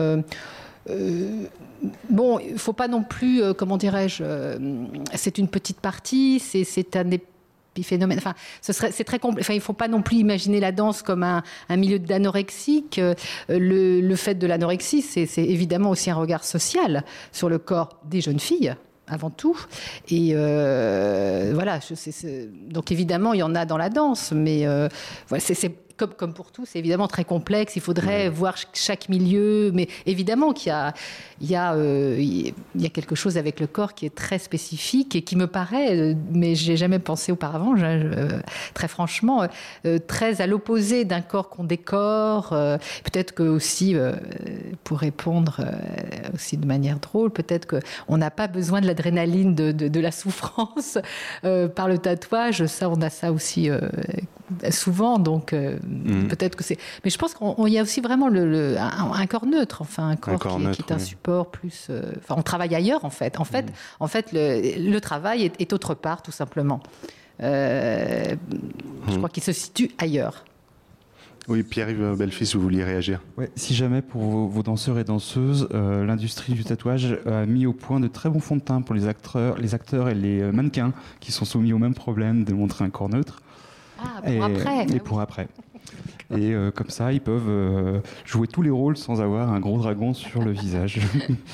bon, 2.10 2.38
il 2.40 2.58
faut 2.58 2.72
pas 2.72 2.88
non 2.88 3.02
plus, 3.04 3.42
euh, 3.42 3.54
comment 3.54 3.76
dirais-je, 3.76 4.22
euh, 4.26 4.58
c'est 5.14 5.38
une 5.38 5.48
petite 5.48 5.80
partie, 5.80 6.40
c'est 6.40 6.64
c'est 6.64 6.96
un 6.96 7.04
épiphénomène. 7.74 8.18
Enfin, 8.18 8.34
ce 8.62 8.72
serait, 8.72 8.92
c'est 8.92 9.04
très 9.04 9.18
compl- 9.18 9.40
Enfin, 9.40 9.54
il 9.54 9.60
faut 9.60 9.72
pas 9.72 9.88
non 9.88 10.00
plus 10.02 10.16
imaginer 10.18 10.60
la 10.60 10.70
danse 10.72 11.02
comme 11.02 11.22
un, 11.24 11.42
milieu 11.70 11.98
d'anorexique. 11.98 12.98
Euh, 12.98 13.14
Le, 13.48 14.00
le 14.00 14.16
fait 14.16 14.34
de 14.36 14.46
l'anorexie, 14.46 15.02
c'est 15.02 15.26
évidemment 15.38 15.90
aussi 15.90 16.10
un 16.10 16.14
regard 16.14 16.44
social 16.44 17.04
sur 17.32 17.48
le 17.48 17.58
corps 17.58 18.00
des 18.08 18.20
jeunes 18.20 18.40
filles 18.40 18.74
avant 19.06 19.30
tout. 19.30 19.58
Et 20.08 20.30
euh, 20.34 21.50
voilà, 21.54 21.80
donc 22.70 22.90
évidemment, 22.92 23.32
il 23.34 23.40
y 23.40 23.42
en 23.42 23.54
a 23.54 23.66
dans 23.66 23.76
la 23.76 23.90
danse, 23.90 24.32
mais 24.32 24.66
euh, 24.66 24.88
voilà, 25.28 25.40
c'est- 25.44 25.54
c'est 25.54 25.74
comme, 25.96 26.14
comme 26.14 26.34
pour 26.34 26.50
tout, 26.52 26.64
c'est 26.66 26.78
évidemment 26.78 27.08
très 27.08 27.24
complexe. 27.24 27.76
Il 27.76 27.82
faudrait 27.82 28.28
voir 28.28 28.56
ch- 28.56 28.68
chaque 28.74 29.08
milieu, 29.08 29.70
mais 29.72 29.88
évidemment 30.06 30.52
qu'il 30.52 30.68
y 30.68 30.72
a, 30.72 30.92
il 31.40 31.50
y, 31.50 31.56
a, 31.56 31.74
euh, 31.74 32.16
il 32.20 32.54
y 32.76 32.86
a 32.86 32.88
quelque 32.88 33.14
chose 33.14 33.38
avec 33.38 33.60
le 33.60 33.66
corps 33.66 33.94
qui 33.94 34.06
est 34.06 34.14
très 34.14 34.38
spécifique 34.38 35.14
et 35.16 35.22
qui 35.22 35.36
me 35.36 35.46
paraît, 35.46 35.96
euh, 35.98 36.14
mais 36.32 36.54
j'ai 36.54 36.76
jamais 36.76 36.98
pensé 36.98 37.32
auparavant, 37.32 37.76
je- 37.76 37.84
euh, 37.84 38.28
très 38.74 38.88
franchement, 38.88 39.46
euh, 39.86 39.98
très 40.06 40.40
à 40.40 40.46
l'opposé 40.46 41.04
d'un 41.04 41.20
corps 41.22 41.48
qu'on 41.48 41.64
décore. 41.64 42.48
peut-être 43.04 43.32
que 43.34 43.42
aussi, 43.42 43.94
pour 44.84 44.98
répondre 44.98 45.60
aussi 46.34 46.56
de 46.56 46.66
manière 46.66 46.98
drôle, 46.98 47.30
peut-être 47.30 47.66
que 47.66 47.76
on 48.08 48.16
n'a 48.18 48.30
pas 48.30 48.46
besoin 48.48 48.80
de 48.80 48.86
l'adrénaline 48.86 49.54
de, 49.54 49.72
de- 49.72 49.88
de 49.88 50.00
la 50.00 50.10
souffrance 50.10 50.98
par 51.74 51.88
le 51.88 51.98
tatouage. 51.98 52.66
Ça, 52.66 52.88
on 52.88 53.00
a 53.02 53.10
ça 53.10 53.32
aussi 53.32 53.70
souvent, 54.70 55.18
donc 55.18 55.52
euh, 55.52 55.78
Mhm. 55.86 56.28
peut-être 56.28 56.56
que 56.56 56.64
c'est. 56.64 56.78
Mais 57.04 57.10
je 57.10 57.18
pense 57.18 57.34
qu'il 57.34 57.68
y 57.72 57.78
a 57.78 57.82
aussi 57.82 58.00
vraiment 58.00 58.28
le, 58.28 58.48
le- 58.50 58.78
un, 58.78 59.12
un 59.12 59.26
corps 59.26 59.46
neutre, 59.46 59.82
enfin 59.82 60.08
un 60.10 60.16
corps, 60.16 60.38
corps 60.38 60.56
qui, 60.56 60.62
est- 60.62 60.66
neutre, 60.66 60.84
qui 60.84 60.92
est 60.92 60.94
un 60.94 60.98
oui. 60.98 61.04
support 61.04 61.50
plus. 61.50 61.86
euh, 61.90 62.12
Enfin, 62.18 62.34
on 62.38 62.42
travaille 62.42 62.74
ailleurs 62.74 63.04
en 63.04 63.10
fait. 63.10 63.40
En 63.40 63.44
fait, 63.44 63.72
en 64.00 64.06
fait, 64.06 64.32
le, 64.32 64.90
le 64.90 65.00
travail 65.00 65.44
est, 65.44 65.60
est 65.60 65.72
autre 65.72 65.94
part, 65.94 66.22
tout 66.22 66.32
simplement. 66.32 66.80
Euh, 67.42 68.34
Je 69.06 69.12
Mhm. 69.12 69.16
crois 69.18 69.28
qu'il 69.28 69.42
se 69.42 69.52
situe 69.52 69.90
ailleurs. 69.98 70.44
Oui, 71.46 71.62
Pierre-Yves 71.62 72.14
Belfils, 72.16 72.54
vous 72.54 72.60
vouliez 72.62 72.84
réagir 72.84 73.20
Ouais, 73.36 73.50
si 73.54 73.74
jamais 73.74 74.00
pour 74.00 74.22
vos, 74.22 74.46
vos 74.48 74.62
danseurs 74.62 74.98
et 74.98 75.04
danseuses, 75.04 75.68
euh, 75.74 76.06
l'industrie 76.06 76.54
du 76.54 76.64
tatouage 76.64 77.18
a 77.26 77.44
mis 77.44 77.66
au 77.66 77.74
point 77.74 78.00
de 78.00 78.08
très 78.08 78.30
bons 78.30 78.40
fonds 78.40 78.56
de 78.56 78.62
teint 78.62 78.80
pour 78.80 78.94
les 78.94 79.06
acteurs, 79.08 79.58
les 79.58 79.74
acteurs 79.74 80.08
et 80.08 80.14
les 80.14 80.40
mannequins 80.52 80.92
qui 81.20 81.32
sont 81.32 81.44
soumis 81.44 81.74
au 81.74 81.78
même 81.78 81.92
problème 81.92 82.44
de 82.44 82.54
montrer 82.54 82.84
un 82.86 82.88
corps 82.90 83.10
neutre. 83.10 83.42
Ah, 83.98 84.20
pour 84.22 84.30
et, 84.30 84.40
après. 84.40 84.86
Et 84.94 85.00
pour 85.00 85.20
après. 85.20 85.48
Et 86.30 86.52
euh, 86.52 86.70
comme 86.70 86.90
ça, 86.90 87.12
ils 87.12 87.20
peuvent 87.20 87.48
euh, 87.48 88.00
jouer 88.24 88.46
tous 88.46 88.62
les 88.62 88.70
rôles 88.70 88.96
sans 88.96 89.20
avoir 89.20 89.52
un 89.52 89.60
gros 89.60 89.78
dragon 89.78 90.14
sur 90.14 90.42
le 90.42 90.52
visage. 90.52 91.00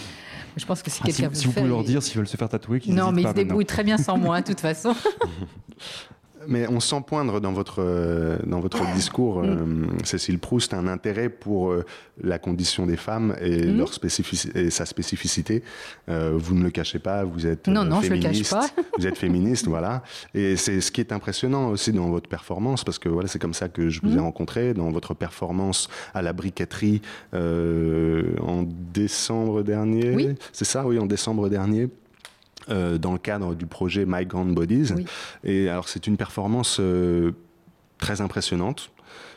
Je 0.56 0.66
pense 0.66 0.82
que 0.82 0.90
si 0.90 1.00
Ah, 1.02 1.06
si, 1.06 1.12
quelqu'un 1.12 1.28
veut 1.28 1.34
si 1.34 1.44
vous 1.44 1.50
le 1.50 1.54
faire, 1.54 1.62
pouvez 1.62 1.74
leur 1.74 1.84
dire 1.84 2.02
s'ils 2.02 2.16
veulent 2.16 2.28
se 2.28 2.36
faire 2.36 2.48
tatouer, 2.48 2.80
qu'ils 2.80 2.94
Non, 2.94 3.12
mais 3.12 3.22
ils 3.22 3.28
se 3.28 3.34
débrouillent 3.34 3.66
très 3.66 3.84
bien 3.84 3.98
sans 3.98 4.16
moi, 4.16 4.40
de 4.40 4.46
toute 4.46 4.60
façon. 4.60 4.94
Mais 6.48 6.66
on 6.68 6.80
sent 6.80 7.02
poindre 7.06 7.38
dans 7.40 7.52
votre, 7.52 7.76
euh, 7.82 8.38
dans 8.46 8.60
votre 8.60 8.80
discours, 8.94 9.40
euh, 9.42 9.56
Cécile 10.04 10.38
Proust, 10.38 10.72
un 10.72 10.86
intérêt 10.88 11.28
pour 11.28 11.70
euh, 11.70 11.84
la 12.22 12.38
condition 12.38 12.86
des 12.86 12.96
femmes 12.96 13.36
et, 13.40 13.66
Mm. 13.66 13.76
leur 13.76 13.92
spécifici- 13.92 14.50
et 14.56 14.70
sa 14.70 14.86
spécificité. 14.86 15.62
Euh, 16.08 16.32
vous 16.34 16.54
ne 16.54 16.62
le 16.62 16.70
cachez 16.70 16.98
pas, 16.98 17.24
vous 17.24 17.46
êtes 17.46 17.68
Non, 17.68 17.82
euh, 17.82 17.84
non, 17.84 18.00
je 18.00 18.08
le 18.10 18.16
cache 18.16 18.22
féministe. 18.42 18.50
pas. 18.52 18.66
vous 18.98 19.06
êtes 19.06 19.18
féministe, 19.18 19.66
voilà. 19.68 20.02
Et 20.34 20.56
c'est 20.56 20.80
ce 20.80 20.90
qui 20.90 21.00
est 21.02 21.12
impressionnant 21.12 21.68
aussi 21.68 21.92
dans 21.92 22.08
votre 22.10 22.28
performance, 22.28 22.84
parce 22.84 22.98
que 22.98 23.08
voilà, 23.10 23.28
c'est 23.28 23.38
comme 23.38 23.54
ça 23.54 23.68
que 23.68 23.90
je 23.90 24.00
vous 24.00 24.12
ai 24.14 24.16
Mm. 24.16 24.20
rencontré, 24.20 24.72
dans 24.74 24.90
votre 24.90 25.12
performance 25.14 25.88
à 26.14 26.22
la 26.22 26.32
briqueterie 26.32 27.02
euh, 27.34 28.22
en 28.40 28.62
décembre 28.62 29.62
dernier. 29.62 30.14
Oui. 30.14 30.28
C'est 30.52 30.64
ça, 30.64 30.86
oui, 30.86 30.98
en 30.98 31.06
décembre 31.06 31.48
dernier. 31.48 31.88
Euh, 32.70 32.98
dans 32.98 33.12
le 33.12 33.18
cadre 33.18 33.54
du 33.54 33.66
projet 33.66 34.04
My 34.06 34.26
Grand 34.26 34.46
Bodies. 34.46 34.92
Oui. 34.94 35.04
Et 35.44 35.68
alors, 35.68 35.88
c'est 35.88 36.06
une 36.06 36.16
performance 36.16 36.78
euh, 36.80 37.32
très 37.98 38.20
impressionnante, 38.20 38.90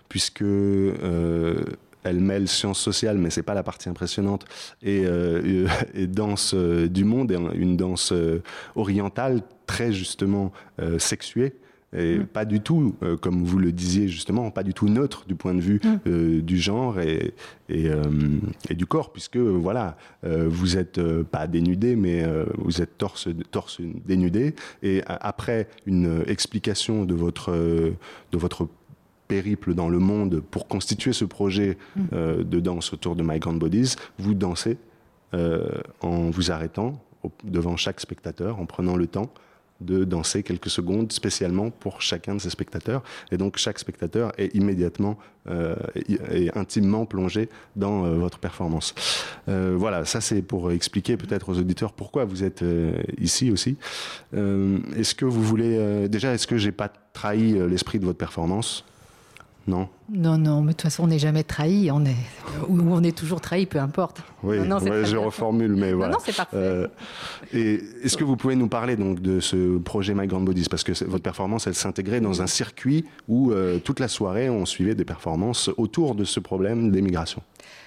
puisque 0.10 0.42
euh, 0.42 1.64
elle 2.04 2.20
mêle 2.20 2.48
sciences 2.48 2.80
sociales, 2.80 3.18
mais 3.18 3.30
c'est 3.30 3.44
pas 3.44 3.54
la 3.54 3.64
partie 3.64 3.90
impressionnante, 3.90 4.46
et, 4.82 5.04
euh, 5.06 5.68
et 5.94 6.08
danse 6.08 6.54
euh, 6.54 6.88
du 6.88 7.06
monde, 7.06 7.32
et 7.32 7.38
une 7.56 7.78
danse 7.78 8.12
euh, 8.12 8.42
orientale 8.76 9.42
très 9.66 9.94
justement 9.94 10.52
sexuée. 10.98 11.56
Et 11.96 12.18
Mm. 12.20 12.26
pas 12.26 12.46
du 12.46 12.60
tout, 12.62 12.96
euh, 13.04 13.18
comme 13.18 13.44
vous 13.44 13.60
le 13.60 13.72
disiez 13.72 14.08
justement, 14.08 14.50
pas 14.52 14.64
du 14.64 14.74
tout 14.74 14.88
neutre 14.89 15.26
du 15.28 15.36
point 15.36 15.54
de 15.54 15.62
vue 15.62 15.80
Mm. 15.84 15.88
euh, 16.08 16.41
du 16.41 16.58
genre 16.58 17.00
et, 17.00 17.34
et, 17.70 17.88
euh, 17.89 18.02
et 18.70 18.74
du 18.76 18.86
corps, 18.86 19.12
puisque 19.12 19.38
voilà, 19.38 19.96
vous 20.24 20.78
êtes 20.78 21.00
pas 21.24 21.48
dénudé, 21.48 21.96
mais 21.96 22.24
vous 22.58 22.82
êtes 22.82 22.98
torse, 22.98 23.28
torse 23.52 23.80
dénudé. 24.06 24.56
Et 24.82 25.02
après 25.08 25.68
une 25.86 26.24
explication 26.28 27.06
de 27.06 27.14
votre, 27.14 27.52
de 27.52 28.38
votre 28.38 28.68
périple 29.28 29.74
dans 29.74 29.89
le 29.89 30.00
monde 30.00 30.41
pour 30.52 30.68
constituer 30.68 31.14
ce 31.14 31.26
projet 31.26 31.78
Mm. 31.96 32.44
de 32.44 32.60
danse 32.60 32.94
autour 32.94 33.16
de 33.16 33.24
My 33.24 33.39
Grand 33.39 33.54
Bodies, 33.54 33.96
vous 34.20 34.34
dansez 34.34 34.78
en 36.02 36.30
vous 36.30 36.52
arrêtant 36.52 37.04
devant 37.44 37.78
chaque 37.78 38.00
spectateur, 38.00 38.60
en 38.60 38.66
prenant 38.66 38.96
le 38.96 39.08
temps 39.08 39.32
de 39.84 40.04
danser 40.04 40.44
quelques 40.44 40.70
secondes 40.70 41.12
spécialement 41.12 41.70
pour 41.70 42.02
chacun 42.02 42.36
de 42.36 42.42
ces 42.42 42.50
spectateurs. 42.50 43.04
Et 43.32 43.38
donc 43.38 43.58
chaque 43.58 43.80
spectateur 43.80 44.32
est 44.38 44.56
immédiatement 44.56 45.18
euh, 45.50 45.76
et, 46.32 46.50
intimement 46.56 47.06
plongé 47.06 47.50
dans 47.76 48.06
euh, 48.06 48.16
votre 48.16 48.40
performance. 48.40 48.96
Euh, 49.50 49.76
voilà, 49.78 50.06
ça 50.06 50.22
c'est 50.22 50.42
pour 50.42 50.72
expliquer 50.72 51.18
peut-être 51.18 51.50
aux 51.50 51.60
auditeurs 51.60 51.92
pourquoi 51.92 52.24
vous 52.24 52.44
êtes 52.44 52.64
ici 53.20 53.52
aussi. 53.52 53.78
Est-ce 54.34 55.16
que 55.16 55.26
vous 55.26 55.44
voulez 55.44 56.08
déjà, 56.08 56.34
est-ce 56.34 56.48
que 56.48 56.58
j'ai 56.58 56.72
pas 56.72 56.90
trahi 57.12 57.54
l'esprit 57.68 58.00
de 58.00 58.06
votre 58.06 58.18
performance? 58.18 58.86
Non. 59.66 59.88
Non, 60.11 60.38
non, 60.38 60.59
mais 60.61 60.68
de 60.68 60.72
toute 60.74 60.82
façon, 60.82 61.03
on 61.03 61.07
n'est 61.07 61.20
jamais 61.20 61.43
trahi. 61.43 61.89
On 61.89 62.03
est, 62.05 62.16
ou 62.68 62.82
on 62.91 63.01
est 63.01 63.18
toujours 63.18 63.39
trahi, 63.39 63.66
peu 63.66 63.80
importe. 63.80 64.22
Oui, 64.43 64.59
Non, 64.59 64.78
ouais, 64.80 65.05
je 65.05 65.16
reformule, 65.16 65.76
mais 65.76 65.93
voilà. 65.93 66.14
non, 66.14 66.20
c'est 66.24 66.36
parfait. 66.36 66.57
Euh, 66.57 66.88
et 67.53 67.80
est-ce 68.03 68.18
que 68.18 68.26
vous 68.26 68.36
pouvez 68.36 68.55
nous 68.57 68.68
parler 68.68 68.97
donc 68.97 69.22
de 69.22 69.39
ce 69.39 69.78
projet 69.78 70.14
My 70.14 70.28
Grand 70.28 70.41
Bodies? 70.41 70.68
Parce 70.70 70.84
que 70.84 70.91
votre 71.05 71.24
performance, 71.24 71.66
elle 71.66 71.76
s'intégrait 71.76 72.20
dans 72.20 72.41
un 72.41 72.47
circuit 72.47 73.05
où 73.30 73.51
euh, 73.51 73.80
toute 73.80 74.01
la 74.01 74.09
soirée 74.09 74.49
on 74.49 74.66
suivait 74.66 74.95
des 74.95 75.05
performances 75.05 75.70
autour 75.78 76.16
de 76.16 76.26
ce 76.26 76.41
problème 76.41 76.91
des 76.91 77.01
migrations. 77.01 77.41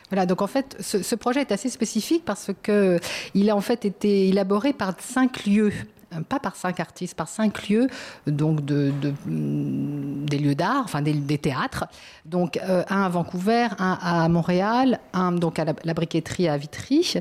Voilà, 0.08 0.24
donc 0.24 0.40
en 0.40 0.46
fait, 0.46 0.76
ce, 0.80 1.02
ce 1.02 1.14
projet 1.14 1.40
est 1.40 1.52
assez 1.52 1.68
spécifique 1.68 2.22
parce 2.24 2.50
que 2.62 2.98
il 3.34 3.50
a 3.50 3.56
en 3.56 3.60
fait 3.60 3.84
été 3.84 4.28
élaboré 4.28 4.72
par 4.72 4.94
cinq 4.98 5.44
lieux. 5.46 5.72
Euh, 6.14 6.20
Pas 6.28 6.38
par 6.38 6.56
cinq 6.56 6.80
artistes, 6.80 7.14
par 7.16 7.28
cinq 7.28 7.68
lieux, 7.68 7.88
donc 8.26 8.60
mm, 8.60 10.24
des 10.26 10.38
lieux 10.38 10.54
d'art, 10.54 10.82
enfin 10.84 11.02
des, 11.02 11.38
théâtres. 11.38 11.84
Donc 12.24 12.58
euh, 12.58 12.84
un 12.88 13.02
à 13.02 13.08
Vancouver, 13.08 13.68
un 13.78 13.98
à 14.00 14.28
Montréal, 14.28 15.00
un 15.12 15.32
donc 15.32 15.58
à 15.58 15.64
la, 15.64 15.94
briqueterie 15.94 16.48
à 16.48 16.56
Vitry, 16.56 17.14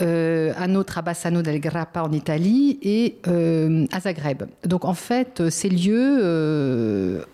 euh, 0.00 0.52
un 0.56 0.74
autre 0.74 0.98
à 0.98 1.02
Bassano 1.02 1.42
del 1.42 1.60
Grappa 1.60 2.02
en 2.02 2.12
Italie 2.12 2.78
et 2.82 3.18
à 3.24 4.00
Zagreb. 4.00 4.44
Donc 4.64 4.84
en 4.84 4.94
fait, 4.94 5.48
ces 5.50 5.68
lieux 5.68 7.26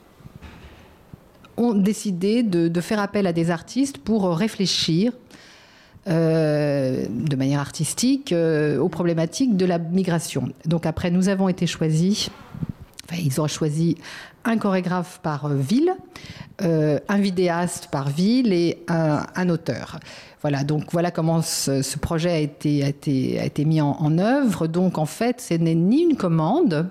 ont 1.58 1.74
décidé 1.74 2.42
de 2.42 2.80
faire 2.80 3.00
appel 3.00 3.26
à 3.26 3.32
des 3.32 3.50
artistes 3.50 3.98
pour 3.98 4.36
réfléchir 4.36 5.12
euh, 6.08 7.04
de 7.10 7.34
manière 7.34 7.58
artistique 7.58 8.32
euh, 8.32 8.78
aux 8.78 8.88
problématiques 8.88 9.56
de 9.56 9.66
la 9.66 9.78
migration. 9.78 10.50
Donc 10.64 10.86
après, 10.86 11.10
nous 11.10 11.28
avons 11.28 11.48
été 11.48 11.66
choisis, 11.66 12.30
enfin, 13.04 13.20
ils 13.24 13.40
ont 13.40 13.48
choisi 13.48 13.96
un 14.44 14.56
chorégraphe 14.56 15.18
par 15.22 15.48
ville, 15.48 15.92
euh, 16.62 17.00
un 17.08 17.18
vidéaste 17.18 17.88
par 17.90 18.08
ville 18.08 18.52
et 18.52 18.84
un, 18.86 19.48
auteur. 19.48 19.98
Voilà, 20.42 20.62
donc 20.62 20.92
voilà 20.92 21.10
comment 21.10 21.42
ce, 21.42 21.98
projet 21.98 22.30
a 22.30 22.38
été, 22.38 22.84
a 22.84 22.88
été, 22.88 23.40
a 23.40 23.44
été 23.44 23.64
mis 23.64 23.80
en 23.80 24.18
œuvre. 24.18 24.68
Donc 24.68 24.98
en 24.98 25.06
fait, 25.06 25.40
ce 25.40 25.54
n'est 25.54 25.74
ni 25.74 26.02
une 26.02 26.16
commande, 26.16 26.88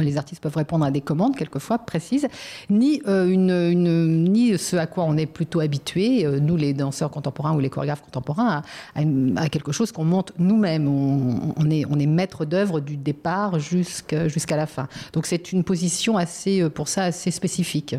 les 0.00 0.16
artistes 0.16 0.42
peuvent 0.42 0.56
répondre 0.56 0.84
à 0.84 0.90
des 0.90 1.00
commandes 1.00 1.36
quelquefois 1.36 1.78
précises, 1.78 2.28
ni, 2.70 3.02
euh, 3.06 4.56
ce 4.56 4.76
à 4.76 4.86
quoi 4.86 5.04
on 5.04 5.16
est 5.16 5.26
plutôt 5.26 5.60
habitué, 5.60 6.24
euh, 6.24 6.40
nous 6.40 6.56
les 6.56 6.72
danseurs 6.72 7.10
contemporains 7.10 7.54
ou 7.54 7.60
les 7.60 7.70
chorégraphes 7.70 8.02
contemporains, 8.02 8.62
à, 8.94 9.48
quelque 9.48 9.72
chose 9.72 9.92
qu'on 9.92 10.04
monte 10.04 10.32
nous-mêmes. 10.38 10.88
On, 10.88 11.70
est, 11.70 12.06
maître 12.06 12.44
d'œuvre 12.44 12.80
du 12.80 12.96
départ 12.96 13.58
jusqu'à 13.58 14.56
la 14.56 14.66
fin. 14.66 14.88
Donc 15.12 15.26
c'est 15.26 15.52
une 15.52 15.64
position 15.64 16.16
assez, 16.16 16.62
euh, 16.62 16.70
pour 16.70 16.88
ça, 16.88 17.04
assez 17.04 17.30
spécifique. 17.30 17.96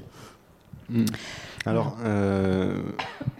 Alors, 1.70 1.98
euh, 2.04 2.82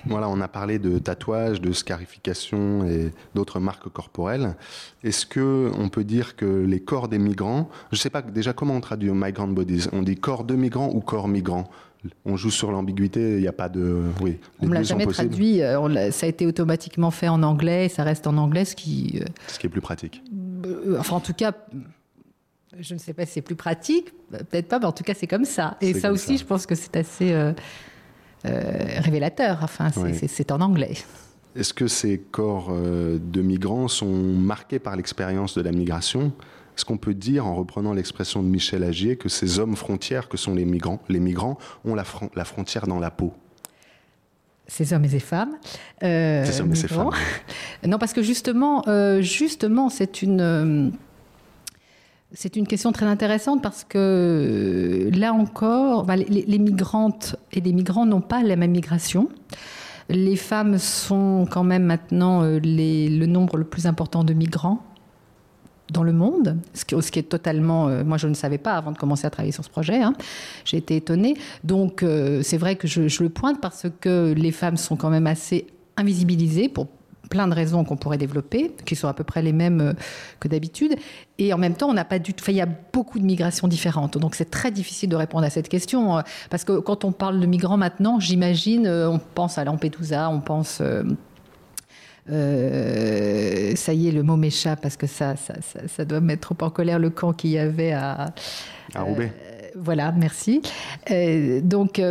voilà, 0.06 0.30
on 0.30 0.40
a 0.42 0.48
parlé 0.48 0.80
de 0.80 1.00
tatouage, 1.00 1.62
de 1.62 1.72
scarification 1.72 2.86
et 2.86 3.12
d'autres 3.36 3.60
marques 3.60 3.90
corporelles. 3.90 4.56
Est-ce 5.04 5.26
que 5.26 5.72
on 5.78 5.90
peut 5.90 6.04
dire 6.04 6.36
que 6.36 6.46
les 6.46 6.80
corps 6.80 7.08
des 7.08 7.20
migrants, 7.20 7.70
je 7.92 7.98
ne 7.98 8.00
sais 8.00 8.10
pas 8.10 8.22
déjà 8.22 8.54
comment 8.54 8.76
on 8.76 8.82
traduit 8.82 9.12
migrant 9.12 9.48
bodies, 9.48 9.88
on 9.92 10.02
dit 10.02 10.16
corps 10.16 10.44
de 10.44 10.56
migrants 10.56 10.90
ou 10.94 11.02
corps 11.02 11.28
migrants? 11.28 11.70
On 12.24 12.38
joue 12.38 12.50
sur 12.50 12.72
l'ambiguïté, 12.72 13.36
il 13.36 13.42
n'y 13.42 13.48
a 13.48 13.52
pas 13.52 13.68
de, 13.68 14.04
oui, 14.22 14.40
On 14.62 14.68
ne 14.68 14.74
l'a 14.74 14.84
jamais 14.84 15.06
traduit, 15.06 15.62
euh, 15.62 15.82
on 15.82 16.12
ça 16.12 16.26
a 16.26 16.30
été 16.30 16.46
automatiquement 16.46 17.12
fait 17.12 17.28
en 17.28 17.44
anglais, 17.44 17.88
et 17.88 17.90
ça 17.90 18.04
reste 18.04 18.26
en 18.26 18.38
anglais, 18.38 18.64
ce 18.64 18.74
qui... 18.74 19.20
euh, 19.22 19.26
ce 19.48 19.60
qui 19.60 19.68
est 19.68 19.70
plus 19.70 19.82
pratique. 19.82 20.24
Euh, 20.66 20.98
enfin, 20.98 21.18
en 21.18 21.20
tout 21.20 21.34
cas, 21.34 21.52
je 22.80 22.94
ne 22.94 23.00
sais 23.00 23.14
pas 23.14 23.26
si 23.26 23.34
c'est 23.34 23.42
plus 23.42 23.56
pratique, 23.56 24.14
peut-être 24.32 24.70
pas, 24.70 24.80
mais 24.80 24.86
en 24.86 24.94
tout 24.94 25.04
cas, 25.04 25.14
c'est 25.14 25.28
comme 25.28 25.44
ça. 25.44 25.76
Et 25.82 25.94
ça 25.94 26.12
aussi, 26.12 26.38
ça. 26.38 26.44
je 26.44 26.48
pense 26.48 26.66
que 26.66 26.76
c'est 26.76 26.96
assez 26.96 27.34
euh, 27.34 27.52
révélateur. 28.46 29.60
Enfin, 29.64 29.90
c'est 29.92 30.02
Oui. 30.02 30.46
en 30.52 30.62
anglais. 30.62 30.94
Est-ce 31.56 31.74
que 31.74 31.88
ces 31.88 32.20
corps 32.20 32.70
euh, 32.72 33.18
de 33.22 33.42
migrants 33.42 33.88
sont 33.88 34.06
marqués 34.14 34.80
par 34.80 34.96
l'expérience 34.96 35.56
de 35.58 35.62
la 35.62 35.72
migration? 35.72 36.32
Est-ce 36.78 36.86
qu'on 36.86 36.98
peut 36.98 37.14
dire, 37.16 37.46
en 37.46 37.56
reprenant 37.56 37.94
l'expression 37.94 38.42
de 38.42 38.48
Michel 38.48 38.84
Agier, 38.84 39.18
que 39.18 39.28
ces 39.28 39.60
hommes 39.60 39.76
frontières 39.76 40.30
que 40.30 40.38
sont 40.38 40.54
les 40.56 40.64
migrants, 40.64 41.02
les 41.10 41.20
migrants 41.20 41.58
ont 41.84 41.96
la, 41.96 42.04
fron- 42.06 42.30
la 42.36 42.46
frontière 42.46 42.88
dans 42.88 43.00
la 43.00 43.12
peau? 43.12 43.34
Ces 44.68 44.94
hommes 44.94 45.04
et 45.06 45.10
ces 45.10 45.20
femmes. 45.20 45.56
euh, 46.04 46.46
Ces 46.46 46.62
hommes 46.62 46.72
et 46.72 46.76
ces 46.76 46.88
femmes. 46.88 47.10
Non, 47.88 47.98
parce 47.98 48.14
que 48.14 48.22
justement, 48.22 48.88
euh, 48.88 49.22
justement, 49.22 49.90
c'est 49.90 50.22
une. 50.22 50.42
euh, 50.42 50.90
C'est 52.32 52.56
une 52.56 52.68
question 52.68 52.92
très 52.92 53.08
intéressante 53.08 53.64
parce 53.64 53.84
que 53.84 53.98
euh, 53.98 55.18
là 55.18 55.34
encore, 55.34 56.06
bah, 56.06 56.16
les, 56.16 56.60
migrantes 56.60 57.36
et 57.52 57.60
les 57.60 57.74
migrants 57.74 58.06
n'ont 58.06 58.22
pas 58.22 58.44
la 58.44 58.56
même 58.56 58.70
migration. 58.70 59.30
Les 60.10 60.36
femmes 60.36 60.78
sont 60.78 61.48
quand 61.50 61.64
même 61.64 61.84
maintenant 61.84 62.44
euh, 62.44 62.60
le 62.62 63.26
nombre 63.26 63.58
le 63.58 63.64
plus 63.64 63.88
important 63.88 64.24
de 64.24 64.34
migrants 64.34 64.84
dans 65.92 66.04
le 66.04 66.14
monde, 66.14 66.58
ce 66.76 66.86
qui, 66.86 67.18
est 67.18 67.24
totalement... 67.24 67.88
euh, 67.88 68.04
moi, 68.04 68.18
je 68.18 68.28
ne 68.28 68.36
savais 68.36 68.60
pas 68.60 68.74
avant 68.74 68.92
de 68.92 68.98
commencer 68.98 69.26
à 69.26 69.32
travailler 69.32 69.52
sur 69.52 69.66
ce 69.66 69.72
projet. 69.72 70.04
hein. 70.04 70.14
J'ai 70.66 70.78
été 70.78 70.98
étonnée. 70.98 71.36
Donc, 71.64 72.06
c'est 72.44 72.58
vrai 72.58 72.76
que 72.76 72.88
je, 72.88 73.08
je 73.08 73.24
le 73.24 73.30
pointe 73.30 73.60
parce 73.60 73.88
que 74.02 74.34
les 74.34 74.52
femmes 74.52 74.78
sont 74.78 74.96
quand 74.96 75.10
même 75.10 75.26
assez 75.26 75.66
invisibilisées 75.98 76.70
pour 76.70 76.90
plein 77.30 77.48
de 77.48 77.54
raisons 77.54 77.84
qu'on 77.84 77.96
pourrait 77.96 78.18
développer, 78.18 78.72
qui 78.86 78.96
sont 78.96 79.08
à 79.08 79.14
peu 79.14 79.24
près 79.24 79.42
les 79.42 79.54
mêmes 79.54 79.82
euh, 79.82 79.94
que 80.40 80.48
d'habitude. 80.48 80.96
Et 81.38 81.54
en 81.54 81.58
même 81.58 81.76
temps, 81.76 81.88
on 81.90 81.94
n'a 81.94 82.06
pas 82.06 82.20
du 82.20 82.34
tout. 82.34 82.44
enfin, 82.44 82.52
il 82.52 82.58
y 82.58 82.62
a 82.62 82.68
beaucoup 82.92 83.20
de 83.20 83.24
migrations 83.24 83.68
différentes. 83.68 84.18
Donc, 84.18 84.36
c'est 84.36 84.50
très 84.50 84.72
difficile 84.72 85.10
de 85.10 85.16
répondre 85.16 85.46
à 85.46 85.50
cette 85.50 85.70
question. 85.70 86.18
euh, 86.18 86.22
Parce 86.50 86.64
que 86.64 86.80
quand 86.80 87.06
on 87.06 87.12
parle 87.12 87.40
de 87.40 87.46
migrants 87.46 87.78
maintenant, 87.78 88.20
j'imagine, 88.20 88.88
euh, 88.88 89.10
on 89.10 89.20
pense 89.20 89.58
à 89.58 89.64
Lampedusa, 89.64 90.30
on 90.30 90.42
pense. 90.42 90.80
euh, 90.82 91.04
euh, 92.32 93.76
ça 93.76 93.94
y 93.94 94.08
est, 94.08 94.12
le 94.12 94.24
mot 94.24 94.36
m'échappe 94.36 94.82
parce 94.82 94.98
que 94.98 95.08
ça, 95.08 95.36
ça, 95.36 95.56
ça, 95.62 95.88
ça 95.88 96.06
doit 96.06 96.20
mettre 96.20 96.54
trop 96.56 96.66
en 96.66 96.70
colère 96.70 97.00
le 97.00 97.10
camp 97.10 97.34
qu'il 97.34 97.52
y 97.52 97.58
avait 97.58 97.92
à. 97.92 98.34
À 98.94 99.02
Roubaix. 99.04 99.32
Euh, 99.42 99.68
voilà, 99.76 100.12
merci. 100.12 100.62
Donc. 101.64 102.02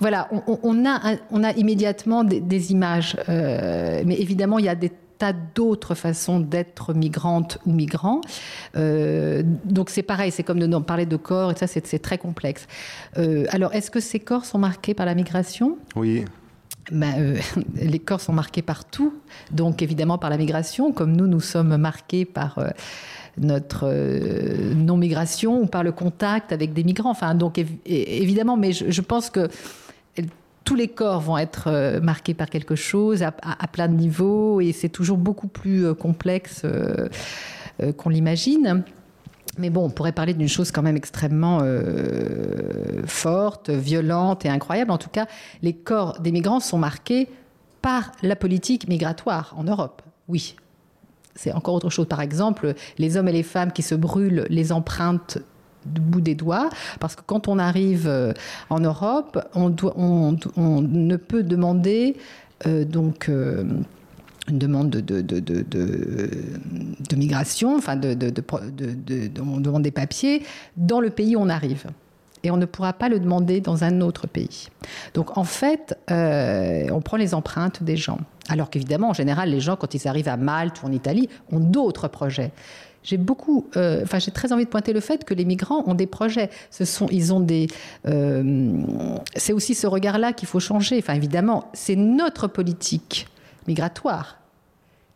Voilà, 0.00 0.28
on, 0.62 0.84
a, 0.86 1.10
un- 1.12 1.18
on 1.30 1.44
a 1.44 1.52
immédiatement 1.52 2.24
des, 2.24 2.40
des 2.40 2.72
images, 2.72 3.16
euh, 3.28 4.02
mais 4.06 4.16
évidemment, 4.18 4.58
il 4.58 4.64
y 4.64 4.68
a 4.68 4.74
des 4.74 4.90
tas 5.18 5.34
d'autres 5.54 5.94
façons 5.94 6.40
d'être 6.40 6.94
migrante 6.94 7.58
ou 7.66 7.72
migrant. 7.72 8.22
Euh, 8.76 9.42
donc 9.66 9.90
c'est 9.90 10.02
pareil, 10.02 10.30
c'est 10.30 10.42
comme 10.42 10.58
de 10.58 10.66
de 10.66 10.78
parler 10.78 11.04
de 11.04 11.16
corps, 11.16 11.50
et 11.52 11.54
ça 11.56 11.66
c'est 11.66 11.98
très 11.98 12.16
complexe. 12.16 12.66
Euh, 13.18 13.44
alors, 13.50 13.74
est-ce 13.74 13.90
que 13.90 14.00
ces 14.00 14.18
corps 14.20 14.46
sont 14.46 14.58
marqués 14.58 14.94
par 14.94 15.04
la 15.04 15.14
migration? 15.14 15.76
Oui, 15.94 16.24
ben, 16.90 17.12
euh, 17.18 17.36
les 17.74 17.98
corps 17.98 18.22
sont 18.22 18.32
marqués 18.32 18.62
partout, 18.62 19.12
donc 19.50 19.82
évidemment 19.82 20.16
par 20.16 20.30
la 20.30 20.38
migration, 20.38 20.92
comme 20.92 21.12
nous, 21.14 21.26
nous 21.26 21.40
sommes 21.40 21.76
marqués 21.76 22.24
par 22.24 22.58
notre 23.38 23.82
euh, 23.84 24.72
non-migration 24.74 25.60
ou 25.62 25.66
par 25.66 25.82
le 25.84 25.92
contact 25.92 26.50
avec 26.52 26.72
des 26.72 26.82
migrants. 26.82 27.10
Enfin, 27.10 27.34
donc 27.34 27.62
évidemment, 27.84 28.56
mais 28.56 28.72
je, 28.72 28.90
je 28.90 29.00
pense 29.02 29.28
que 29.30 29.48
tous 30.64 30.74
les 30.74 30.88
corps 30.88 31.20
vont 31.20 31.38
être 31.38 31.68
euh, 31.68 32.00
marqués 32.00 32.34
par 32.34 32.48
quelque 32.48 32.74
chose 32.74 33.22
à, 33.22 33.32
plein 33.68 33.88
de 33.88 33.94
niveaux, 33.94 34.60
et 34.60 34.72
c'est 34.72 34.88
toujours 34.88 35.18
beaucoup 35.18 35.48
plus 35.48 35.86
euh, 35.86 35.94
complexe 35.94 36.62
euh, 36.64 37.08
qu'on 37.96 38.10
l'imagine. 38.10 38.84
Mais 39.58 39.70
bon, 39.70 39.86
on 39.86 39.90
pourrait 39.90 40.12
parler 40.12 40.32
d'une 40.32 40.48
chose 40.48 40.70
quand 40.70 40.82
même 40.82 40.96
extrêmement 40.96 41.60
forte, 43.04 43.68
violente 43.68 44.44
et 44.46 44.48
incroyable. 44.48 44.92
En 44.92 44.96
tout 44.96 45.08
cas, 45.10 45.26
les 45.60 45.72
corps 45.72 46.20
des 46.20 46.30
migrants 46.30 46.60
sont 46.60 46.78
marqués 46.78 47.28
par 47.82 48.12
la 48.22 48.36
politique 48.36 48.86
migratoire 48.86 49.52
en 49.56 49.64
Europe. 49.64 50.02
Oui. 50.28 50.54
C'est 51.34 51.52
encore 51.52 51.74
autre 51.74 51.90
chose. 51.90 52.06
Par 52.06 52.20
exemple, 52.20 52.74
les 52.98 53.16
hommes 53.16 53.28
et 53.28 53.32
les 53.32 53.42
femmes 53.42 53.72
qui 53.72 53.82
se 53.82 53.96
brûlent 53.96 54.46
les 54.50 54.72
empreintes 54.72 55.38
du 55.86 56.00
bout 56.00 56.20
des 56.20 56.34
doigts, 56.34 56.68
parce 56.98 57.16
que 57.16 57.22
quand 57.24 57.48
on 57.48 57.58
arrive 57.58 58.06
euh, 58.06 58.32
en 58.68 58.80
Europe, 58.80 59.38
on, 59.54 59.70
ne 59.70 61.16
peut 61.16 61.42
demander 61.42 62.16
euh, 62.66 62.84
donc 62.84 63.28
euh, 63.28 63.64
une 64.48 64.58
demande 64.58 64.90
de, 64.90 65.24
migration, 67.16 67.76
enfin 67.76 67.98
on 67.98 69.60
demande 69.60 69.82
des 69.82 69.90
papiers 69.90 70.42
dans 70.76 71.00
le 71.00 71.10
pays 71.10 71.36
où 71.36 71.40
on 71.40 71.48
arrive. 71.48 71.86
Et 72.42 72.50
on 72.50 72.56
ne 72.56 72.64
pourra 72.64 72.94
pas 72.94 73.10
le 73.10 73.20
demander 73.20 73.60
dans 73.60 73.84
un 73.84 74.00
autre 74.00 74.26
pays. 74.26 74.68
Donc 75.12 75.36
en 75.36 75.44
fait, 75.44 75.94
on 76.08 77.02
prend 77.02 77.18
les 77.18 77.34
empreintes 77.34 77.82
des 77.82 77.98
gens. 77.98 78.18
Alors 78.48 78.70
qu'évidemment, 78.70 79.10
en 79.10 79.14
général, 79.14 79.50
les 79.50 79.60
gens, 79.60 79.76
quand 79.76 79.92
ils 79.94 80.08
arrivent 80.08 80.28
à 80.28 80.38
Malte 80.38 80.82
ou 80.82 80.86
en 80.86 80.92
Italie, 80.92 81.28
ont 81.52 81.60
d'autres 81.60 82.08
projets. 82.08 82.50
J'ai 83.02 83.16
beaucoup, 83.16 83.66
euh, 83.76 84.04
j'ai 84.18 84.30
très 84.30 84.52
envie 84.52 84.64
de 84.64 84.68
pointer 84.70 84.92
le 84.92 85.00
fait 85.00 85.24
que 85.24 85.32
les 85.32 85.44
migrants 85.46 85.82
ont 85.86 85.94
des 85.94 86.06
projets. 86.06 86.50
Ce 86.70 86.84
sont, 86.84 87.06
ils 87.10 87.32
ont 87.32 87.40
des, 87.40 87.66
euh, 88.06 88.82
c'est 89.36 89.52
aussi 89.54 89.74
ce 89.74 89.86
regard-là 89.86 90.32
qu'il 90.34 90.46
faut 90.48 90.60
changer. 90.60 90.98
Enfin, 90.98 91.14
évidemment, 91.14 91.70
c'est 91.72 91.96
notre 91.96 92.46
politique 92.46 93.26
migratoire 93.66 94.36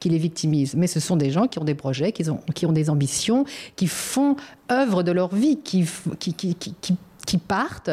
qui 0.01 0.09
les 0.09 0.18
victimise. 0.18 0.74
Mais 0.76 0.87
ce 0.87 0.99
sont 1.01 1.16
des 1.16 1.30
gens 1.30 1.47
qui 1.47 1.59
ont 1.59 1.64
des 1.64 1.74
projets, 1.74 2.12
qui 2.12 2.28
ont, 2.30 2.41
qui 2.55 2.64
ont 2.66 2.72
des 2.72 2.89
ambitions, 2.91 3.45
qui 3.76 3.87
font 3.87 4.37
œuvre 4.70 5.03
de 5.03 5.12
leur 5.12 5.35
vie, 5.35 5.59
qui, 5.62 5.87
qui, 6.18 6.35
qui- 6.35 6.74
qui 7.26 7.39
partent. 7.39 7.91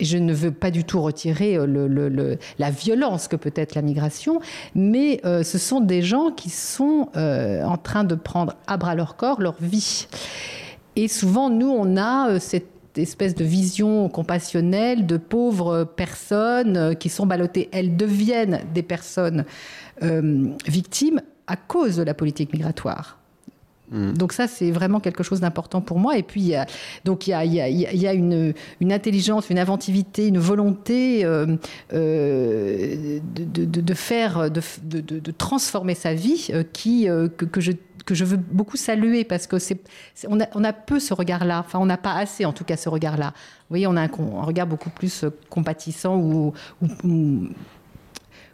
Je 0.00 0.16
ne 0.18 0.32
veux 0.32 0.50
pas 0.50 0.70
du 0.70 0.84
tout 0.84 1.00
retirer 1.00 1.56
euh, 1.56 2.36
la 2.58 2.70
violence 2.70 3.28
que 3.28 3.36
peut 3.36 3.52
être 3.54 3.74
la 3.74 3.82
migration, 3.82 4.40
mais 4.74 5.20
euh, 5.24 5.42
ce 5.42 5.58
sont 5.58 5.80
des 5.80 6.02
gens 6.02 6.30
qui 6.30 6.50
sont 6.50 7.08
euh, 7.16 7.62
en 7.64 7.76
train 7.76 8.04
de 8.04 8.14
prendre 8.14 8.54
à 8.66 8.76
bras 8.76 8.94
leur 8.94 9.16
corps 9.16 9.40
leur 9.40 9.56
vie. 9.60 10.06
Et 10.96 11.08
souvent, 11.08 11.50
nous, 11.50 11.68
on 11.68 11.96
a 11.96 12.40
cette 12.40 12.66
espèce 12.96 13.34
de 13.34 13.44
vision 13.44 14.08
compassionnelle 14.08 15.06
de 15.06 15.16
pauvres 15.16 15.84
personnes 15.84 16.96
qui 16.96 17.08
sont 17.08 17.26
ballottées. 17.26 17.68
Elles 17.72 17.96
deviennent 17.96 18.60
des 18.74 18.82
personnes 18.82 19.44
victimes 20.66 21.20
à 21.46 21.56
cause 21.56 21.96
de 21.96 22.02
la 22.02 22.14
politique 22.14 22.52
migratoire. 22.52 23.19
Donc 23.90 24.32
ça, 24.32 24.46
c'est 24.46 24.70
vraiment 24.70 25.00
quelque 25.00 25.22
chose 25.22 25.40
d'important 25.40 25.80
pour 25.80 25.98
moi. 25.98 26.16
Et 26.16 26.22
puis, 26.22 26.40
il 26.40 26.48
y 26.48 26.54
a, 26.56 26.66
donc 27.04 27.26
il 27.26 27.30
y 27.30 27.34
a, 27.34 27.44
y 27.44 27.60
a- 27.60 27.68
y 27.68 28.06
a 28.06 28.12
une, 28.12 28.54
intelligence, 28.92 29.50
une 29.50 29.58
inventivité, 29.58 30.28
une 30.28 30.38
volonté 30.38 31.24
euh, 31.24 31.56
euh, 31.92 33.18
de, 33.24 33.94
faire, 33.94 34.50
de, 34.50 35.30
transformer 35.32 35.94
sa 35.94 36.14
vie 36.14 36.48
euh, 36.52 36.62
qui, 36.72 37.08
que, 37.36 37.60
je 37.60 37.72
que 38.06 38.14
je 38.14 38.24
veux 38.24 38.36
beaucoup 38.38 38.76
saluer 38.76 39.24
parce 39.24 39.46
que 39.46 39.58
c'est, 39.58 39.78
on, 40.28 40.40
a, 40.40 40.72
peu 40.72 40.98
ce 41.00 41.12
regard-là, 41.12 41.62
enfin 41.66 41.78
on 41.78 41.86
n'a 41.86 41.98
pas 41.98 42.14
assez 42.14 42.44
en 42.44 42.52
tout 42.52 42.64
cas 42.64 42.76
ce 42.76 42.88
regard-là. 42.88 43.32
Vous 43.34 43.70
voyez, 43.70 43.86
on 43.86 43.96
a 43.96 44.02
un, 44.02 44.10
regard 44.42 44.66
beaucoup 44.66 44.90
plus 44.90 45.24
compatissant 45.48 46.16
ou- 46.16 46.52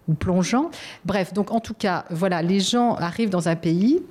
ou 0.09 0.15
plongeant. 0.15 0.71
Bref, 1.05 1.33
donc 1.33 1.51
en 1.51 1.61
tout 1.61 1.75
cas, 1.75 2.05
voilà, 2.11 2.43
les 2.43 2.61
gens 2.61 2.95
arrivent 2.95 3.31
dans 3.31 3.49
un 3.49 3.57
pays, 3.57 4.03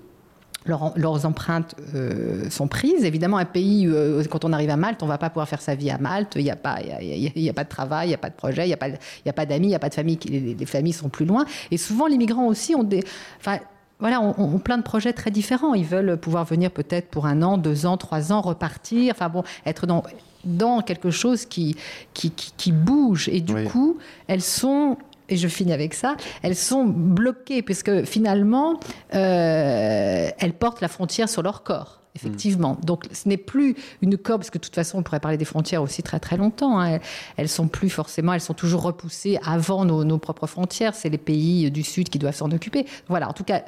leurs, 0.66 0.94
leurs 0.98 1.26
empreintes 1.26 1.76
euh, 1.94 2.50
sont 2.50 2.68
prises. 2.68 3.04
Évidemment, 3.06 3.38
un 3.38 3.46
pays, 3.46 3.88
euh, 3.88 4.24
quand 4.30 4.46
on 4.46 4.54
arrive 4.54 4.70
à 4.70 4.78
Malte, 4.78 5.02
on 5.04 5.06
ne 5.06 5.12
va 5.12 5.18
pas 5.18 5.30
pouvoir 5.30 5.48
faire 5.48 5.62
sa 5.62 5.76
vie 5.76 5.90
à 5.92 5.98
Malte. 5.98 6.34
Il 6.36 6.44
n'y 6.44 6.52
a, 6.52 6.56
pas- 6.56 6.82
y 6.82 6.92
a, 6.92 7.02
y 7.02 7.28
a- 7.28 7.32
il 7.36 7.42
y 7.44 7.50
a 7.50 7.54
pas 7.54 7.64
de 7.64 7.70
travail, 7.70 8.08
il 8.08 8.10
n'y 8.10 8.16
a 8.16 8.20
pas 8.20 8.30
de 8.30 8.36
projet, 8.36 8.64
il 8.64 8.68
n'y 8.68 8.74
a 8.74 8.78
pas, 8.78 8.88
y 8.90 9.30
a 9.30 9.34
pas 9.34 9.46
d'amis, 9.46 9.68
il 9.68 9.70
n'y 9.70 9.76
a 9.76 9.80
pas 9.80 9.90
de 9.90 9.94
famille. 9.94 10.20
Les, 10.28 10.56
les 10.56 10.66
familles 10.66 10.94
sont 10.94 11.10
plus 11.10 11.26
loin. 11.26 11.46
Et 11.72 11.78
souvent, 11.78 12.08
les 12.08 12.18
migrants 12.18 12.48
aussi 12.48 12.76
ont 12.76 12.84
des... 12.84 13.04
Enfin, 13.40 13.60
voilà, 14.00 14.20
ont, 14.22 14.60
plein 14.60 14.78
de 14.78 14.84
projets 14.84 15.14
très 15.14 15.32
différents. 15.32 15.74
Ils 15.74 15.86
veulent 15.86 16.18
pouvoir 16.18 16.44
venir 16.44 16.70
peut-être 16.70 17.08
pour 17.10 17.26
un 17.28 17.42
an, 17.42 17.58
deux 17.58 17.86
ans, 17.86 17.96
trois 17.96 18.34
ans, 18.34 18.42
repartir. 18.42 19.14
Enfin 19.16 19.30
bon, 19.30 19.44
être 19.66 19.88
dans, 19.88 20.04
dans 20.44 20.82
quelque 20.82 21.12
chose 21.12 21.46
qui, 21.46 21.78
qui, 22.14 22.32
qui, 22.32 22.52
qui 22.58 22.72
bouge. 22.74 23.30
Et 23.30 23.40
du 23.40 23.54
Oui. 23.54 23.64
coup, 23.66 23.98
elles 24.28 24.42
sont. 24.42 24.98
Et 25.30 25.38
je 25.38 25.48
finis 25.48 25.74
avec 25.74 25.94
ça. 25.94 26.16
Elles 26.44 26.56
sont 26.56 26.84
bloquées 26.86 27.62
puisque 27.62 28.04
finalement, 28.04 28.80
euh, 29.14 30.30
elles 30.38 30.54
portent 30.54 30.82
la 30.82 30.88
frontière 30.88 31.30
sur 31.30 31.42
leur 31.42 31.64
corps. 31.64 32.02
Effectivement. 32.16 32.78
Donc, 32.82 33.04
ce 33.12 33.28
n'est 33.28 33.36
plus 33.36 33.76
une 34.02 34.18
corde, 34.18 34.40
parce 34.40 34.50
que 34.50 34.58
de 34.58 34.64
toute 34.64 34.74
façon, 34.74 35.00
on 35.00 35.04
pourrait 35.04 35.20
parler 35.20 35.36
des 35.36 35.44
frontières 35.44 35.82
aussi 35.82 36.02
très 36.02 36.18
très 36.18 36.38
longtemps. 36.38 36.80
hein. 36.80 36.92
Elles, 36.92 37.02
elles 37.36 37.50
sont 37.50 37.68
plus 37.68 37.90
forcément, 37.90 38.32
elles 38.32 38.40
sont 38.40 38.54
toujours 38.54 38.84
repoussées 38.84 39.38
avant 39.44 39.84
nos, 39.84 40.06
nos 40.06 40.18
propres 40.18 40.48
frontières. 40.48 40.96
C'est 40.96 41.10
les 41.10 41.18
pays 41.18 41.70
du 41.72 41.84
Sud 41.84 42.08
qui 42.08 42.18
doivent 42.18 42.36
s'en 42.36 42.50
occuper. 42.52 42.86
Voilà, 43.10 43.28
en 43.28 43.34
tout 43.34 43.44
cas, 43.44 43.66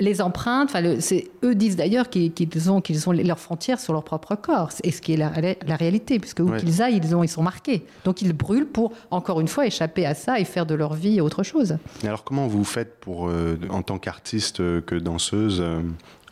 les 0.00 0.20
empreintes, 0.20 0.68
enfin, 0.70 0.80
le- 0.80 1.00
c'est- 1.00 1.28
eux 1.44 1.54
disent 1.56 1.74
d'ailleurs 1.76 2.08
qu'ils 2.08 2.32
qu'ils 2.32 2.70
ont, 2.70 2.80
qu'ils 2.80 3.08
ont 3.08 3.12
leurs 3.12 3.40
frontières 3.40 3.80
sur 3.80 3.92
leur 3.92 4.04
propre 4.04 4.36
corps, 4.36 4.70
et 4.84 4.92
ce 4.92 5.00
qui 5.02 5.14
est 5.14 5.16
la, 5.16 5.32
la 5.66 5.76
réalité, 5.76 6.18
puisque 6.20 6.38
où 6.40 6.44
Ouais. 6.50 6.58
qu'ils 6.58 6.80
aillent, 6.82 7.00
ils, 7.02 7.16
ont, 7.16 7.24
ils 7.24 7.28
sont 7.28 7.42
marqués. 7.42 7.84
Donc 8.04 8.22
ils 8.22 8.32
brûlent 8.32 8.66
pour, 8.68 8.92
encore 9.10 9.40
une 9.40 9.48
fois, 9.48 9.66
échapper 9.66 10.06
à 10.06 10.14
ça 10.14 10.38
et 10.38 10.44
faire 10.44 10.66
de 10.66 10.74
leur 10.74 10.94
vie 10.94 11.20
autre 11.20 11.42
chose. 11.42 11.78
Et 12.04 12.06
alors 12.06 12.22
comment 12.22 12.46
vous 12.46 12.62
faites 12.64 13.00
pour, 13.00 13.28
euh, 13.28 13.56
en 13.70 13.82
tant 13.82 13.98
qu'artiste, 13.98 14.60
euh, 14.60 14.80
que 14.80 14.94
danseuse, 14.94 15.60
euh, 15.60 15.80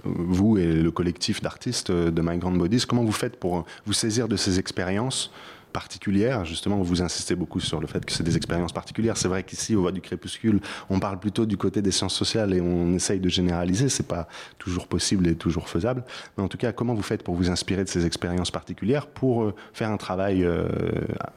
vous 0.05 0.59
et 0.59 0.67
le 0.73 0.91
collectif 0.93 1.43
d'artistes 1.43 1.91
de 1.91 2.23
My 2.23 2.39
Grand 2.39 2.53
Bodies, 2.53 2.85
comment 2.87 3.03
vous 3.03 3.11
faites 3.11 3.37
pour 3.37 3.65
vous 3.85 3.93
saisir 3.93 4.29
de 4.29 4.37
ces 4.37 4.61
expériences 4.61 5.33
particulières 5.77 6.47
Justement, 6.47 6.79
vous 6.81 7.03
insistez 7.03 7.35
beaucoup 7.35 7.61
sur 7.61 7.81
le 7.81 7.87
fait 7.87 8.03
que 8.03 8.11
c'est 8.11 8.23
des 8.23 8.39
expériences 8.39 8.73
particulières. 8.73 9.19
C'est 9.19 9.29
vrai 9.29 9.43
qu'ici, 9.43 9.75
au 9.75 9.83
Voix 9.83 9.93
du 9.93 10.01
Crépuscule, 10.01 10.61
on 10.89 10.99
parle 11.01 11.19
plutôt 11.19 11.45
du 11.45 11.59
côté 11.59 11.83
des 11.83 11.91
sciences 11.91 12.15
sociales 12.15 12.55
et 12.55 12.63
on 12.63 12.95
essaye 12.95 13.21
de 13.21 13.29
généraliser. 13.29 13.91
C'est 13.91 14.09
pas 14.09 14.27
toujours 14.57 14.87
possible 14.87 15.29
et 15.29 15.35
toujours 15.35 15.69
faisable. 15.69 16.03
Mais 16.37 16.43
en 16.45 16.49
tout 16.49 16.57
cas, 16.57 16.73
comment 16.73 16.95
vous 16.95 17.03
faites 17.03 17.23
pour 17.23 17.35
vous 17.35 17.51
inspirer 17.51 17.85
de 17.85 17.91
ces 17.91 18.07
expériences 18.07 18.51
particulières 18.51 19.07
pour 19.07 19.43
euh, 19.43 19.55
faire 19.75 19.91
un 19.91 19.99
travail 19.99 20.45
euh, 20.45 20.67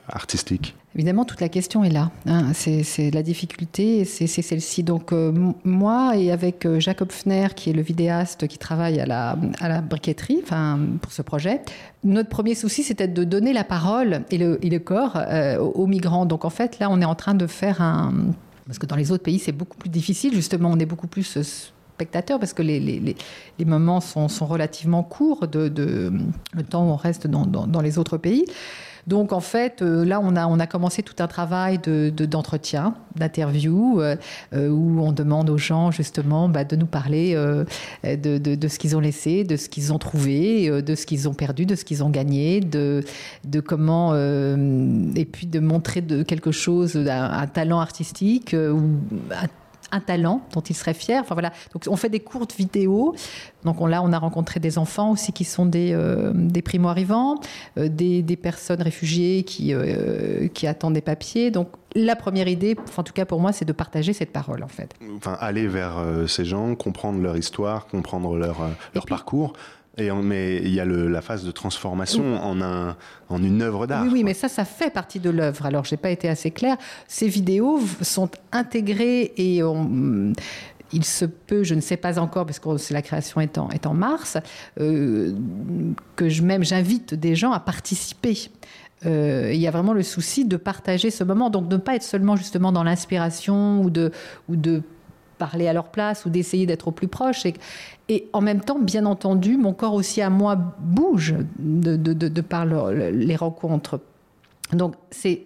artistique? 0.08 0.74
Évidemment, 0.96 1.26
toute 1.26 1.42
la 1.42 1.50
question 1.50 1.84
est 1.84 1.92
là. 1.92 2.10
hein. 2.26 2.52
C'est 2.54 3.12
la 3.12 3.22
difficulté, 3.22 4.06
c'est 4.06 4.26
celle-ci. 4.28 4.84
Donc, 4.84 5.12
euh, 5.12 5.32
moi 5.64 6.18
et 6.18 6.32
avec 6.32 6.68
Jacob 6.80 7.12
Fner, 7.12 7.50
qui 7.56 7.70
est 7.70 7.74
le 7.74 7.84
vidéaste 7.84 8.48
qui 8.48 8.58
travaille 8.58 9.00
à 9.00 9.06
la, 9.06 9.38
à 9.60 9.68
la 9.70 9.82
briqueterie 9.82 10.44
pour 11.02 11.12
ce 11.12 11.22
projet, 11.22 11.62
notre 12.04 12.30
premier 12.30 12.56
souci, 12.56 12.82
c'était 12.84 13.08
de 13.08 13.24
donner 13.24 13.54
la 13.54 13.64
parole 13.64 14.24
et 14.32 14.38
le, 14.38 14.80
corps 14.80 15.14
euh, 15.16 15.58
aux, 15.58 15.88
migrants. 15.88 16.26
Donc, 16.26 16.46
en 16.46 16.50
fait, 16.50 16.80
là, 16.80 16.90
on 16.90 17.02
est 17.02 17.06
en 17.06 17.16
train 17.16 17.36
de 17.36 17.48
faire 17.48 17.82
un. 17.82 18.14
Parce 18.66 18.78
que 18.78 18.86
dans 18.86 18.96
les 18.96 19.12
autres 19.12 19.24
pays, 19.24 19.40
c'est 19.40 19.52
beaucoup 19.52 19.78
plus 19.78 19.90
difficile. 19.90 20.34
Justement, 20.34 20.70
on 20.72 20.80
est 20.80 20.86
beaucoup 20.86 21.08
plus 21.08 21.38
euh, 21.38 21.44
spectateurs 21.44 22.40
parce 22.40 22.54
que 22.54 22.62
les, 22.62 23.16
moments 23.66 24.00
sont, 24.00 24.28
relativement 24.46 25.04
courts 25.04 25.48
de, 25.48 26.12
le 26.54 26.64
temps 26.64 26.88
où 26.88 26.92
on 26.92 26.96
reste 26.96 27.28
dans, 27.28 27.46
dans 27.46 27.82
les 27.82 27.98
autres 27.98 28.18
pays. 28.18 28.46
Donc 29.10 29.34
en 29.34 29.40
fait, 29.40 29.82
euh, 29.82 30.06
là, 30.06 30.22
on 30.24 30.36
a, 30.36 30.46
on 30.48 30.60
a 30.60 30.68
commencé 30.68 31.02
tout 31.02 31.16
un 31.20 31.28
travail 31.28 31.80
de- 31.80 32.12
de- 32.16 32.26
d'entretien, 32.28 32.94
d'interview, 33.16 34.00
euh, 34.00 34.16
euh, 34.54 34.70
où 34.70 35.02
on 35.02 35.12
demande 35.12 35.50
aux 35.50 35.58
gens 35.58 35.90
justement 35.90 36.48
bah, 36.48 36.64
de 36.64 36.76
nous 36.76 36.86
parler 36.86 37.34
de, 38.04 38.38
de- 38.38 38.68
ce 38.68 38.78
qu'ils 38.78 38.96
ont 38.96 39.00
laissé, 39.00 39.44
de 39.44 39.58
ce 39.58 39.68
qu'ils 39.68 39.92
ont 39.94 39.98
trouvé, 39.98 40.70
de 40.84 40.96
ce 40.96 41.08
qu'ils 41.08 41.28
ont 41.28 41.34
perdu, 41.34 41.66
de 41.66 41.74
ce 41.76 41.84
qu'ils 41.86 42.04
ont 42.04 42.10
gagné, 42.12 42.60
de, 42.62 43.04
de 43.46 43.60
comment... 43.60 44.14
et 44.16 45.26
puis 45.26 45.48
de 45.48 45.60
montrer 45.60 46.02
de 46.02 46.22
quelque 46.24 46.52
chose, 46.52 46.96
un, 46.96 47.48
talent 47.48 47.80
artistique 47.80 48.56
ou 48.56 48.78
un 49.32 49.48
un 49.92 50.00
talent 50.00 50.42
dont 50.54 50.62
ils 50.62 50.76
seraient 50.76 50.94
fiers. 50.94 51.20
Enfin 51.20 51.36
voilà. 51.36 51.52
Donc 51.74 51.84
on 51.88 51.96
fait 51.96 52.10
des 52.10 52.20
courtes 52.20 52.56
vidéos. 52.56 53.16
Donc 53.64 53.82
on, 53.82 53.86
là, 53.88 54.02
on 54.04 54.12
a 54.14 54.20
rencontré 54.20 54.60
des 54.60 54.78
enfants 54.78 55.12
aussi 55.12 55.34
qui 55.34 55.44
sont 55.44 55.66
des, 55.66 55.92
euh, 55.94 56.32
des 56.34 56.62
primo-arrivants, 56.62 57.40
euh, 57.78 57.90
des, 57.90 58.22
des 58.22 58.36
personnes 58.36 58.82
réfugiées 58.82 59.44
qui, 59.44 59.74
euh, 59.74 60.48
qui 60.50 60.68
attendent 60.68 60.94
des 60.94 61.02
papiers. 61.02 61.52
Donc 61.52 61.70
la 61.96 62.16
première 62.16 62.48
idée, 62.48 62.76
en 62.98 63.04
tout 63.04 63.14
cas 63.14 63.26
pour 63.26 63.40
moi, 63.40 63.52
c'est 63.52 63.66
de 63.66 63.74
partager 63.74 64.14
cette 64.14 64.32
parole 64.32 64.64
en 64.64 64.68
fait. 64.68 64.94
enfin, 65.18 65.38
aller 65.40 65.68
vers 65.68 65.96
ces 66.28 66.46
gens, 66.46 66.76
comprendre 66.76 67.20
leur 67.22 67.36
histoire, 67.38 67.88
comprendre 67.88 68.38
leur, 68.38 68.58
leur 68.94 69.06
puis- 69.06 69.10
parcours. 69.10 69.54
Et 70.02 70.12
mais 70.12 70.58
il 70.58 70.74
y 70.74 70.80
a 70.80 70.86
le- 70.86 71.08
la 71.08 71.22
phase 71.22 71.44
de 71.44 71.52
transformation 71.52 72.36
en, 72.44 72.62
un, 72.62 72.96
en 73.30 73.44
une 73.44 73.62
œuvre 73.62 73.88
d'art. 73.88 74.04
Oui, 74.04 74.10
oui, 74.12 74.24
mais 74.24 74.34
ça, 74.34 74.48
ça 74.50 74.66
fait 74.66 74.90
partie 74.92 75.20
de 75.20 75.30
l'œuvre. 75.30 75.66
Alors, 75.66 75.86
j'ai 75.86 75.98
pas 75.98 76.10
été 76.10 76.28
assez 76.30 76.52
claire. 76.52 76.78
Ces 77.08 77.28
vidéos 77.28 77.80
sont 78.02 78.30
intégrées 78.52 79.34
et 79.38 79.64
on- 79.64 80.34
il 80.92 81.06
se 81.06 81.26
peut, 81.26 81.64
je 81.64 81.76
ne 81.76 81.82
sais 81.82 81.98
pas 81.98 82.18
encore, 82.20 82.46
parce 82.48 82.58
que 82.60 82.94
la 82.94 83.02
création 83.04 83.40
est 83.42 83.58
en, 83.60 83.70
est 83.70 83.86
en 83.86 83.94
mars, 83.94 84.38
euh, 84.80 85.34
que 86.16 86.30
je, 86.30 86.42
même 86.42 86.64
j'invite 86.64 87.14
des 87.14 87.36
gens 87.36 87.52
à 87.52 87.60
participer. 87.60 88.50
Euh, 89.06 89.52
il 89.54 89.60
y 89.62 89.68
a 89.68 89.72
vraiment 89.72 89.94
le 89.94 90.02
souci 90.04 90.46
de 90.46 90.58
partager 90.58 91.12
ce 91.12 91.24
moment, 91.24 91.50
donc 91.52 91.68
de 91.68 91.76
ne 91.76 91.82
pas 91.82 91.96
être 91.96 92.04
seulement 92.04 92.36
justement 92.36 92.72
dans 92.72 92.84
l'inspiration 92.84 93.82
ou 93.82 93.90
de, 93.92 94.12
ou 94.50 94.56
de 94.56 94.82
parler 95.38 95.68
à 95.68 95.74
leur 95.74 95.90
place 95.90 96.26
ou 96.26 96.30
d'essayer 96.30 96.66
d'être 96.66 96.88
au 96.88 96.92
plus 96.92 97.08
proche. 97.08 97.46
Et, 97.46 97.54
et 98.10 98.28
en 98.34 98.42
même 98.42 98.62
temps, 98.62 98.80
bien 98.80 99.06
entendu, 99.06 99.56
mon 99.56 99.74
corps 99.74 99.94
aussi 99.94 100.20
à 100.22 100.32
moi 100.32 100.56
bouge 100.80 101.36
de, 101.60 102.42
par 102.42 102.66
les 102.66 103.36
rencontres. 103.36 104.02
Donc, 104.74 104.96
ces 105.12 105.46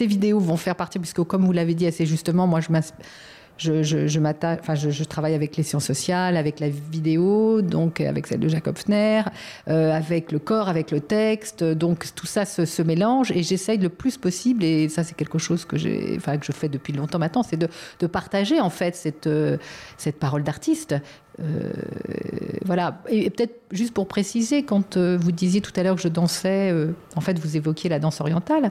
vidéos 0.00 0.38
vont 0.38 0.56
faire 0.56 0.76
partie, 0.76 1.00
puisque 1.00 1.24
comme 1.24 1.44
vous 1.44 1.52
l'avez 1.52 1.74
dit 1.74 1.86
assez 1.86 2.06
justement, 2.06 2.46
moi, 2.46 2.60
je 3.58 5.04
travaille 5.04 5.34
avec 5.34 5.56
les 5.56 5.64
sciences 5.64 5.84
sociales, 5.84 6.36
avec 6.36 6.60
la 6.60 6.68
vidéo, 6.68 7.62
donc 7.62 8.00
avec 8.00 8.28
celle 8.28 8.38
de 8.40 8.48
Jacob 8.48 8.78
Fner, 8.78 9.22
euh, 9.66 9.92
avec 9.92 10.30
le 10.30 10.38
corps, 10.38 10.68
avec 10.68 10.92
le 10.92 11.00
texte. 11.00 11.64
Donc 11.64 12.14
tout 12.14 12.26
ça 12.26 12.44
se, 12.44 12.82
mélange 12.82 13.32
et 13.32 13.42
j'essaye 13.42 13.78
le 13.78 13.88
plus 13.88 14.18
possible, 14.18 14.62
et 14.62 14.88
ça 14.88 15.02
c'est 15.02 15.16
quelque 15.16 15.38
chose 15.38 15.64
que, 15.64 15.76
je 15.76 16.52
fais 16.52 16.68
depuis 16.68 16.92
longtemps 16.92 17.18
maintenant, 17.18 17.42
c'est 17.42 17.56
de, 17.56 18.06
partager 18.06 18.60
en 18.60 18.70
fait 18.70 18.94
cette, 18.94 19.26
euh, 19.26 19.56
cette 19.96 20.20
parole 20.20 20.44
d'artiste. 20.44 20.94
Euh, 21.40 21.70
voilà. 22.64 22.98
Et, 23.08 23.30
peut-être 23.30 23.60
juste 23.70 23.94
pour 23.94 24.06
préciser, 24.06 24.62
quand 24.62 24.96
euh, 24.96 25.16
vous 25.20 25.32
disiez 25.32 25.60
tout 25.60 25.72
à 25.76 25.82
l'heure 25.82 25.96
que 25.96 26.02
je 26.02 26.08
dansais, 26.08 26.70
euh, 26.70 26.94
en 27.16 27.20
fait 27.20 27.38
vous 27.38 27.56
évoquiez 27.56 27.88
la 27.90 27.98
danse 27.98 28.20
orientale. 28.20 28.70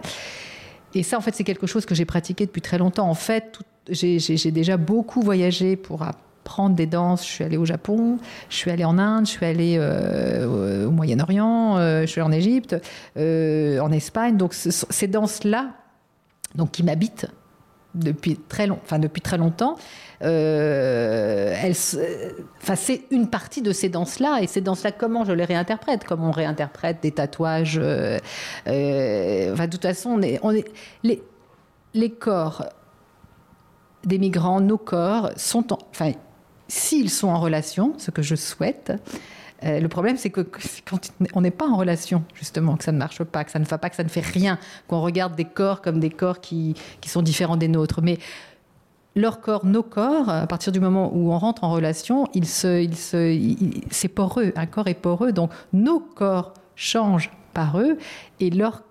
Et 0.93 1.03
ça, 1.03 1.18
en 1.18 1.22
fait, 1.22 1.34
c'est 1.34 1.45
quelque 1.45 1.68
chose 1.68 1.86
que 1.86 1.95
j'ai 1.95 2.05
pratiqué 2.05 2.45
depuis 2.45 2.62
très 2.62 2.78
longtemps. 2.78 3.09
En 3.09 3.16
fait, 3.16 3.59
j'ai 3.89 4.51
déjà 4.51 4.76
beaucoup 4.76 5.22
voyagé 5.22 5.78
pour 5.78 6.03
apprendre 6.03 6.76
des 6.76 6.86
danses. 6.86 7.26
Je 7.26 7.32
suis 7.32 7.43
allée 7.45 7.55
au 7.55 7.66
Japon, 7.66 8.18
je 8.49 8.55
suis 8.57 8.72
allée 8.72 8.84
en 8.84 8.97
Inde, 8.97 9.26
je 9.26 9.32
suis 9.32 9.45
allée 9.45 9.80
au 9.80 10.91
Moyen-Orient, 10.91 11.78
je 11.78 12.05
suis 12.07 12.20
allée 12.20 12.28
en 12.28 12.34
Égypte, 12.34 12.76
en 13.16 13.91
Espagne. 13.93 14.36
Donc, 14.36 14.53
ces 14.53 15.07
danses-là, 15.07 15.70
donc 16.55 16.72
qui 16.72 16.84
m'habitent 16.84 17.28
depuis 17.93 18.37
très 18.37 18.67
long, 18.67 18.79
enfin 18.83 18.99
depuis 18.99 19.21
très 19.21 19.37
longtemps. 19.37 19.75
euh, 20.23 21.53
elles 21.63 21.75
se- 21.75 21.97
enfin 22.61 22.75
c'est 22.75 23.01
une 23.11 23.27
partie 23.29 23.61
de 23.61 23.71
ces 23.73 23.89
danses-là 23.89 24.39
et 24.41 24.47
ces 24.47 24.61
danses-là 24.61 24.91
comment 24.91 25.25
je 25.25 25.31
les 25.33 25.45
réinterprète, 25.45 26.03
comme 26.05 26.23
on 26.23 26.31
réinterprète 26.31 27.01
des 27.01 27.11
tatouages. 27.11 27.79
euh, 27.81 28.17
euh, 28.67 29.53
enfin 29.53 29.65
de 29.65 29.71
toute 29.71 29.81
façon 29.81 30.11
on 30.11 30.21
est, 30.21 30.39
on 30.43 30.51
est 30.51 30.65
les 31.03 31.21
les 31.93 32.09
corps 32.11 32.65
des 34.05 34.17
migrants, 34.19 34.61
nos 34.61 34.77
corps 34.77 35.31
sont 35.35 35.73
en, 35.73 35.77
enfin 35.91 36.11
s'ils 36.67 37.09
sont 37.09 37.27
en 37.27 37.39
relation, 37.39 37.93
ce 37.97 38.11
que 38.11 38.21
je 38.21 38.35
souhaite. 38.35 38.93
Euh, 39.64 39.80
le 39.80 39.88
problème, 39.88 40.18
c'est 40.18 40.30
que 40.30 40.41
quand 40.86 41.12
on 41.34 41.41
n'est 41.41 41.51
pas 41.51 41.68
en 41.68 41.78
relation, 41.78 42.24
justement, 42.36 42.78
que 42.78 42.84
ça 42.84 42.91
ne 42.91 42.97
marche 42.97 43.24
pas, 43.24 43.43
que 43.43 43.51
ça 43.51 43.59
ne 43.59 43.66
va 43.66 43.78
pas, 43.78 43.89
que 43.89 43.95
ça 43.95 44.03
ne 44.03 44.09
fait 44.09 44.26
rien, 44.26 44.57
qu'on 44.88 45.01
regarde 45.01 45.36
des 45.36 45.45
corps 45.45 45.82
comme 45.82 45.99
des 45.99 46.09
corps 46.09 46.39
qui, 46.39 46.76
qui 46.99 47.09
sont 47.09 47.22
différents 47.22 47.57
des 47.57 47.68
nôtres. 47.68 48.01
Mais 48.01 48.18
leur 49.16 49.41
corps, 49.41 49.66
nos 49.66 49.84
corps, 49.84 50.30
à 50.30 50.47
partir 50.47 50.72
du 50.72 50.80
moment 50.80 51.12
où 51.14 51.32
on 51.32 51.38
rentre 51.38 51.64
en 51.64 51.72
relation, 51.72 52.28
il 52.34 52.47
se, 52.47 52.82
il 52.82 52.95
se, 52.95 53.38
c'est 53.89 54.07
poreux. 54.07 54.53
Un 54.55 54.66
corps 54.66 54.88
est 54.88 54.93
poreux, 54.93 55.32
donc 55.32 55.51
nos 55.74 55.99
corps 55.99 56.53
changent 56.76 57.32
par 57.53 57.80
eux 57.80 57.97
et 58.39 58.49
leur 58.49 58.84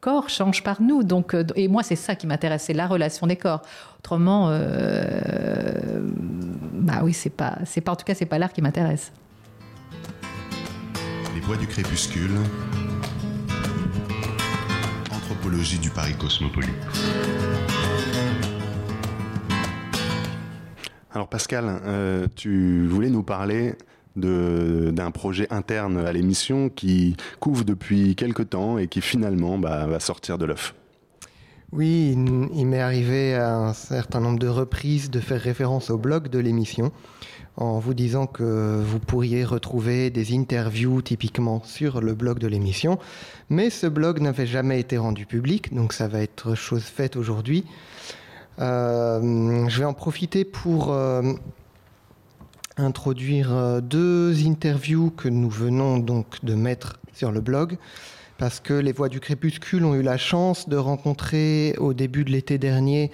corps 0.00 0.28
change 0.28 0.62
par 0.62 0.80
nous. 0.80 1.02
Donc, 1.02 1.34
euh, 1.34 1.44
et 1.56 1.68
moi, 1.68 1.82
c'est 1.82 1.96
ça 1.96 2.14
qui 2.14 2.26
m'intéresse, 2.26 2.64
c'est 2.64 2.72
la 2.72 2.86
relation 2.86 3.26
des 3.26 3.36
corps. 3.36 3.62
Autrement, 3.98 4.48
euh, 4.50 6.00
bah 6.72 7.00
oui, 7.02 7.12
c'est 7.12 7.30
pas, 7.30 7.58
c'est 7.64 7.80
pas, 7.80 7.92
en 7.92 7.96
tout 7.96 8.04
cas, 8.04 8.14
c'est 8.14 8.26
pas 8.26 8.38
l'art 8.38 8.52
qui 8.52 8.62
m'intéresse. 8.62 9.12
Voix 11.46 11.56
du 11.56 11.66
crépuscule. 11.66 12.30
Anthropologie 15.12 15.78
du 15.78 15.90
Paris 15.90 16.14
cosmopolite. 16.18 16.70
Alors 21.12 21.28
Pascal, 21.28 21.80
euh, 21.84 22.26
tu 22.34 22.86
voulais 22.86 23.10
nous 23.10 23.22
parler 23.22 23.74
de- 24.16 24.90
d'un 24.92 25.10
projet 25.10 25.46
interne 25.50 25.98
à 25.98 26.12
l'émission 26.12 26.68
qui 26.68 27.16
couvre 27.40 27.64
depuis 27.64 28.16
quelque 28.16 28.42
temps 28.42 28.78
et 28.78 28.88
qui 28.88 29.00
finalement 29.00 29.56
bah, 29.58 29.86
va 29.86 30.00
sortir 30.00 30.38
de 30.38 30.46
l'œuf. 30.46 30.74
Oui, 31.72 32.12
il, 32.16 32.48
il 32.58 32.66
m'est 32.66 32.80
arrivé 32.80 33.34
à 33.34 33.56
un 33.56 33.72
certain 33.72 34.20
nombre 34.20 34.38
de 34.38 34.48
reprises 34.48 35.10
de 35.10 35.20
faire 35.20 35.40
référence 35.40 35.90
au 35.90 35.98
blog 35.98 36.28
de 36.28 36.38
l'émission. 36.38 36.92
En 37.56 37.78
vous 37.78 37.94
disant 37.94 38.26
que 38.26 38.82
vous 38.84 38.98
pourriez 38.98 39.44
retrouver 39.44 40.10
des 40.10 40.34
interviews 40.34 41.00
typiquement 41.00 41.62
sur 41.64 42.00
le 42.00 42.14
blog 42.14 42.38
de 42.38 42.46
l'émission. 42.46 42.98
Mais 43.48 43.70
ce 43.70 43.86
blog 43.86 44.20
n'avait 44.20 44.46
jamais 44.46 44.80
été 44.80 44.98
rendu 44.98 45.26
public, 45.26 45.74
donc 45.74 45.92
ça 45.92 46.08
va 46.08 46.20
être 46.20 46.54
chose 46.54 46.84
faite 46.84 47.16
aujourd'hui. 47.16 47.64
Euh, 48.58 49.68
je 49.68 49.78
vais 49.78 49.84
en 49.84 49.94
profiter 49.94 50.44
pour 50.44 50.92
euh, 50.92 51.34
introduire 52.76 53.52
euh, 53.52 53.80
deux 53.80 54.46
interviews 54.46 55.10
que 55.10 55.28
nous 55.28 55.50
venons 55.50 55.98
donc 55.98 56.42
de 56.44 56.54
mettre 56.54 56.98
sur 57.12 57.32
le 57.32 57.40
blog 57.40 57.76
parce 58.38 58.60
que 58.60 58.74
les 58.74 58.92
Voix 58.92 59.08
du 59.08 59.20
Crépuscule 59.20 59.84
ont 59.84 59.94
eu 59.94 60.02
la 60.02 60.18
chance 60.18 60.68
de 60.68 60.76
rencontrer 60.76 61.74
au 61.78 61.94
début 61.94 62.24
de 62.24 62.30
l'été 62.30 62.58
dernier 62.58 63.10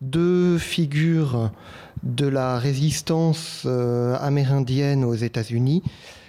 deux 0.00 0.58
figures 0.58 1.50
de 2.04 2.26
la 2.26 2.58
résistance 2.58 3.62
euh, 3.64 4.16
amérindienne 4.20 5.04
aux 5.04 5.14
États-Unis. 5.14 5.82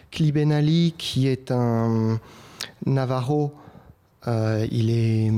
Cli 0.09 0.32
Ben 0.32 0.51
Ali, 0.51 0.93
qui 0.97 1.28
est 1.28 1.51
un 1.51 2.19
Navarro, 2.86 3.53
euh, 4.28 4.65
il 4.71 4.89
est 4.89 5.30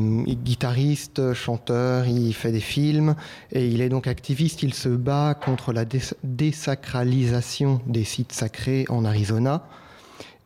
guitariste, 0.43 1.33
chanteur, 1.33 2.07
il 2.07 2.33
fait 2.33 2.51
des 2.51 2.61
films 2.61 3.15
et 3.51 3.67
il 3.67 3.81
est 3.81 3.89
donc 3.89 4.07
activiste. 4.07 4.63
Il 4.63 4.73
se 4.73 4.89
bat 4.89 5.33
contre 5.33 5.73
la 5.73 5.83
dés- 5.83 6.13
désacralisation 6.23 7.81
des 7.87 8.03
sites 8.03 8.31
sacrés 8.31 8.85
en 8.89 9.03
Arizona 9.03 9.65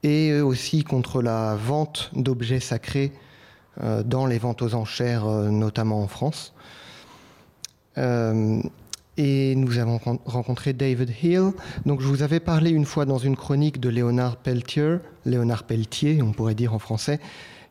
et 0.04 0.40
aussi 0.42 0.84
contre 0.84 1.22
la 1.22 1.56
vente 1.56 2.10
d'objets 2.16 2.62
sacrés 2.62 3.12
euh, 3.84 4.02
dans 4.04 4.26
les 4.26 4.40
ventes 4.40 4.62
aux 4.62 4.74
enchères, 4.74 5.26
notamment 5.28 6.02
en 6.02 6.08
France. 6.08 6.54
Et 9.18 9.56
nous 9.56 9.78
avons 9.78 9.98
ren- 9.98 10.20
rencontré 10.26 10.74
David 10.74 11.12
Hill. 11.22 11.52
Donc, 11.86 12.02
je 12.02 12.08
vous 12.08 12.24
avais 12.24 12.40
parlé 12.40 12.70
une 12.72 12.86
fois 12.86 13.06
dans 13.06 13.18
une 13.18 13.36
chronique 13.36 13.80
de 13.80 13.90
Léonard 13.90 14.38
Pelletier, 14.38 14.98
Léonard 15.26 15.64
Pelletier, 15.64 16.22
on 16.22 16.32
pourrait 16.32 16.56
dire 16.56 16.74
en 16.74 16.80
français, 16.80 17.20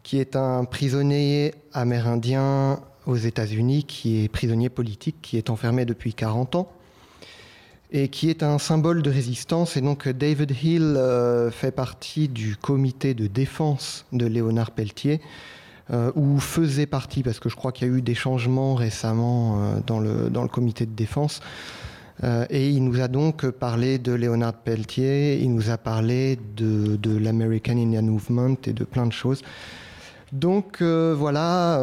qui 0.02 0.18
est 0.18 0.36
un 0.36 0.64
prisonnier 0.64 1.54
amérindien 1.72 2.80
aux 3.06 3.16
États-Unis, 3.16 3.84
qui 3.84 4.22
est 4.22 4.28
prisonnier 4.28 4.68
politique, 4.68 5.16
qui 5.22 5.38
est 5.38 5.50
enfermé 5.50 5.84
depuis 5.84 6.14
40 6.14 6.54
ans 6.56 6.70
et 7.92 8.06
qui 8.08 8.30
est 8.30 8.44
un 8.44 8.58
symbole 8.58 9.02
de 9.02 9.10
résistance. 9.10 9.76
Et 9.76 9.80
donc 9.80 10.08
David 10.08 10.52
Hill 10.62 10.94
euh, 10.96 11.50
fait 11.50 11.72
partie 11.72 12.28
du 12.28 12.54
comité 12.56 13.14
de 13.14 13.26
défense 13.26 14.04
de 14.12 14.26
Léonard 14.26 14.70
Pelletier, 14.70 15.20
euh, 15.92 16.12
ou 16.14 16.38
faisait 16.38 16.86
partie, 16.86 17.22
parce 17.22 17.40
que 17.40 17.48
je 17.48 17.56
crois 17.56 17.72
qu'il 17.72 17.88
y 17.88 17.90
a 17.90 17.94
eu 17.94 18.02
des 18.02 18.14
changements 18.14 18.74
récemment 18.74 19.56
euh, 19.56 19.80
dans, 19.86 19.98
le, 19.98 20.30
dans 20.30 20.42
le 20.42 20.48
comité 20.48 20.86
de 20.86 20.94
défense. 20.94 21.40
Euh, 22.22 22.46
et 22.50 22.68
il 22.68 22.84
nous 22.84 23.00
a 23.00 23.08
donc 23.08 23.48
parlé 23.50 23.98
de 23.98 24.12
Léonard 24.12 24.52
Pelletier, 24.52 25.40
il 25.40 25.52
nous 25.52 25.70
a 25.70 25.78
parlé 25.78 26.38
de, 26.56 26.96
de 26.96 27.16
l'American 27.16 27.72
Indian 27.72 28.02
Movement 28.02 28.56
et 28.66 28.72
de 28.72 28.84
plein 28.84 29.06
de 29.06 29.12
choses. 29.12 29.42
Donc 30.32 30.80
voilà, 30.80 31.80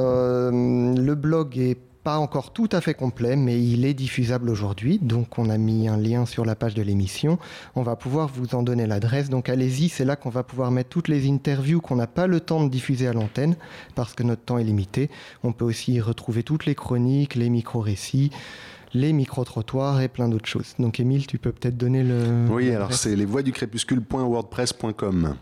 le 0.54 1.14
blog 1.16 1.58
est 1.58 1.78
pas 2.08 2.20
encore 2.20 2.54
tout 2.54 2.70
à 2.72 2.80
fait 2.80 2.94
complet, 2.94 3.36
mais 3.36 3.62
il 3.62 3.84
est 3.84 3.94
diffusable 3.94 4.50
aujourd'hui. 4.50 4.98
Donc 4.98 5.38
on 5.38 5.50
a 5.50 5.58
mis 5.58 5.90
un 5.90 5.98
lien 5.98 6.26
sur 6.26 6.46
la 6.46 6.56
page 6.56 6.74
de 6.74 6.82
l'émission. 6.82 7.38
On 7.76 7.84
va 7.84 7.98
pouvoir 7.98 8.30
vous 8.30 8.56
en 8.56 8.64
donner 8.64 8.88
l'adresse. 8.88 9.30
Donc 9.30 9.50
allez-y, 9.50 9.90
c'est 9.90 10.06
là 10.06 10.16
qu'on 10.16 10.30
va 10.30 10.44
pouvoir 10.44 10.72
mettre 10.72 10.88
toutes 10.88 11.10
les 11.10 11.30
interviews 11.30 11.82
qu'on 11.82 11.98
n'a 11.98 12.08
pas 12.08 12.26
le 12.26 12.40
temps 12.40 12.64
de 12.64 12.70
diffuser 12.70 13.10
à 13.10 13.14
l'antenne 13.14 13.58
parce 13.94 14.14
que 14.14 14.24
notre 14.24 14.44
temps 14.44 14.58
est 14.58 14.64
limité. 14.64 15.10
On 15.44 15.52
peut 15.52 15.66
aussi 15.66 15.96
y 15.96 16.00
retrouver 16.00 16.44
toutes 16.44 16.66
les 16.66 16.76
chroniques, 16.76 17.36
les 17.36 17.50
micro-récits 17.50 18.32
les 18.94 19.12
micro-trottoirs 19.12 20.00
et 20.00 20.08
plein 20.08 20.30
d'autres 20.30 20.48
choses. 20.48 20.76
Donc 20.80 21.02
Émile, 21.02 21.28
tu 21.28 21.40
peux 21.40 21.52
peut-être 21.52 21.76
donner 21.76 22.04
le... 22.04 22.46
Oui, 22.50 22.72
alors 22.72 22.94
c'est 22.94 23.18
lesvoixducrépuscule.wordpress.com. 23.18 25.36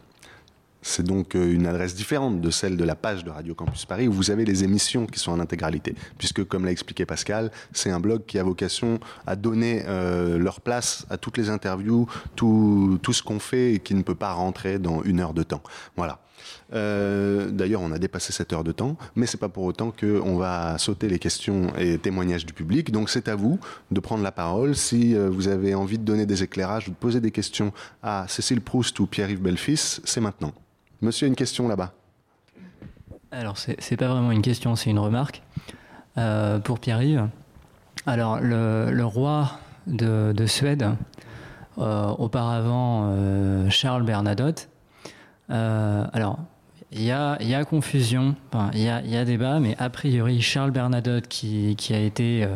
C'est 0.87 1.01
donc 1.01 1.33
euh, 1.35 1.51
une 1.51 1.65
adresse 1.65 1.95
différente 1.95 2.41
de 2.41 2.51
celle 2.51 2.77
de 2.77 2.83
la 2.83 2.95
page 2.95 3.23
de 3.23 3.31
Radio 3.31 3.55
Campus 3.55 3.85
Paris 3.85 4.07
où 4.07 4.13
vous 4.13 4.29
avez 4.29 4.45
les 4.45 4.63
émissions 4.63 5.07
qui 5.07 5.17
sont 5.17 5.31
en 5.31 5.39
intégralité. 5.39 5.95
Puisque, 6.19 6.43
comme 6.43 6.63
l'a 6.63 6.71
expliqué 6.71 7.07
Pascal, 7.07 7.51
c'est 7.73 7.89
un 7.89 7.99
blog 7.99 8.21
qui 8.27 8.37
a 8.37 8.43
vocation 8.43 8.99
à 9.25 9.35
donner 9.35 9.83
euh, 9.87 10.37
leur 10.37 10.61
place 10.61 11.07
à 11.09 11.17
toutes 11.17 11.39
les 11.39 11.49
interviews, 11.49 12.07
tout, 12.35 12.99
tout 13.01 13.13
ce 13.13 13.23
qu'on 13.23 13.39
fait 13.39 13.73
et 13.73 13.79
qui 13.79 13.95
ne 13.95 14.03
peut 14.03 14.13
pas 14.13 14.33
rentrer 14.33 14.77
dans 14.77 15.01
une 15.01 15.21
heure 15.21 15.33
de 15.33 15.41
temps. 15.41 15.63
Voilà. 15.97 16.19
Euh, 16.73 17.49
D'ailleurs, 17.49 17.81
on 17.81 17.91
a 17.91 17.97
dépassé 17.97 18.31
cette 18.31 18.53
heure 18.53 18.63
de 18.63 18.71
temps, 18.71 18.95
mais 19.15 19.25
c'est 19.25 19.39
pas 19.39 19.49
pour 19.49 19.63
autant 19.63 19.91
qu'on 19.91 20.37
va 20.37 20.77
sauter 20.77 21.09
les 21.09 21.17
questions 21.17 21.75
et 21.79 21.97
témoignages 21.97 22.45
du 22.45 22.53
public. 22.53 22.91
Donc, 22.91 23.09
c'est 23.09 23.27
à 23.27 23.33
vous 23.33 23.59
de 23.89 23.99
prendre 23.99 24.21
la 24.21 24.31
parole. 24.31 24.75
Si 24.75 25.15
vous 25.15 25.47
avez 25.47 25.73
envie 25.73 25.97
de 25.97 26.03
donner 26.03 26.27
des 26.27 26.43
éclairages 26.43 26.89
ou 26.89 26.91
de 26.91 26.95
poser 26.95 27.21
des 27.21 27.31
questions 27.31 27.73
à 28.03 28.27
Cécile 28.27 28.61
Proust 28.61 28.99
ou 28.99 29.07
Pierre-Yves 29.07 29.41
Belfils, 29.41 30.01
c'est 30.03 30.21
maintenant. 30.21 30.53
Monsieur, 31.01 31.27
une 31.27 31.35
question 31.35 31.67
là-bas. 31.67 31.93
Alors, 33.31 33.57
c'est 33.57 33.97
pas 33.97 34.07
vraiment 34.07 34.31
une 34.31 34.41
question, 34.41 34.75
c'est 34.75 34.89
une 34.89 34.99
remarque. 34.99 35.41
Euh, 36.17 36.59
pour 36.59 36.79
Pierre-Yves, 36.79 37.27
alors 38.05 38.39
le, 38.39 39.03
roi 39.03 39.51
de, 39.87 40.31
de 40.35 40.45
Suède, 40.45 40.89
euh, 41.77 42.07
auparavant 42.07 43.09
euh, 43.09 43.69
Charles 43.69 44.03
Bernadotte, 44.03 44.69
alors 45.49 46.39
il 46.91 47.03
y 47.03 47.11
a, 47.11 47.65
confusion, 47.65 48.35
il 48.73 48.81
y 48.81 48.87
a, 48.89 49.25
débat, 49.25 49.59
mais 49.59 49.75
a 49.77 49.89
priori 49.89 50.41
Charles 50.41 50.71
Bernadotte 50.71 51.27
qui, 51.27 51.75
a 51.89 51.99
été 51.99 52.47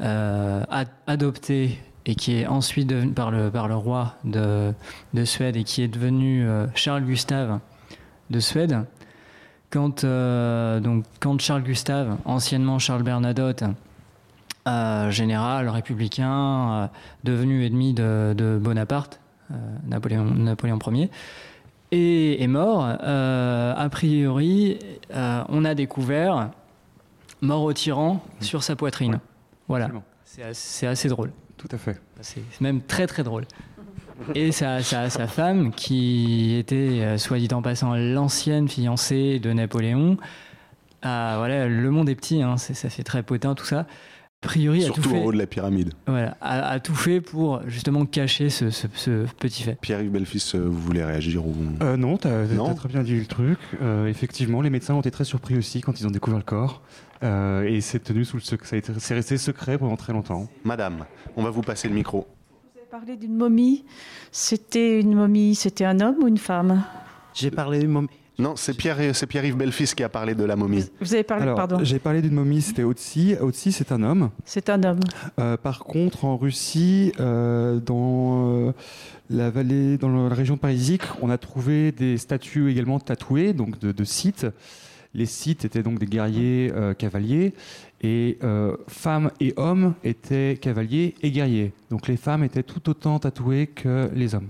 ad- 0.00 0.88
adopté 1.06 1.78
et 2.10 2.16
qui 2.16 2.40
est 2.40 2.46
ensuite 2.48 2.88
devenu 2.88 3.12
par 3.12 3.30
le, 3.30 3.52
par 3.52 3.68
le 3.68 3.76
roi 3.76 4.16
de, 4.24 4.72
de 5.14 5.24
Suède 5.24 5.56
et 5.56 5.62
qui 5.62 5.82
est 5.82 5.88
devenu 5.88 6.44
euh, 6.44 6.66
Charles 6.74 7.04
Gustave 7.04 7.60
de 8.30 8.40
Suède. 8.40 8.84
Quand, 9.70 10.02
euh, 10.02 10.80
donc, 10.80 11.04
quand 11.20 11.40
Charles 11.40 11.62
Gustave, 11.62 12.16
anciennement 12.24 12.80
Charles 12.80 13.04
Bernadotte, 13.04 13.62
euh, 14.66 15.10
général 15.12 15.68
républicain, 15.68 16.90
devenu 17.22 17.64
ennemi 17.64 17.94
de, 17.94 18.34
de 18.36 18.58
Bonaparte, 18.60 19.20
Napoléon, 19.86 20.24
Napoléon 20.24 20.80
Ier, 20.90 21.10
et 21.92 22.42
est 22.42 22.48
mort, 22.48 22.82
a 22.82 23.88
priori, 23.88 24.80
on 25.14 25.64
a 25.64 25.74
découvert 25.76 26.50
mort 27.40 27.62
au 27.62 27.72
tyran 27.72 28.20
sur 28.40 28.64
sa 28.64 28.74
poitrine. 28.74 29.20
Voilà. 29.68 29.84
absolument. 29.86 30.04
C'est 30.24 30.42
assez, 30.42 30.68
c'est 30.78 30.86
assez 30.86 31.08
drôle. 31.08 31.30
Tout 31.60 31.68
à 31.72 31.78
fait. 31.78 32.00
C'est 32.22 32.42
c'est 32.50 32.60
même 32.62 32.80
très 32.80 33.06
très 33.06 33.22
drôle. 33.22 33.44
Et 34.34 34.50
sa, 34.52 34.82
sa, 34.82 35.26
femme, 35.26 35.72
qui 35.72 36.56
était, 36.56 37.00
euh, 37.00 37.18
soit 37.18 37.38
dit 37.38 37.48
en 37.52 37.62
passant, 37.62 37.94
l'ancienne 37.94 38.68
fiancée 38.68 39.38
de 39.38 39.52
Napoléon, 39.52 40.18
ah, 41.02 41.36
voilà, 41.38 41.66
le 41.68 41.90
monde 41.90 42.08
est 42.10 42.14
petit, 42.14 42.42
hein, 42.42 42.56
ça 42.58 42.90
fait 42.90 43.02
très 43.02 43.22
potin 43.22 43.54
tout 43.54 43.64
ça. 43.64 43.86
A 44.42 44.46
priori, 44.48 44.84
a 44.84 44.86
tout, 44.88 44.94
Surtout 44.94 45.10
en 45.10 45.12
fait, 45.12 45.24
haut 45.26 45.32
de 45.32 45.36
la 45.36 45.46
pyramide. 45.46 45.92
voilà, 46.06 46.34
a, 46.40 46.70
a 46.70 46.80
tout 46.80 46.94
fait 46.94 47.20
pour 47.20 47.60
justement 47.68 48.06
cacher 48.06 48.48
ce, 48.48 48.70
ce- 48.70 48.86
ce 48.94 49.26
petit 49.38 49.62
fait. 49.62 49.78
Pierre-Yves 49.78 50.10
Belfils, 50.10 50.52
euh, 50.54 50.60
vous 50.66 50.80
voulez 50.80 51.04
réagir 51.04 51.46
ou... 51.46 51.54
Euh, 51.82 51.98
non, 51.98 52.16
t'as 52.16 52.46
Non 52.46 52.70
as 52.70 52.74
très 52.74 52.88
bien 52.88 53.02
dit 53.02 53.18
le 53.18 53.26
truc. 53.26 53.58
Euh, 53.82 54.06
effectivement, 54.06 54.62
les 54.62 54.70
médecins 54.70 54.94
ont 54.94 55.00
été 55.00 55.10
très 55.10 55.24
surpris 55.24 55.58
aussi 55.58 55.82
quand 55.82 56.00
ils 56.00 56.06
ont 56.06 56.10
découvert 56.10 56.38
le 56.38 56.44
corps. 56.44 56.80
Euh, 57.22 57.64
et 57.64 57.82
c'est 57.82 57.98
tenu 57.98 58.24
sous 58.24 58.38
le 58.38 58.42
secret. 58.42 58.66
Ça 58.66 58.76
a 58.76 58.78
été- 58.78 58.92
C'est 58.98 59.12
resté 59.12 59.36
secret 59.36 59.76
pendant 59.76 59.96
très 59.96 60.14
longtemps. 60.14 60.48
Madame, 60.64 61.04
on 61.36 61.42
va 61.42 61.50
vous 61.50 61.60
passer 61.60 61.88
le 61.88 61.94
micro. 61.94 62.26
Vous 62.72 62.80
avez 62.80 62.88
parlé 62.90 63.16
d'une 63.18 63.36
momie. 63.36 63.84
C'était 64.32 65.00
une 65.00 65.14
momie, 65.14 65.54
c'était 65.54 65.84
un 65.84 66.00
homme 66.00 66.16
ou 66.22 66.28
une 66.28 66.38
femme? 66.38 66.82
J'ai 67.34 67.50
parlé 67.50 67.80
d'une 67.80 67.90
momie. 67.90 68.08
Non, 68.40 68.56
c'est 68.56 68.74
Pierre, 68.74 68.96
c'est 69.14 69.26
Pierre-Yves 69.26 69.56
Belfils 69.56 69.94
qui 69.94 70.02
a 70.02 70.08
parlé 70.08 70.34
de 70.34 70.44
la 70.44 70.56
momie. 70.56 70.86
Vous 71.00 71.12
avez 71.12 71.24
parlé, 71.24 71.42
Alors, 71.42 71.56
pardon. 71.56 71.78
j'ai 71.82 71.98
parlé 71.98 72.22
d'une 72.22 72.32
momie, 72.32 72.62
c'était 72.62 72.84
Otsi. 72.84 73.34
Otsi, 73.38 73.70
c'est 73.70 73.92
un 73.92 74.02
homme. 74.02 74.30
C'est 74.46 74.70
un 74.70 74.82
homme. 74.82 75.00
Euh, 75.38 75.58
par 75.58 75.80
contre, 75.80 76.24
en 76.24 76.38
Russie, 76.38 77.12
euh, 77.20 77.78
dans 77.80 78.48
euh, 78.68 78.72
la 79.28 79.50
vallée, 79.50 79.98
dans 79.98 80.08
la 80.08 80.34
région 80.34 80.56
parisique, 80.56 81.02
on 81.20 81.28
a 81.28 81.36
trouvé 81.36 81.92
des 81.92 82.16
statues 82.16 82.70
également 82.70 82.98
tatouées, 82.98 83.52
donc 83.52 83.78
de, 83.78 83.92
de 83.92 84.04
sites. 84.04 84.46
Les 85.12 85.26
sites 85.26 85.64
étaient 85.64 85.82
donc 85.82 85.98
des 85.98 86.06
guerriers 86.06 86.70
euh, 86.74 86.94
cavaliers, 86.94 87.52
et 88.00 88.38
euh, 88.42 88.76
femmes 88.88 89.30
et 89.40 89.52
hommes 89.56 89.94
étaient 90.04 90.56
cavaliers 90.58 91.14
et 91.22 91.30
guerriers. 91.30 91.72
Donc 91.90 92.08
les 92.08 92.16
femmes 92.16 92.44
étaient 92.44 92.62
tout 92.62 92.88
autant 92.88 93.18
tatouées 93.18 93.66
que 93.66 94.08
les 94.14 94.34
hommes. 94.34 94.48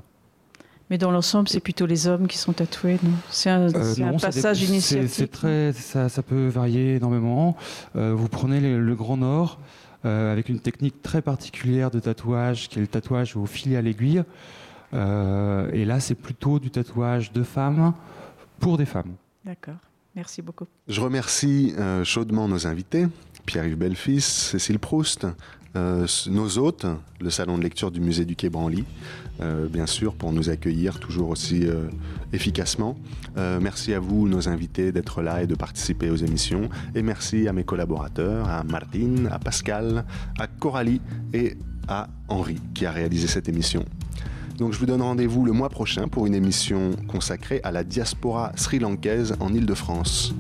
Mais 0.91 0.99
dans 0.99 1.13
l'ensemble, 1.13 1.49
c'est 1.49 1.61
plutôt 1.61 1.87
les 1.87 2.09
hommes 2.09 2.27
qui 2.27 2.37
sont 2.37 2.53
tatoués, 2.53 2.99
non? 3.03 3.13
C'est 3.31 3.49
un, 3.49 3.73
Euh, 3.73 3.95
un 4.05 4.19
passage 4.19 4.59
c'est- 4.59 4.67
initiatique. 4.67 5.11
C'est 5.11 5.31
très, 5.31 5.73
ça, 5.73 6.09
ça 6.09 6.23
peut 6.23 6.49
varier 6.49 6.97
énormément. 6.97 7.57
Euh, 7.97 8.13
vous 8.13 8.29
prenez 8.29 8.61
le, 8.61 8.81
le 8.85 8.95
Grand 8.97 9.17
Nord 9.17 9.61
euh, 10.05 10.33
avec 10.33 10.49
une 10.49 10.59
technique 10.61 11.01
très 11.03 11.23
particulière 11.23 11.91
de 11.93 12.01
tatouage, 12.01 12.69
qui 12.69 12.79
est 12.79 12.83
le 12.83 12.89
tatouage 12.89 13.37
au 13.37 13.47
filet 13.47 13.77
à 13.77 13.83
l'aiguille. 13.83 14.23
Euh, 14.93 15.71
et 15.73 15.85
là, 15.85 16.01
c'est 16.01 16.17
plutôt 16.17 16.59
du 16.59 16.71
tatouage 16.71 17.33
de 17.33 17.43
femmes 17.45 17.93
pour 18.59 18.77
des 18.77 18.87
femmes. 18.87 19.13
D'accord. 19.45 19.75
Merci 20.17 20.43
beaucoup. 20.43 20.67
Je 20.89 21.01
remercie 21.01 21.73
euh, 21.79 22.03
chaudement 22.03 22.49
nos 22.49 22.67
invités. 22.67 23.07
Pierre-Yves 23.47 23.77
Belfils, 23.79 24.21
Cécile 24.23 24.79
Proust, 24.81 25.27
euh, 25.77 26.07
nos 26.29 26.59
hôtes, 26.59 26.87
le 27.21 27.31
salon 27.31 27.57
de 27.57 27.63
lecture 27.63 27.91
du 27.91 28.01
musée 28.01 28.25
du 28.25 28.35
Quai 28.35 28.49
Branly, 28.49 28.85
euh, 29.41 29.69
bien 29.69 29.87
sûr, 29.87 30.15
pour 30.15 30.33
nous 30.33 30.51
accueillir 30.51 30.99
toujours 30.99 31.31
aussi 31.31 31.67
euh, 31.67 31.89
efficacement. 32.33 32.97
Merci 33.37 33.95
à 33.95 34.01
vous, 34.01 34.29
nos 34.29 34.49
invités, 34.49 34.93
d'être 34.93 35.23
là 35.23 35.43
et 35.43 35.47
de 35.47 35.55
participer 35.55 36.11
aux 36.11 36.17
émissions. 36.17 36.69
Et 36.95 37.03
merci 37.03 37.47
à 37.49 37.53
mes 37.53 37.65
collaborateurs, 37.65 38.49
à 38.49 38.65
Martine, 38.65 39.29
à 39.31 39.39
Pascal, 39.39 40.05
à 40.39 40.47
Coralie 40.47 41.01
et 41.33 41.57
à 41.89 42.09
Henri 42.29 42.57
qui 42.75 42.87
a 42.87 42.91
réalisé 42.91 43.29
cette 43.29 43.49
émission. 43.49 43.85
Donc 44.59 44.75
je 44.75 44.79
vous 44.79 44.87
donne 44.87 45.01
rendez-vous 45.01 45.45
le 45.47 45.53
mois 45.53 45.71
prochain 45.71 46.09
pour 46.09 46.27
une 46.27 46.35
émission 46.35 46.91
consacrée 47.09 47.61
à 47.65 47.71
la 47.71 47.83
diaspora 47.83 48.53
sri-lankaise 48.57 49.37
en 49.41 49.55
Île-de-France. 49.55 50.35